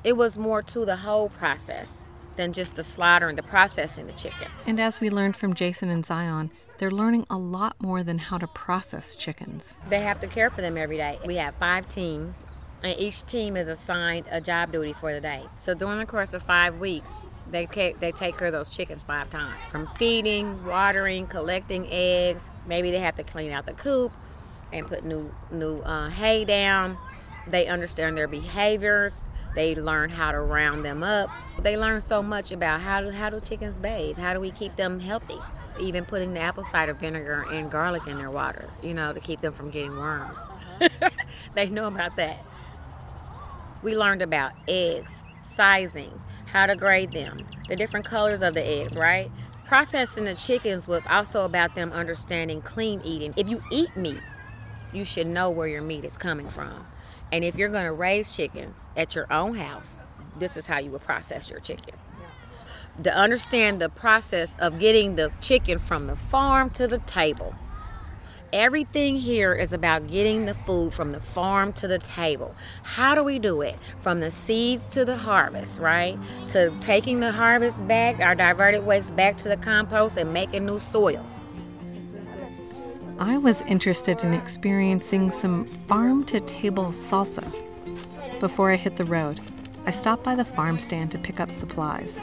It 0.04 0.18
was 0.18 0.38
more 0.38 0.62
to 0.62 0.86
the 0.86 0.98
whole 0.98 1.30
process 1.30 2.06
than 2.36 2.52
just 2.52 2.76
the 2.76 2.84
slaughter 2.84 3.30
and 3.30 3.38
the 3.38 3.44
processing 3.44 4.08
the 4.08 4.14
chicken. 4.14 4.48
And 4.66 4.80
as 4.80 5.00
we 5.00 5.10
learned 5.10 5.38
from 5.38 5.54
Jason 5.54 5.90
and 5.90 6.06
Zion, 6.06 6.52
they're 6.78 6.92
learning 6.92 7.26
a 7.30 7.38
lot 7.38 7.76
more 7.80 8.04
than 8.04 8.18
how 8.18 8.38
to 8.38 8.48
process 8.48 9.16
chickens. 9.16 9.78
They 9.88 10.02
have 10.02 10.20
to 10.20 10.28
care 10.28 10.50
for 10.50 10.62
them 10.62 10.78
every 10.78 10.98
day. 10.98 11.20
We 11.26 11.36
have 11.38 11.56
five 11.56 11.88
teams, 11.88 12.44
and 12.84 13.00
each 13.00 13.26
team 13.26 13.56
is 13.56 13.70
assigned 13.70 14.28
a 14.30 14.42
job 14.42 14.74
duty 14.74 14.92
for 14.92 15.14
the 15.14 15.22
day. 15.22 15.44
So 15.56 15.74
during 15.74 16.00
the 16.00 16.06
course 16.06 16.34
of 16.34 16.44
five 16.44 16.80
weeks, 16.80 17.12
they 17.50 17.66
take, 17.66 18.00
they 18.00 18.12
take 18.12 18.38
care 18.38 18.48
of 18.48 18.54
those 18.54 18.70
chickens 18.70 19.04
five 19.04 19.30
times 19.30 19.60
from 19.70 19.88
feeding, 19.98 20.66
watering, 20.66 21.28
collecting 21.28 21.88
eggs. 21.92 22.50
Maybe 22.66 22.92
they 22.92 23.00
have 23.00 23.16
to 23.18 23.24
clean 23.24 23.52
out 23.52 23.66
the 23.66 23.74
coop 23.74 24.12
and 24.72 24.88
put 24.88 25.06
new 25.06 25.34
new 25.52 25.80
uh, 25.80 26.10
hay 26.10 26.46
down. 26.46 26.98
They 27.48 27.68
understand 27.68 28.18
their 28.18 28.28
behaviors. 28.28 29.22
They 29.56 29.76
learn 29.76 30.10
how 30.10 30.32
to 30.32 30.40
round 30.40 30.84
them 30.84 31.02
up. 31.04 31.30
They 31.60 31.78
learn 31.78 32.02
so 32.02 32.22
much 32.22 32.52
about 32.52 32.82
how 32.82 33.02
do 33.02 33.10
how 33.12 33.30
do 33.30 33.40
chickens 33.40 33.80
bathe? 33.80 34.18
How 34.18 34.34
do 34.34 34.40
we 34.40 34.52
keep 34.52 34.76
them 34.76 35.00
healthy? 35.00 35.40
Even 35.80 36.06
putting 36.06 36.34
the 36.34 36.40
apple 36.40 36.64
cider 36.64 36.94
vinegar 36.94 37.46
and 37.52 37.70
garlic 37.70 38.08
in 38.08 38.18
their 38.18 38.32
water, 38.32 38.70
you 38.82 38.94
know, 38.94 39.14
to 39.14 39.20
keep 39.20 39.42
them 39.42 39.54
from 39.54 39.70
getting 39.70 39.96
worms. 39.96 40.40
they 41.54 41.70
know 41.70 41.88
about 41.88 42.16
that. 42.16 42.44
We 43.84 43.96
learned 43.96 44.22
about 44.22 44.54
eggs, 44.68 45.22
sizing, 45.44 46.22
how 46.46 46.66
to 46.66 46.76
grade 46.76 47.12
them, 47.12 47.46
the 47.68 47.76
different 47.76 48.06
colors 48.06 48.42
of 48.42 48.54
the 48.54 48.66
eggs, 48.66 48.96
right? 48.96 49.32
Processing 49.68 50.26
the 50.26 50.36
chickens 50.36 50.88
was 50.88 51.08
also 51.08 51.44
about 51.44 51.76
them 51.76 51.92
understanding 51.92 52.62
clean 52.62 53.02
eating. 53.04 53.34
If 53.36 53.50
you 53.50 53.62
eat 53.72 53.96
meat, 53.98 54.22
you 54.94 55.04
should 55.04 55.28
know 55.28 55.50
where 55.50 55.68
your 55.68 55.82
meat 55.82 56.06
is 56.06 56.18
coming 56.18 56.48
from. 56.48 56.86
And 57.32 57.44
if 57.44 57.56
you're 57.56 57.70
going 57.70 57.86
to 57.86 57.92
raise 57.92 58.36
chickens 58.36 58.88
at 58.96 59.16
your 59.16 59.32
own 59.34 59.56
house, 59.56 60.00
this 60.38 60.56
is 60.56 60.68
how 60.68 60.80
you 60.80 60.92
would 60.92 61.02
process 61.02 61.50
your 61.50 61.60
chicken. 61.60 61.96
To 63.04 63.14
understand 63.14 63.82
the 63.82 63.90
process 63.90 64.56
of 64.58 64.80
getting 64.80 65.16
the 65.16 65.32
chicken 65.42 65.80
from 65.80 66.08
the 66.08 66.16
farm 66.16 66.70
to 66.72 66.88
the 66.88 67.00
table. 67.00 67.56
Everything 68.56 69.18
here 69.18 69.52
is 69.52 69.74
about 69.74 70.08
getting 70.08 70.46
the 70.46 70.54
food 70.54 70.94
from 70.94 71.12
the 71.12 71.20
farm 71.20 71.74
to 71.74 71.90
the 71.90 72.00
table. 72.00 72.56
How 72.84 73.14
do 73.14 73.22
we 73.22 73.38
do 73.38 73.60
it? 73.60 73.76
From 74.00 74.22
the 74.22 74.32
seeds 74.32 74.86
to 74.94 75.04
the 75.04 75.18
harvest, 75.18 75.82
right? 75.82 76.18
To 76.52 76.72
taking 76.80 77.20
the 77.20 77.34
harvest 77.34 77.86
back, 77.86 78.22
our 78.22 78.34
diverted 78.34 78.86
waste 78.86 79.14
back 79.14 79.36
to 79.40 79.50
the 79.50 79.58
compost 79.58 80.16
and 80.16 80.32
making 80.32 80.66
new 80.66 80.80
soil. 80.80 81.26
I 83.20 83.38
was 83.38 83.62
interested 83.64 84.22
in 84.22 84.34
experiencing 84.34 85.32
some 85.32 85.66
farm 85.90 86.24
to 86.28 86.40
table 86.40 86.94
salsa. 86.94 87.44
Before 88.40 88.72
I 88.72 88.78
hit 88.78 88.96
the 88.96 89.04
road, 89.04 89.42
I 89.86 89.92
stopped 89.92 90.24
by 90.24 90.34
the 90.36 90.46
farm 90.46 90.80
stand 90.80 91.12
to 91.12 91.18
pick 91.18 91.42
up 91.42 91.52
supplies. 91.52 92.22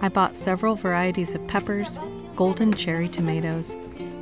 I 0.00 0.08
bought 0.08 0.36
several 0.36 0.76
varieties 0.76 1.34
of 1.34 1.44
peppers, 1.48 1.98
golden 2.36 2.72
cherry 2.72 3.08
tomatoes, 3.08 3.74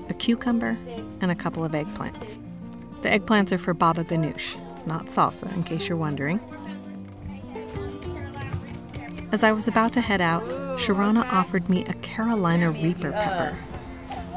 a 0.09 0.15
cucumber, 0.15 0.77
and 1.21 1.31
a 1.31 1.35
couple 1.35 1.65
of 1.65 1.73
eggplants. 1.73 2.39
The 3.03 3.09
eggplants 3.09 3.53
are 3.53 3.59
for 3.59 3.75
baba 3.75 4.05
ganoush, 4.05 4.57
not 4.87 5.07
salsa, 5.07 5.53
in 5.55 5.63
case 5.63 5.89
you're 5.89 5.99
wondering. 5.99 6.41
As 9.31 9.43
I 9.43 9.53
was 9.53 9.69
about 9.69 9.93
to 9.93 10.01
head 10.01 10.21
out, 10.21 10.43
Sharrona 10.79 11.31
offered 11.33 11.69
me 11.69 11.85
a 11.85 11.95
Carolina 11.95 12.71
Reaper 12.71 13.13
pepper. 13.13 13.57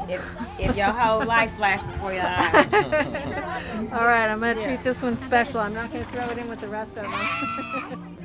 If, 0.08 0.30
if 0.58 0.76
your 0.76 0.88
whole 0.88 1.24
life 1.24 1.54
flashed 1.56 1.86
before 1.86 2.12
your 2.12 2.26
eyes. 2.26 2.66
All 3.92 4.04
right, 4.04 4.28
I'm 4.28 4.40
going 4.40 4.56
to 4.56 4.62
treat 4.62 4.84
this 4.84 5.00
one 5.00 5.16
special. 5.18 5.60
I'm 5.60 5.72
not 5.72 5.90
going 5.92 6.04
to 6.04 6.10
throw 6.10 6.26
it 6.26 6.36
in 6.36 6.48
with 6.48 6.60
the 6.60 6.68
rest 6.68 6.90
of 6.98 7.04
them. 7.04 8.18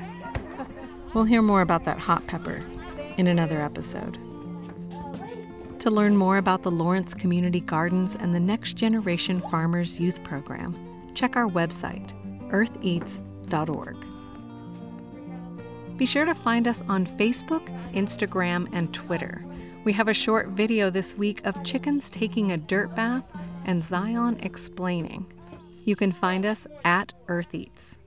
We'll 1.14 1.24
hear 1.24 1.42
more 1.42 1.62
about 1.62 1.86
that 1.86 1.98
hot 1.98 2.28
pepper 2.28 2.62
in 3.18 3.28
another 3.28 3.62
episode. 3.62 4.18
To 5.80 5.92
learn 5.92 6.18
more 6.18 6.38
about 6.38 6.64
the 6.64 6.72
Lawrence 6.72 7.14
Community 7.14 7.60
Gardens 7.60 8.16
and 8.16 8.34
the 8.34 8.40
Next 8.40 8.74
Generation 8.74 9.42
Farmers 9.52 10.00
Youth 10.00 10.24
Program, 10.24 10.76
check 11.14 11.36
our 11.36 11.48
website, 11.48 12.12
eartheats.org. 12.50 13.98
Be 15.98 16.06
sure 16.06 16.26
to 16.26 16.34
find 16.34 16.68
us 16.68 16.84
on 16.90 17.06
Facebook, 17.06 17.66
Instagram, 17.94 18.68
and 18.74 18.94
Twitter. 18.94 19.44
We 19.84 19.94
have 19.94 20.08
a 20.08 20.14
short 20.14 20.50
video 20.50 20.90
this 20.90 21.16
week 21.16 21.46
of 21.46 21.64
chickens 21.64 22.10
taking 22.10 22.52
a 22.52 22.58
dirt 22.58 22.96
bath 22.96 23.26
and 23.66 23.84
Zion 23.84 24.40
explaining. 24.42 25.32
You 25.86 25.96
can 25.96 26.12
find 26.12 26.46
us 26.46 26.66
at 26.86 27.14
Earth 27.28 27.54
Eats. 27.54 27.98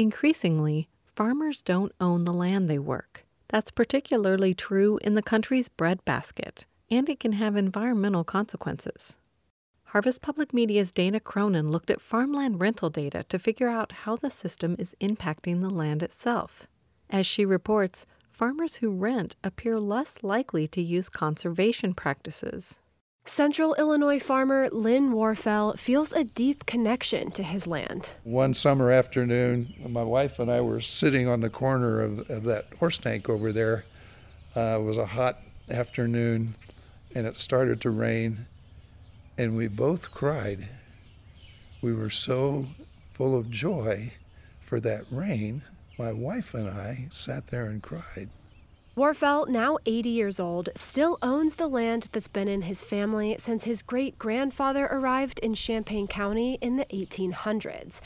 Increasingly, 0.00 0.88
farmers 1.04 1.60
don't 1.60 1.90
own 2.00 2.24
the 2.24 2.32
land 2.32 2.70
they 2.70 2.78
work. 2.78 3.26
That's 3.48 3.72
particularly 3.72 4.54
true 4.54 5.00
in 5.02 5.14
the 5.14 5.22
country's 5.22 5.68
breadbasket, 5.68 6.66
and 6.88 7.08
it 7.08 7.18
can 7.18 7.32
have 7.32 7.56
environmental 7.56 8.22
consequences. 8.22 9.16
Harvest 9.86 10.22
Public 10.22 10.54
Media's 10.54 10.92
Dana 10.92 11.18
Cronin 11.18 11.72
looked 11.72 11.90
at 11.90 12.00
farmland 12.00 12.60
rental 12.60 12.90
data 12.90 13.24
to 13.28 13.40
figure 13.40 13.68
out 13.68 13.90
how 14.04 14.14
the 14.14 14.30
system 14.30 14.76
is 14.78 14.94
impacting 15.00 15.62
the 15.62 15.70
land 15.70 16.04
itself. 16.04 16.68
As 17.10 17.26
she 17.26 17.44
reports, 17.44 18.06
farmers 18.30 18.76
who 18.76 18.92
rent 18.92 19.34
appear 19.42 19.80
less 19.80 20.22
likely 20.22 20.68
to 20.68 20.80
use 20.80 21.08
conservation 21.08 21.92
practices. 21.92 22.78
Central 23.28 23.74
Illinois 23.74 24.18
farmer 24.18 24.70
Lynn 24.70 25.12
Warfel 25.12 25.78
feels 25.78 26.12
a 26.12 26.24
deep 26.24 26.64
connection 26.64 27.30
to 27.32 27.42
his 27.42 27.66
land. 27.66 28.12
One 28.24 28.54
summer 28.54 28.90
afternoon, 28.90 29.74
my 29.86 30.02
wife 30.02 30.38
and 30.38 30.50
I 30.50 30.62
were 30.62 30.80
sitting 30.80 31.28
on 31.28 31.40
the 31.40 31.50
corner 31.50 32.00
of, 32.00 32.30
of 32.30 32.44
that 32.44 32.68
horse 32.78 32.96
tank 32.96 33.28
over 33.28 33.52
there. 33.52 33.84
Uh, 34.56 34.78
it 34.80 34.82
was 34.82 34.96
a 34.96 35.04
hot 35.04 35.40
afternoon, 35.70 36.54
and 37.14 37.26
it 37.26 37.36
started 37.36 37.82
to 37.82 37.90
rain, 37.90 38.46
and 39.36 39.56
we 39.58 39.68
both 39.68 40.10
cried. 40.10 40.66
We 41.82 41.92
were 41.92 42.10
so 42.10 42.66
full 43.12 43.36
of 43.36 43.50
joy 43.50 44.12
for 44.58 44.80
that 44.80 45.04
rain. 45.10 45.62
My 45.98 46.12
wife 46.12 46.54
and 46.54 46.68
I 46.68 47.08
sat 47.10 47.48
there 47.48 47.66
and 47.66 47.82
cried. 47.82 48.30
Warfel, 48.98 49.46
now 49.46 49.78
80 49.86 50.08
years 50.08 50.40
old, 50.40 50.70
still 50.74 51.18
owns 51.22 51.54
the 51.54 51.68
land 51.68 52.08
that's 52.10 52.26
been 52.26 52.48
in 52.48 52.62
his 52.62 52.82
family 52.82 53.36
since 53.38 53.62
his 53.62 53.80
great 53.80 54.18
grandfather 54.18 54.86
arrived 54.86 55.38
in 55.38 55.54
Champaign 55.54 56.08
County 56.08 56.58
in 56.60 56.78
the 56.78 56.84
1800s. 56.86 58.00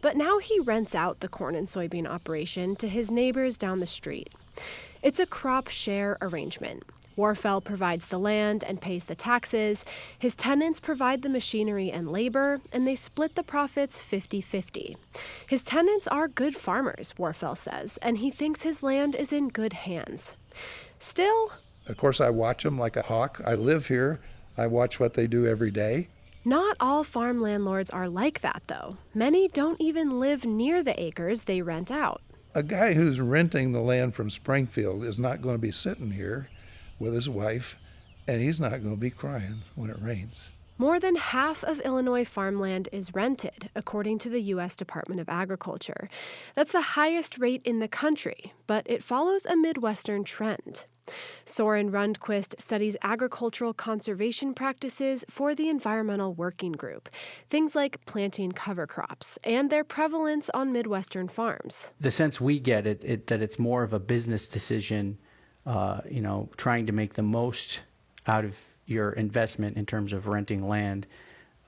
But 0.00 0.16
now 0.16 0.38
he 0.38 0.58
rents 0.58 0.94
out 0.94 1.20
the 1.20 1.28
corn 1.28 1.54
and 1.54 1.66
soybean 1.66 2.08
operation 2.08 2.76
to 2.76 2.88
his 2.88 3.10
neighbors 3.10 3.58
down 3.58 3.80
the 3.80 3.86
street. 3.86 4.32
It's 5.02 5.20
a 5.20 5.26
crop 5.26 5.68
share 5.68 6.16
arrangement. 6.22 6.82
Warfel 7.18 7.62
provides 7.62 8.06
the 8.06 8.18
land 8.18 8.64
and 8.64 8.80
pays 8.80 9.04
the 9.04 9.14
taxes. 9.14 9.84
His 10.18 10.34
tenants 10.34 10.80
provide 10.80 11.20
the 11.20 11.28
machinery 11.28 11.90
and 11.90 12.10
labor, 12.10 12.62
and 12.72 12.86
they 12.86 12.94
split 12.94 13.34
the 13.34 13.42
profits 13.42 14.00
50 14.00 14.40
50. 14.40 14.96
His 15.46 15.62
tenants 15.62 16.08
are 16.08 16.26
good 16.26 16.56
farmers, 16.56 17.12
Warfel 17.18 17.58
says, 17.58 17.98
and 18.00 18.18
he 18.18 18.30
thinks 18.30 18.62
his 18.62 18.82
land 18.82 19.14
is 19.14 19.30
in 19.30 19.48
good 19.48 19.74
hands. 19.74 20.37
Still, 20.98 21.52
Of 21.86 21.96
course, 21.96 22.20
I 22.20 22.30
watch 22.30 22.64
them 22.64 22.78
like 22.78 22.96
a 22.96 23.02
hawk. 23.02 23.40
I 23.44 23.54
live 23.54 23.86
here. 23.88 24.20
I 24.56 24.66
watch 24.66 24.98
what 25.00 25.14
they 25.14 25.26
do 25.26 25.46
every 25.46 25.70
day. 25.70 26.08
Not 26.44 26.76
all 26.80 27.04
farm 27.04 27.40
landlords 27.40 27.90
are 27.90 28.08
like 28.08 28.40
that, 28.40 28.62
though. 28.66 28.96
Many 29.14 29.48
don't 29.48 29.80
even 29.80 30.18
live 30.20 30.44
near 30.44 30.82
the 30.82 31.00
acres 31.00 31.42
they 31.42 31.62
rent 31.62 31.90
out. 31.90 32.22
A 32.54 32.62
guy 32.62 32.94
who's 32.94 33.20
renting 33.20 33.72
the 33.72 33.80
land 33.80 34.14
from 34.14 34.30
Springfield 34.30 35.04
is 35.04 35.18
not 35.18 35.42
going 35.42 35.54
to 35.54 35.60
be 35.60 35.72
sitting 35.72 36.12
here 36.12 36.48
with 36.98 37.14
his 37.14 37.28
wife, 37.28 37.76
and 38.26 38.40
he's 38.40 38.60
not 38.60 38.82
going 38.82 38.94
to 38.94 39.00
be 39.00 39.10
crying 39.10 39.62
when 39.74 39.90
it 39.90 40.00
rains. 40.00 40.50
More 40.80 41.00
than 41.00 41.16
half 41.16 41.64
of 41.64 41.80
Illinois 41.80 42.24
farmland 42.24 42.88
is 42.92 43.12
rented, 43.12 43.68
according 43.74 44.20
to 44.20 44.30
the 44.30 44.40
U.S. 44.54 44.76
Department 44.76 45.20
of 45.20 45.28
Agriculture. 45.28 46.08
That's 46.54 46.70
the 46.70 46.94
highest 46.94 47.36
rate 47.36 47.62
in 47.64 47.80
the 47.80 47.88
country, 47.88 48.52
but 48.68 48.86
it 48.86 49.02
follows 49.02 49.44
a 49.44 49.56
Midwestern 49.56 50.22
trend. 50.22 50.84
Soren 51.44 51.90
Rundquist 51.90 52.60
studies 52.60 52.96
agricultural 53.02 53.74
conservation 53.74 54.54
practices 54.54 55.24
for 55.28 55.52
the 55.52 55.68
Environmental 55.68 56.32
Working 56.32 56.72
Group, 56.72 57.08
things 57.50 57.74
like 57.74 58.04
planting 58.06 58.52
cover 58.52 58.86
crops 58.86 59.36
and 59.42 59.70
their 59.70 59.82
prevalence 59.82 60.48
on 60.54 60.72
Midwestern 60.72 61.26
farms. 61.26 61.90
The 61.98 62.12
sense 62.12 62.40
we 62.40 62.60
get 62.60 62.86
it, 62.86 63.02
it 63.02 63.26
that 63.26 63.42
it's 63.42 63.58
more 63.58 63.82
of 63.82 63.94
a 63.94 63.98
business 63.98 64.48
decision, 64.48 65.18
uh, 65.66 66.02
you 66.08 66.20
know, 66.20 66.50
trying 66.56 66.86
to 66.86 66.92
make 66.92 67.14
the 67.14 67.22
most 67.24 67.80
out 68.28 68.44
of 68.44 68.54
your 68.88 69.12
investment 69.12 69.76
in 69.76 69.86
terms 69.86 70.12
of 70.12 70.26
renting 70.28 70.68
land, 70.68 71.06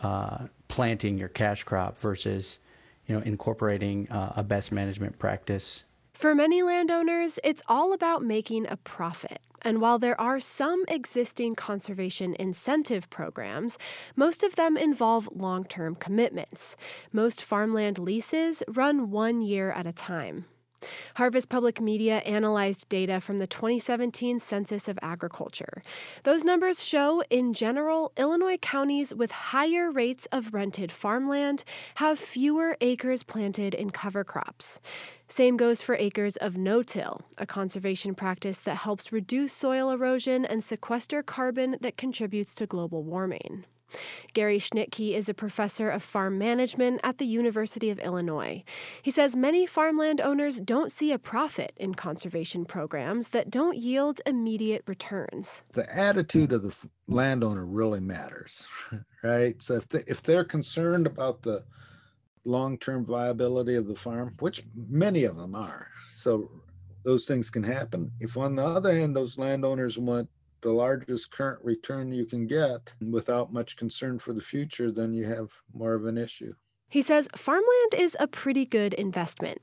uh, 0.01 0.47
planting 0.69 1.19
your 1.19 1.29
cash 1.29 1.65
crop 1.65 1.99
versus, 1.99 2.59
you 3.07 3.15
know, 3.15 3.23
incorporating 3.23 4.09
uh, 4.11 4.33
a 4.37 4.43
best 4.43 4.73
management 4.73 5.19
practice 5.19 5.85
for 6.21 6.35
many 6.35 6.63
landowners, 6.63 7.39
it's 7.43 7.63
all 7.67 7.95
about 7.95 8.23
making 8.23 8.67
a 8.69 8.77
profit. 8.77 9.41
And 9.63 9.81
while 9.81 9.99
there 9.99 10.21
are 10.21 10.39
some 10.39 10.85
existing 10.89 11.55
conservation 11.55 12.35
incentive 12.39 13.09
programs, 13.09 13.79
most 14.17 14.43
of 14.43 14.57
them 14.57 14.77
involve 14.77 15.31
long 15.35 15.65
term 15.65 15.95
commitments. 15.95 16.77
Most 17.11 17.43
farmland 17.43 17.99
leases 17.99 18.63
run 18.69 19.11
one 19.11 19.41
year 19.41 19.71
at 19.71 19.87
a 19.87 19.93
time. 19.93 20.45
Harvest 21.17 21.49
Public 21.49 21.81
Media 21.81 22.19
analyzed 22.19 22.89
data 22.89 23.21
from 23.21 23.39
the 23.39 23.47
2017 23.47 24.39
Census 24.39 24.89
of 24.89 24.99
Agriculture. 25.03 25.83
Those 26.23 26.45
numbers 26.45 26.83
show, 26.83 27.23
in 27.31 27.53
general, 27.53 28.13
Illinois 28.17 28.59
counties 28.59 29.15
with 29.15 29.31
higher 29.31 29.91
rates 29.91 30.27
of 30.33 30.55
rented 30.55 30.93
farmland 30.93 31.65
have 31.97 32.19
fewer 32.19 32.77
acres 32.81 33.23
planted 33.23 33.75
in 33.75 33.91
cover 33.91 34.25
crops. 34.25 34.81
Same 35.29 35.57
goes 35.57 35.83
for 35.83 35.95
acres 35.95 36.37
of 36.37 36.57
no 36.57 36.83
till, 36.83 37.23
a 37.39 37.47
conservation 37.47 38.15
practice 38.15 38.59
that 38.61 38.79
helps 38.79 39.13
reduce 39.13 39.53
soil 39.53 39.91
erosion 39.91 40.45
and 40.45 40.65
sequester 40.65 41.23
carbon 41.23 41.77
that 41.81 41.97
contributes 41.97 42.55
to 42.57 42.67
global 42.67 43.03
warming. 43.03 43.65
Gary 44.33 44.59
Schnitkey 44.59 45.15
is 45.15 45.29
a 45.29 45.35
professor 45.35 45.91
of 45.91 46.03
farm 46.03 46.39
management 46.39 47.01
at 47.03 47.19
the 47.19 47.27
University 47.27 47.91
of 47.91 47.99
Illinois. 47.99 48.65
He 49.03 49.11
says 49.11 49.37
many 49.37 49.67
farmland 49.67 50.21
owners 50.21 50.61
don't 50.61 50.93
see 50.93 51.13
a 51.13 51.19
profit 51.19 51.73
in 51.77 51.95
conservation 51.95 52.65
programs 52.65 53.29
that 53.29 53.51
don't 53.51 53.77
yield 53.77 54.21
immediate 54.27 54.85
returns. 54.87 55.63
The 55.73 55.93
attitude 55.95 56.53
of 56.53 56.63
the 56.63 56.89
landowner 57.09 57.65
really 57.65 58.01
matters, 58.01 58.67
right? 59.23 59.61
So 59.63 59.75
if 59.75 59.89
they, 59.89 60.05
if 60.07 60.23
they're 60.23 60.45
concerned 60.45 61.07
about 61.07 61.43
the 61.43 61.65
long-term 62.45 63.05
viability 63.05 63.75
of 63.75 63.87
the 63.87 63.95
farm, 63.95 64.35
which 64.41 64.63
many 64.75 65.25
of 65.25 65.37
them 65.37 65.55
are, 65.55 65.89
so 66.13 66.51
those 67.05 67.27
things 67.27 67.51
can 67.51 67.63
happen. 67.63 68.13
If 68.21 68.37
on 68.37 68.57
the 68.57 68.65
other 68.65 68.95
hand 68.95 69.17
those 69.17 69.39
landowners 69.39 69.99
want 69.99 70.29
the 70.63 70.73
largest 70.73 71.31
current 71.31 71.65
return 71.65 72.13
you 72.13 72.27
can 72.27 72.47
get 72.47 72.93
without 73.11 73.53
much 73.53 73.77
concern 73.77 74.19
for 74.19 74.33
the 74.33 74.41
future, 74.41 74.91
then 74.91 75.15
you 75.15 75.27
have 75.27 75.51
more 75.73 75.95
of 75.95 76.07
an 76.07 76.19
issue. 76.19 76.55
He 76.91 77.03
says 77.03 77.29
farmland 77.37 77.95
is 77.97 78.17
a 78.19 78.27
pretty 78.27 78.67
good 78.67 78.95
investment. 78.95 79.61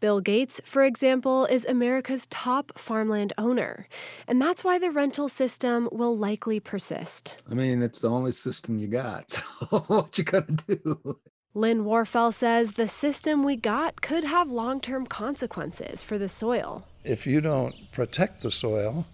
Bill 0.00 0.20
Gates, 0.20 0.62
for 0.64 0.82
example, 0.82 1.44
is 1.44 1.66
America's 1.66 2.26
top 2.26 2.72
farmland 2.78 3.34
owner, 3.36 3.86
and 4.26 4.40
that's 4.40 4.64
why 4.64 4.78
the 4.78 4.90
rental 4.90 5.28
system 5.28 5.90
will 5.92 6.16
likely 6.16 6.58
persist. 6.58 7.36
I 7.50 7.52
mean, 7.54 7.82
it's 7.82 8.00
the 8.00 8.08
only 8.08 8.32
system 8.32 8.78
you 8.78 8.88
got. 8.88 9.42
So 9.70 9.80
what 9.86 10.16
you 10.16 10.24
gonna 10.24 10.46
do? 10.66 11.18
Lynn 11.52 11.84
Warfel 11.84 12.32
says 12.32 12.72
the 12.72 12.88
system 12.88 13.44
we 13.44 13.56
got 13.56 14.00
could 14.00 14.24
have 14.24 14.50
long 14.50 14.80
term 14.80 15.06
consequences 15.06 16.02
for 16.02 16.16
the 16.16 16.28
soil. 16.28 16.86
If 17.04 17.26
you 17.26 17.40
don't 17.40 17.74
protect 17.92 18.40
the 18.40 18.50
soil, 18.50 19.04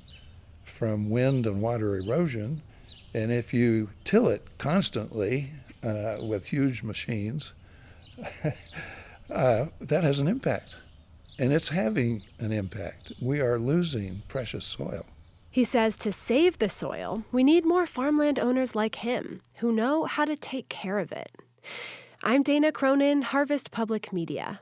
from 0.67 1.11
wind 1.11 1.47
and 1.47 1.63
water 1.63 1.97
erosion. 1.97 2.63
And 3.15 3.33
if 3.33 3.55
you 3.55 3.89
till 4.05 4.29
it 4.29 4.47
constantly 4.59 5.53
uh, 5.83 6.19
with 6.21 6.47
huge 6.47 6.83
machines, 6.83 7.55
uh, 9.31 9.67
that 9.81 10.05
has 10.05 10.21
an 10.21 10.29
impact. 10.29 10.77
And 11.39 11.53
it's 11.53 11.71
having 11.71 12.23
an 12.39 12.53
impact. 12.53 13.13
We 13.21 13.41
are 13.41 13.59
losing 13.59 14.23
precious 14.29 14.65
soil. 14.65 15.05
He 15.51 15.65
says 15.65 15.97
to 15.99 16.13
save 16.13 16.59
the 16.59 16.69
soil, 16.69 17.25
we 17.33 17.43
need 17.43 17.65
more 17.65 17.87
farmland 17.87 18.39
owners 18.39 18.75
like 18.75 18.97
him 18.97 19.41
who 19.57 19.73
know 19.73 20.05
how 20.05 20.27
to 20.27 20.37
take 20.37 20.69
care 20.69 20.99
of 20.99 21.13
it. 21.13 21.31
I'm 22.23 22.43
Dana 22.43 22.73
Cronin, 22.73 23.23
Harvest 23.23 23.71
Public 23.71 24.13
Media. 24.13 24.61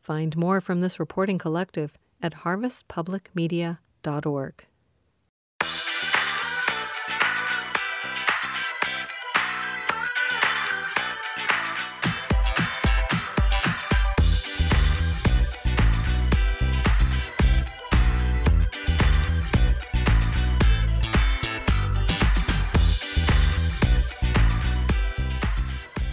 Find 0.00 0.34
more 0.36 0.60
from 0.60 0.80
this 0.80 0.98
reporting 0.98 1.38
collective 1.38 1.92
at 2.22 2.36
harvestpublicmedia.org. 2.36 4.64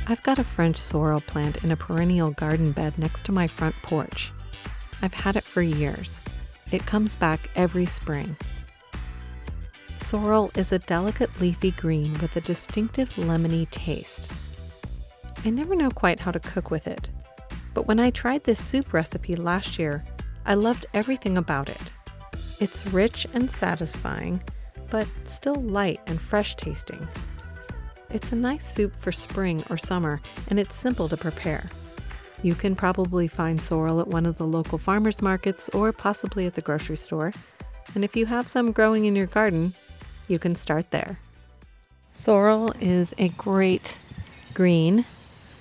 I've 0.10 0.24
got 0.24 0.40
a 0.40 0.44
French 0.44 0.78
sorrel 0.78 1.22
plant 1.22 1.64
in 1.64 1.72
a 1.72 1.78
perennial 1.78 2.32
garden 2.32 2.72
bed 2.72 2.98
next 2.98 3.26
to 3.26 3.32
my 3.32 3.46
front 3.46 3.76
porch. 3.84 4.32
I've 5.04 5.14
had 5.14 5.36
it 5.36 5.44
for 5.44 5.62
years. 5.62 6.20
It 6.72 6.84
comes 6.84 7.16
back 7.16 7.52
every 7.56 7.86
spring. 7.86 8.36
Sorrel 10.00 10.50
is 10.56 10.72
a 10.72 10.80
delicate 10.80 11.40
leafy 11.40 11.70
green 11.70 12.14
with 12.14 12.36
a 12.36 12.42
distinctive 12.42 13.12
lemony 13.18 13.70
taste. 13.70 14.32
I 15.46 15.52
never 15.52 15.76
know 15.76 15.92
quite 15.92 16.20
how 16.20 16.32
to 16.32 16.40
cook 16.40 16.72
with 16.72 16.88
it, 16.88 17.12
but 17.76 17.86
when 17.86 18.00
I 18.00 18.10
tried 18.10 18.46
this 18.46 18.60
soup 18.60 18.94
recipe 18.94 19.36
last 19.36 19.78
year, 19.78 20.04
I 20.44 20.56
loved 20.56 20.88
everything 20.92 21.38
about 21.38 21.70
it. 21.70 21.94
It's 22.60 22.88
rich 22.88 23.28
and 23.36 23.50
satisfying, 23.50 24.42
but 24.90 25.08
still 25.26 25.54
light 25.54 26.00
and 26.08 26.20
fresh 26.20 26.56
tasting. 26.56 27.08
It's 28.12 28.32
a 28.32 28.36
nice 28.36 28.68
soup 28.68 28.96
for 29.00 29.12
spring 29.12 29.64
or 29.70 29.78
summer, 29.78 30.20
and 30.50 30.60
it's 30.60 30.76
simple 30.76 31.08
to 31.10 31.18
prepare. 31.18 31.70
You 32.42 32.56
can 32.56 32.76
probably 32.76 33.28
find 33.28 33.62
sorrel 33.62 34.00
at 34.00 34.08
one 34.08 34.26
of 34.26 34.38
the 34.38 34.48
local 34.48 34.80
farmers 34.80 35.22
markets 35.22 35.70
or 35.70 35.92
possibly 35.92 36.48
at 36.48 36.56
the 36.56 36.62
grocery 36.62 36.98
store. 36.98 37.34
And 37.94 38.04
if 38.04 38.16
you 38.16 38.26
have 38.26 38.48
some 38.48 38.72
growing 38.72 39.06
in 39.06 39.16
your 39.16 39.28
garden, 39.28 39.74
you 40.28 40.40
can 40.40 40.56
start 40.56 40.90
there. 40.90 41.20
Sorrel 42.12 42.74
is 42.80 43.14
a 43.20 43.30
great 43.30 43.96
green 44.56 45.06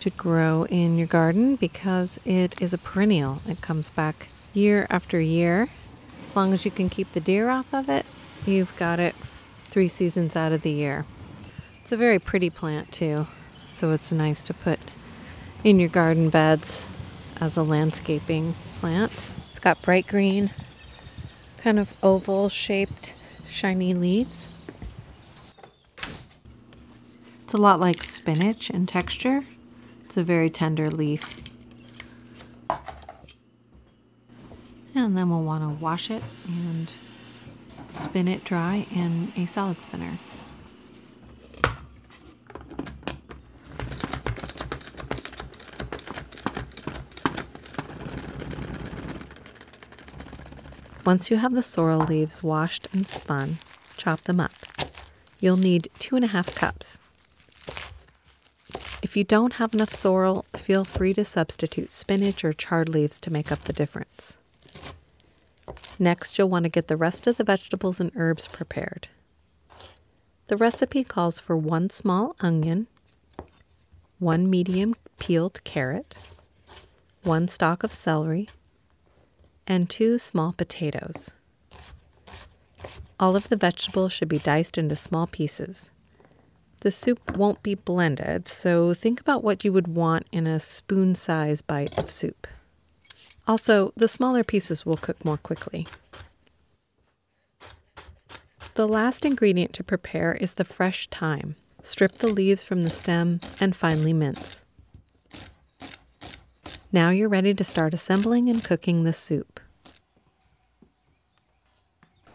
to 0.00 0.08
grow 0.10 0.64
in 0.64 0.96
your 0.96 1.06
garden 1.06 1.56
because 1.56 2.18
it 2.24 2.60
is 2.62 2.72
a 2.72 2.78
perennial. 2.78 3.42
It 3.46 3.60
comes 3.60 3.90
back 3.90 4.28
year 4.54 4.86
after 4.88 5.20
year. 5.20 5.68
As 6.30 6.36
long 6.36 6.54
as 6.54 6.64
you 6.64 6.70
can 6.70 6.88
keep 6.88 7.12
the 7.12 7.20
deer 7.20 7.50
off 7.50 7.74
of 7.74 7.90
it, 7.90 8.06
you've 8.46 8.74
got 8.76 9.00
it 9.00 9.14
three 9.70 9.88
seasons 9.88 10.34
out 10.34 10.52
of 10.52 10.62
the 10.62 10.70
year. 10.70 11.04
It's 11.88 11.92
a 11.94 11.96
very 11.96 12.18
pretty 12.18 12.50
plant 12.50 12.92
too, 12.92 13.28
so 13.70 13.92
it's 13.92 14.12
nice 14.12 14.42
to 14.42 14.52
put 14.52 14.78
in 15.64 15.80
your 15.80 15.88
garden 15.88 16.28
beds 16.28 16.84
as 17.40 17.56
a 17.56 17.62
landscaping 17.62 18.54
plant. 18.78 19.24
It's 19.48 19.58
got 19.58 19.80
bright 19.80 20.06
green, 20.06 20.50
kind 21.56 21.78
of 21.78 21.94
oval 22.02 22.50
shaped, 22.50 23.14
shiny 23.48 23.94
leaves. 23.94 24.48
It's 27.44 27.54
a 27.54 27.56
lot 27.56 27.80
like 27.80 28.02
spinach 28.02 28.68
in 28.68 28.84
texture. 28.84 29.46
It's 30.04 30.18
a 30.18 30.22
very 30.22 30.50
tender 30.50 30.90
leaf. 30.90 31.42
And 34.94 35.16
then 35.16 35.30
we'll 35.30 35.42
want 35.42 35.62
to 35.62 35.82
wash 35.82 36.10
it 36.10 36.22
and 36.46 36.90
spin 37.92 38.28
it 38.28 38.44
dry 38.44 38.86
in 38.94 39.32
a 39.38 39.46
salad 39.46 39.80
spinner. 39.80 40.18
Once 51.08 51.30
you 51.30 51.38
have 51.38 51.54
the 51.54 51.62
sorrel 51.62 52.00
leaves 52.00 52.42
washed 52.42 52.86
and 52.92 53.08
spun, 53.08 53.56
chop 53.96 54.20
them 54.24 54.38
up. 54.38 54.52
You'll 55.40 55.56
need 55.56 55.88
two 55.98 56.16
and 56.16 56.24
a 56.26 56.28
half 56.28 56.54
cups. 56.54 56.98
If 59.02 59.16
you 59.16 59.24
don't 59.24 59.54
have 59.54 59.72
enough 59.72 59.90
sorrel, 59.90 60.44
feel 60.54 60.84
free 60.84 61.14
to 61.14 61.24
substitute 61.24 61.90
spinach 61.90 62.44
or 62.44 62.52
chard 62.52 62.90
leaves 62.90 63.18
to 63.20 63.32
make 63.32 63.50
up 63.50 63.60
the 63.60 63.72
difference. 63.72 64.36
Next, 65.98 66.36
you'll 66.36 66.50
want 66.50 66.64
to 66.64 66.68
get 66.68 66.88
the 66.88 66.96
rest 66.98 67.26
of 67.26 67.38
the 67.38 67.44
vegetables 67.44 68.00
and 68.00 68.12
herbs 68.14 68.46
prepared. 68.46 69.08
The 70.48 70.58
recipe 70.58 71.04
calls 71.04 71.40
for 71.40 71.56
one 71.56 71.88
small 71.88 72.36
onion, 72.40 72.86
one 74.18 74.50
medium 74.50 74.94
peeled 75.18 75.64
carrot, 75.64 76.18
one 77.22 77.48
stalk 77.48 77.82
of 77.82 77.94
celery, 77.94 78.50
and 79.68 79.88
two 79.88 80.18
small 80.18 80.52
potatoes. 80.52 81.30
All 83.20 83.36
of 83.36 83.48
the 83.48 83.56
vegetables 83.56 84.12
should 84.12 84.28
be 84.28 84.38
diced 84.38 84.78
into 84.78 84.96
small 84.96 85.26
pieces. 85.26 85.90
The 86.80 86.90
soup 86.90 87.36
won't 87.36 87.62
be 87.62 87.74
blended, 87.74 88.48
so 88.48 88.94
think 88.94 89.20
about 89.20 89.44
what 89.44 89.64
you 89.64 89.72
would 89.72 89.88
want 89.88 90.26
in 90.32 90.46
a 90.46 90.60
spoon 90.60 91.14
size 91.14 91.60
bite 91.60 91.98
of 91.98 92.10
soup. 92.10 92.46
Also, 93.46 93.92
the 93.96 94.08
smaller 94.08 94.44
pieces 94.44 94.86
will 94.86 94.96
cook 94.96 95.24
more 95.24 95.38
quickly. 95.38 95.86
The 98.74 98.86
last 98.86 99.24
ingredient 99.24 99.72
to 99.72 99.82
prepare 99.82 100.34
is 100.34 100.54
the 100.54 100.64
fresh 100.64 101.08
thyme. 101.08 101.56
Strip 101.82 102.12
the 102.12 102.28
leaves 102.28 102.62
from 102.62 102.82
the 102.82 102.90
stem 102.90 103.40
and 103.60 103.74
finely 103.74 104.12
mince. 104.12 104.60
Now 106.90 107.10
you're 107.10 107.28
ready 107.28 107.52
to 107.52 107.64
start 107.64 107.92
assembling 107.92 108.48
and 108.48 108.64
cooking 108.64 109.04
the 109.04 109.12
soup. 109.12 109.60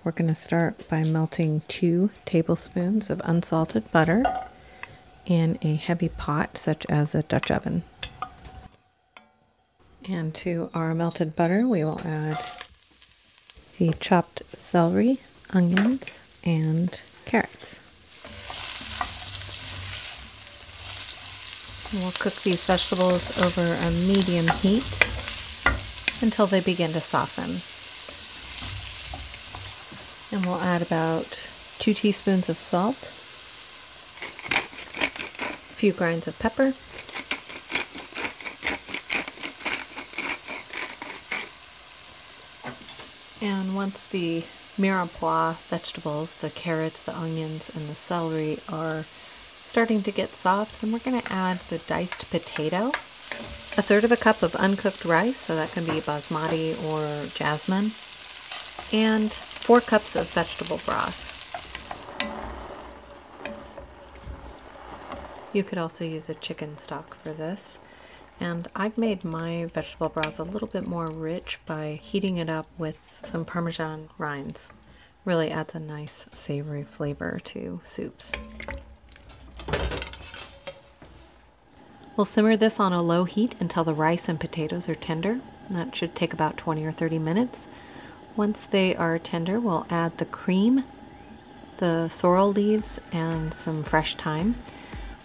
We're 0.04 0.12
going 0.12 0.28
to 0.28 0.36
start 0.36 0.88
by 0.88 1.04
melting 1.04 1.64
two 1.68 2.12
tablespoons 2.26 3.10
of 3.10 3.20
unsalted 3.26 3.92
butter 3.92 4.24
in 5.26 5.58
a 5.64 5.74
heavy 5.74 6.10
pot, 6.10 6.56
such 6.56 6.86
as 6.88 7.16
a 7.16 7.24
Dutch 7.24 7.50
oven. 7.50 7.82
And 10.08 10.36
to 10.36 10.70
our 10.76 10.94
melted 10.94 11.36
butter, 11.36 11.68
we 11.68 11.84
will 11.84 12.00
add 12.06 12.38
the 13.80 13.94
chopped 14.00 14.44
celery, 14.54 15.18
onions, 15.50 16.22
and 16.44 17.02
carrots. 17.26 17.83
We'll 21.94 22.12
cook 22.12 22.36
these 22.42 22.64
vegetables 22.64 23.38
over 23.42 23.62
a 23.62 23.92
medium 23.92 24.48
heat 24.48 24.86
until 26.22 26.48
they 26.48 26.62
begin 26.62 26.92
to 26.94 27.02
soften. 27.02 27.62
And 30.32 30.46
we'll 30.46 30.62
add 30.62 30.82
about 30.82 31.48
two 31.80 31.94
teaspoons 31.94 32.50
of 32.50 32.58
salt, 32.58 33.04
a 35.44 35.76
few 35.76 35.92
grinds 35.94 36.28
of 36.28 36.40
pepper, 36.40 36.74
and 43.42 43.76
once 43.76 44.04
the 44.06 44.44
mirepoix 44.78 45.56
vegetables, 45.68 46.34
the 46.36 46.50
carrots, 46.50 47.02
the 47.02 47.16
onions, 47.16 47.70
and 47.76 47.88
the 47.90 47.96
celery 47.96 48.60
are 48.70 49.06
starting 49.74 50.04
to 50.04 50.12
get 50.12 50.30
soft, 50.30 50.82
then 50.82 50.92
we're 50.92 51.00
going 51.00 51.20
to 51.20 51.34
add 51.34 51.58
the 51.62 51.80
diced 51.80 52.30
potato, 52.30 52.90
a 53.76 53.82
third 53.82 54.04
of 54.04 54.12
a 54.12 54.16
cup 54.16 54.44
of 54.44 54.54
uncooked 54.58 55.04
rice, 55.04 55.36
so 55.36 55.56
that 55.56 55.72
can 55.72 55.84
be 55.84 56.00
basmati 56.00 56.78
or 56.86 57.26
jasmine, 57.34 57.90
and 58.96 59.34
four 59.34 59.82
cups 59.82 60.16
of 60.16 60.30
vegetable 60.30 60.80
broth. 60.86 61.32
You 65.54 65.64
could 65.64 65.80
also 65.80 66.06
use 66.06 66.30
a 66.30 66.36
chicken 66.36 66.78
stock 66.78 67.16
for 67.16 67.32
this. 67.32 67.80
And 68.40 68.68
I've 68.76 68.96
made 68.96 69.24
my 69.24 69.66
vegetable 69.74 70.10
broth 70.10 70.40
a 70.40 70.44
little 70.44 70.68
bit 70.68 70.86
more 70.86 71.10
rich 71.10 71.58
by 71.66 72.00
heating 72.00 72.38
it 72.38 72.48
up 72.48 72.68
with 72.78 73.00
some 73.24 73.44
Parmesan 73.44 74.10
rinds. 74.20 74.70
Really 75.26 75.50
adds 75.50 75.74
a 75.74 75.80
nice 75.80 76.28
savory 76.36 76.84
flavor 76.84 77.40
to 77.46 77.82
soups. 77.84 78.34
We'll 82.16 82.26
simmer 82.26 82.56
this 82.56 82.80
on 82.80 82.94
a 82.94 83.02
low 83.02 83.24
heat 83.24 83.56
until 83.60 83.84
the 83.84 83.94
rice 83.94 84.30
and 84.30 84.40
potatoes 84.40 84.88
are 84.88 84.94
tender. 84.94 85.40
That 85.70 85.96
should 85.96 86.16
take 86.16 86.32
about 86.32 86.58
20 86.58 86.86
or 86.86 86.92
30 86.92 87.18
minutes. 87.18 87.68
Once 88.36 88.66
they 88.66 88.96
are 88.96 89.18
tender, 89.18 89.60
we'll 89.60 89.88
add 89.90 90.20
the 90.20 90.26
cream, 90.26 90.84
the 91.78 92.08
sorrel 92.10 92.52
leaves, 92.52 93.00
and 93.12 93.52
some 93.52 93.82
fresh 93.84 94.16
thyme. 94.16 94.56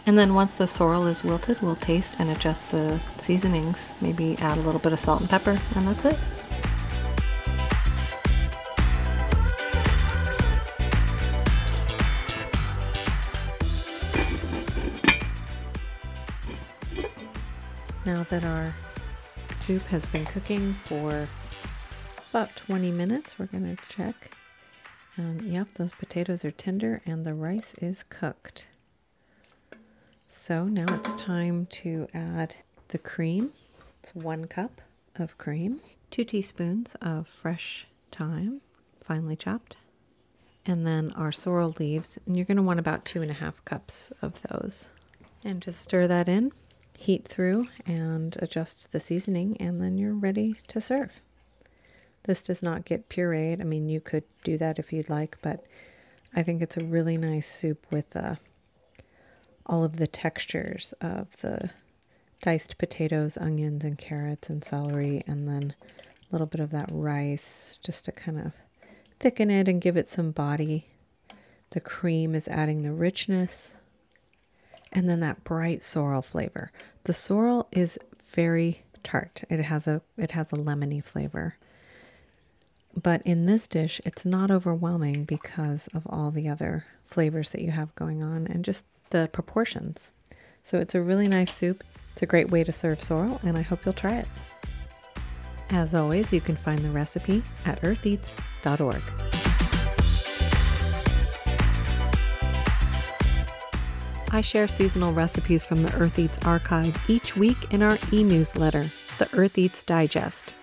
And 0.07 0.17
then 0.17 0.35
once 0.35 0.57
the 0.57 0.67
sorrel 0.67 1.07
is 1.07 1.23
wilted, 1.23 1.61
we'll 1.61 1.77
taste 1.77 2.17
and 2.19 2.31
adjust 2.31 2.71
the 2.71 3.05
seasonings. 3.19 3.95
Maybe 4.01 4.39
add 4.39 4.57
a 4.57 4.63
little 4.63 4.81
bit 4.81 4.95
of 4.95 4.99
salt 4.99 5.21
and 5.21 5.29
pepper, 5.29 5.59
and 5.75 5.87
that's 5.87 6.07
it. 6.07 6.19
That 18.31 18.45
our 18.45 18.75
soup 19.55 19.83
has 19.85 20.05
been 20.07 20.25
cooking 20.27 20.75
for 20.85 21.29
about 22.31 22.55
20 22.57 22.91
minutes, 22.91 23.39
we're 23.39 23.47
going 23.47 23.77
to 23.77 23.83
check. 23.89 24.33
And 25.17 25.43
yep, 25.43 25.69
those 25.75 25.93
potatoes 25.93 26.45
are 26.45 26.51
tender 26.51 27.03
and 27.07 27.25
the 27.25 27.35
rice 27.35 27.75
is 27.81 28.05
cooked. 28.09 28.67
So 30.29 30.65
now 30.65 30.87
it's 30.89 31.15
time 31.15 31.67
to 31.67 32.07
add 32.13 32.55
the 32.89 32.99
cream. 32.99 33.53
It's 34.01 34.15
one 34.15 34.45
cup 34.47 34.83
of 35.17 35.39
cream, 35.39 35.81
two 36.11 36.25
teaspoons 36.25 36.95
of 37.01 37.27
fresh 37.27 37.87
thyme, 38.13 38.61
finely 39.03 39.37
chopped, 39.37 39.77
and 40.67 40.87
then 40.87 41.13
our 41.17 41.33
sorrel 41.33 41.75
leaves. 41.79 42.19
And 42.27 42.37
you're 42.37 42.45
going 42.45 42.57
to 42.57 42.63
want 42.63 42.79
about 42.79 43.05
two 43.05 43.23
and 43.23 43.31
a 43.31 43.35
half 43.35 43.65
cups 43.65 44.13
of 44.21 44.41
those. 44.43 44.89
And 45.45 45.63
just 45.63 45.81
stir 45.81 46.07
that 46.07 46.29
in, 46.29 46.53
heat 46.99 47.29
through, 47.29 47.69
and 47.87 48.37
adjust 48.43 48.91
the 48.91 48.99
seasoning, 48.99 49.57
and 49.59 49.81
then 49.81 49.97
you're 49.97 50.13
ready 50.13 50.57
to 50.67 50.81
serve. 50.81 51.13
This 52.25 52.43
does 52.43 52.61
not 52.61 52.85
get 52.85 53.09
pureed. 53.09 53.61
I 53.61 53.65
mean, 53.65 53.89
you 53.89 54.01
could 54.01 54.25
do 54.43 54.59
that 54.59 54.81
if 54.81 54.93
you'd 54.93 55.09
like, 55.09 55.39
but 55.41 55.65
I 56.35 56.43
think 56.43 56.61
it's 56.61 56.77
a 56.77 56.85
really 56.85 57.17
nice 57.17 57.49
soup 57.49 57.87
with 57.93 58.17
uh, 58.17 58.35
all 59.65 59.85
of 59.85 59.99
the 59.99 60.09
textures 60.09 60.93
of 61.01 61.41
the 61.41 61.71
diced 62.43 62.79
potatoes, 62.79 63.37
onions, 63.37 63.85
and 63.85 63.97
carrots, 63.97 64.51
and 64.51 64.65
celery, 64.65 65.23
and 65.25 65.49
then 65.49 65.75
a 66.01 66.35
little 66.35 66.49
bit 66.49 66.61
of 66.61 66.71
that 66.73 66.91
rice 66.91 67.79
just 67.81 68.07
to 68.07 68.13
kind 68.13 68.41
of 68.41 68.55
thicken 69.21 69.53
it 69.53 69.69
and 69.69 69.81
give 69.81 69.97
it 69.97 70.09
some 70.09 70.33
body. 70.33 70.89
The 71.71 71.81
cream 71.81 72.35
is 72.35 72.49
adding 72.49 72.83
the 72.83 72.93
richness, 72.93 73.77
and 74.93 75.09
then 75.09 75.21
that 75.21 75.45
bright 75.45 75.83
sorrel 75.83 76.23
flavor. 76.23 76.73
The 77.05 77.15
sorrel 77.15 77.69
is 77.73 77.99
very 78.33 78.83
tart. 79.03 79.45
It 79.49 79.61
has 79.61 79.87
a 79.87 80.03
it 80.17 80.33
has 80.33 80.53
a 80.53 80.57
lemony 80.57 81.03
flavor. 81.03 81.57
But 83.01 83.23
in 83.25 83.47
this 83.47 83.67
dish, 83.67 84.01
it's 84.05 84.25
not 84.25 84.51
overwhelming 84.51 85.25
because 85.25 85.89
of 85.95 86.07
all 86.07 86.31
the 86.31 86.49
other 86.49 86.87
flavors 87.07 87.51
that 87.51 87.63
you 87.63 87.71
have 87.71 87.95
going 87.95 88.23
on 88.23 88.47
and 88.47 88.65
just 88.65 88.87
the 89.11 89.29
proportions. 89.33 90.11
So 90.63 90.79
it's 90.79 90.95
a 90.95 91.03
really 91.03 91.29
nice 91.29 91.55
soup. 91.55 91.85
It's 92.13 92.23
a 92.23 92.27
great 92.27 92.51
way 92.51 92.65
to 92.65 92.73
serve 92.73 93.03
sorrel, 93.03 93.41
and 93.45 93.57
I 93.57 93.63
hope 93.63 93.85
you'll 93.85 93.95
try 93.95 94.17
it. 94.17 94.27
As 95.71 95.95
always, 95.95 96.33
you 96.33 96.41
can 96.41 96.57
find 96.57 96.81
the 96.81 96.91
recipe 96.91 97.43
at 97.65 97.81
eartheats.org. 97.83 99.38
I 104.31 104.41
share 104.41 104.69
seasonal 104.69 105.13
recipes 105.13 105.65
from 105.65 105.81
the 105.81 105.95
Earth 105.95 106.19
Eats 106.19 106.39
archive 106.45 107.09
each 107.09 107.37
week 107.37 107.73
in 107.73 107.83
our 107.83 107.99
e 108.13 108.23
newsletter, 108.23 108.91
the 109.19 109.29
Earth 109.33 109.57
Eats 109.57 109.83
Digest. 109.83 110.55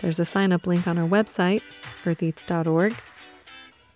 There's 0.00 0.18
a 0.18 0.24
sign 0.24 0.52
up 0.52 0.66
link 0.66 0.86
on 0.86 0.98
our 0.98 1.08
website, 1.08 1.62
eartheats.org, 2.04 2.94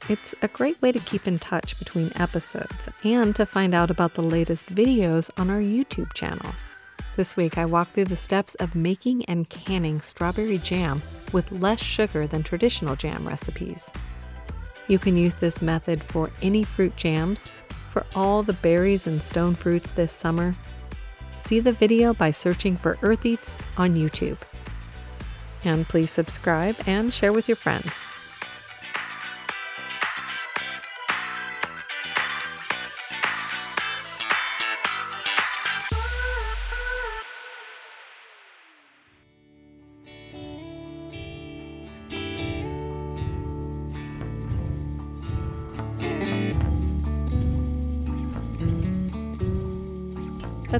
it's 0.08 0.34
a 0.40 0.48
great 0.48 0.80
way 0.80 0.90
to 0.90 1.00
keep 1.00 1.26
in 1.26 1.38
touch 1.38 1.78
between 1.78 2.12
episodes 2.16 2.88
and 3.04 3.36
to 3.36 3.44
find 3.44 3.74
out 3.74 3.90
about 3.90 4.14
the 4.14 4.22
latest 4.22 4.74
videos 4.74 5.30
on 5.36 5.50
our 5.50 5.60
YouTube 5.60 6.14
channel. 6.14 6.54
This 7.16 7.36
week, 7.36 7.58
I 7.58 7.66
walk 7.66 7.92
through 7.92 8.06
the 8.06 8.16
steps 8.16 8.54
of 8.54 8.74
making 8.74 9.26
and 9.26 9.50
canning 9.50 10.00
strawberry 10.00 10.56
jam 10.58 11.02
with 11.32 11.52
less 11.52 11.82
sugar 11.82 12.26
than 12.26 12.42
traditional 12.42 12.96
jam 12.96 13.28
recipes. 13.28 13.90
You 14.86 14.98
can 14.98 15.18
use 15.18 15.34
this 15.34 15.60
method 15.60 16.02
for 16.02 16.30
any 16.40 16.64
fruit 16.64 16.96
jams, 16.96 17.46
for 17.98 18.06
all 18.14 18.44
the 18.44 18.52
berries 18.52 19.08
and 19.08 19.20
stone 19.20 19.56
fruits 19.56 19.90
this 19.90 20.12
summer. 20.12 20.54
See 21.40 21.58
the 21.58 21.72
video 21.72 22.14
by 22.14 22.30
searching 22.30 22.76
for 22.76 22.96
Earth 23.02 23.26
Eats 23.26 23.56
on 23.76 23.96
YouTube. 23.96 24.38
And 25.64 25.88
please 25.88 26.12
subscribe 26.12 26.76
and 26.86 27.12
share 27.12 27.32
with 27.32 27.48
your 27.48 27.56
friends. 27.56 28.06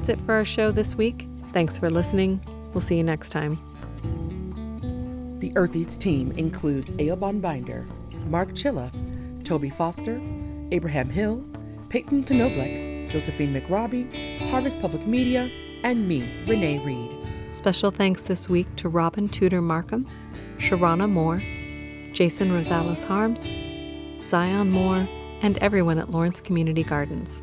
That's 0.08 0.20
it 0.20 0.24
for 0.24 0.32
our 0.36 0.44
show 0.46 0.70
this 0.70 0.94
week. 0.94 1.28
Thanks 1.52 1.76
for 1.76 1.90
listening. 1.90 2.40
We'll 2.72 2.80
see 2.80 2.96
you 2.96 3.04
next 3.04 3.28
time. 3.28 3.58
The 5.40 5.52
Earth 5.54 5.76
Eats 5.76 5.98
team 5.98 6.32
includes 6.32 6.90
Eoban 6.92 7.42
Binder, 7.42 7.86
Mark 8.26 8.52
Chilla, 8.52 8.90
Toby 9.44 9.68
Foster, 9.68 10.18
Abraham 10.72 11.10
Hill, 11.10 11.44
Peyton 11.90 12.24
Knoblech, 12.24 13.10
Josephine 13.10 13.52
McRobbie, 13.52 14.48
Harvest 14.48 14.80
Public 14.80 15.06
Media, 15.06 15.50
and 15.84 16.08
me, 16.08 16.20
Renee 16.46 16.78
Reed. 16.78 17.54
Special 17.54 17.90
thanks 17.90 18.22
this 18.22 18.48
week 18.48 18.74
to 18.76 18.88
Robin 18.88 19.28
Tudor 19.28 19.60
Markham, 19.60 20.06
Sharrona 20.56 21.06
Moore, 21.06 21.42
Jason 22.14 22.50
Rosales 22.50 23.04
Harms, 23.04 23.50
Zion 24.26 24.70
Moore, 24.70 25.06
and 25.42 25.58
everyone 25.58 25.98
at 25.98 26.10
Lawrence 26.10 26.40
Community 26.40 26.82
Gardens. 26.82 27.42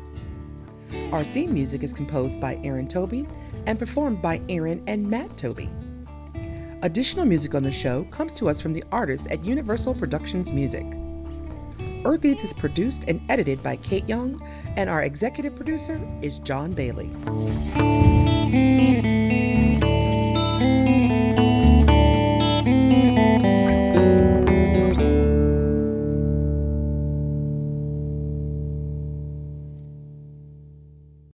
Our 1.12 1.24
theme 1.24 1.52
music 1.52 1.82
is 1.82 1.92
composed 1.92 2.40
by 2.40 2.60
Aaron 2.62 2.88
Toby 2.88 3.26
and 3.66 3.78
performed 3.78 4.22
by 4.22 4.40
Aaron 4.48 4.82
and 4.86 5.08
Matt 5.08 5.36
Toby. 5.36 5.70
Additional 6.82 7.24
music 7.24 7.54
on 7.54 7.62
the 7.62 7.72
show 7.72 8.04
comes 8.04 8.34
to 8.34 8.48
us 8.48 8.60
from 8.60 8.72
the 8.72 8.84
artists 8.92 9.26
at 9.30 9.44
Universal 9.44 9.94
Productions 9.94 10.52
Music. 10.52 10.86
Earth 12.04 12.24
Eats 12.24 12.44
is 12.44 12.52
produced 12.52 13.04
and 13.08 13.20
edited 13.28 13.62
by 13.62 13.76
Kate 13.76 14.08
Young, 14.08 14.40
and 14.76 14.88
our 14.88 15.02
executive 15.02 15.56
producer 15.56 16.00
is 16.22 16.38
John 16.38 16.72
Bailey. 16.72 17.10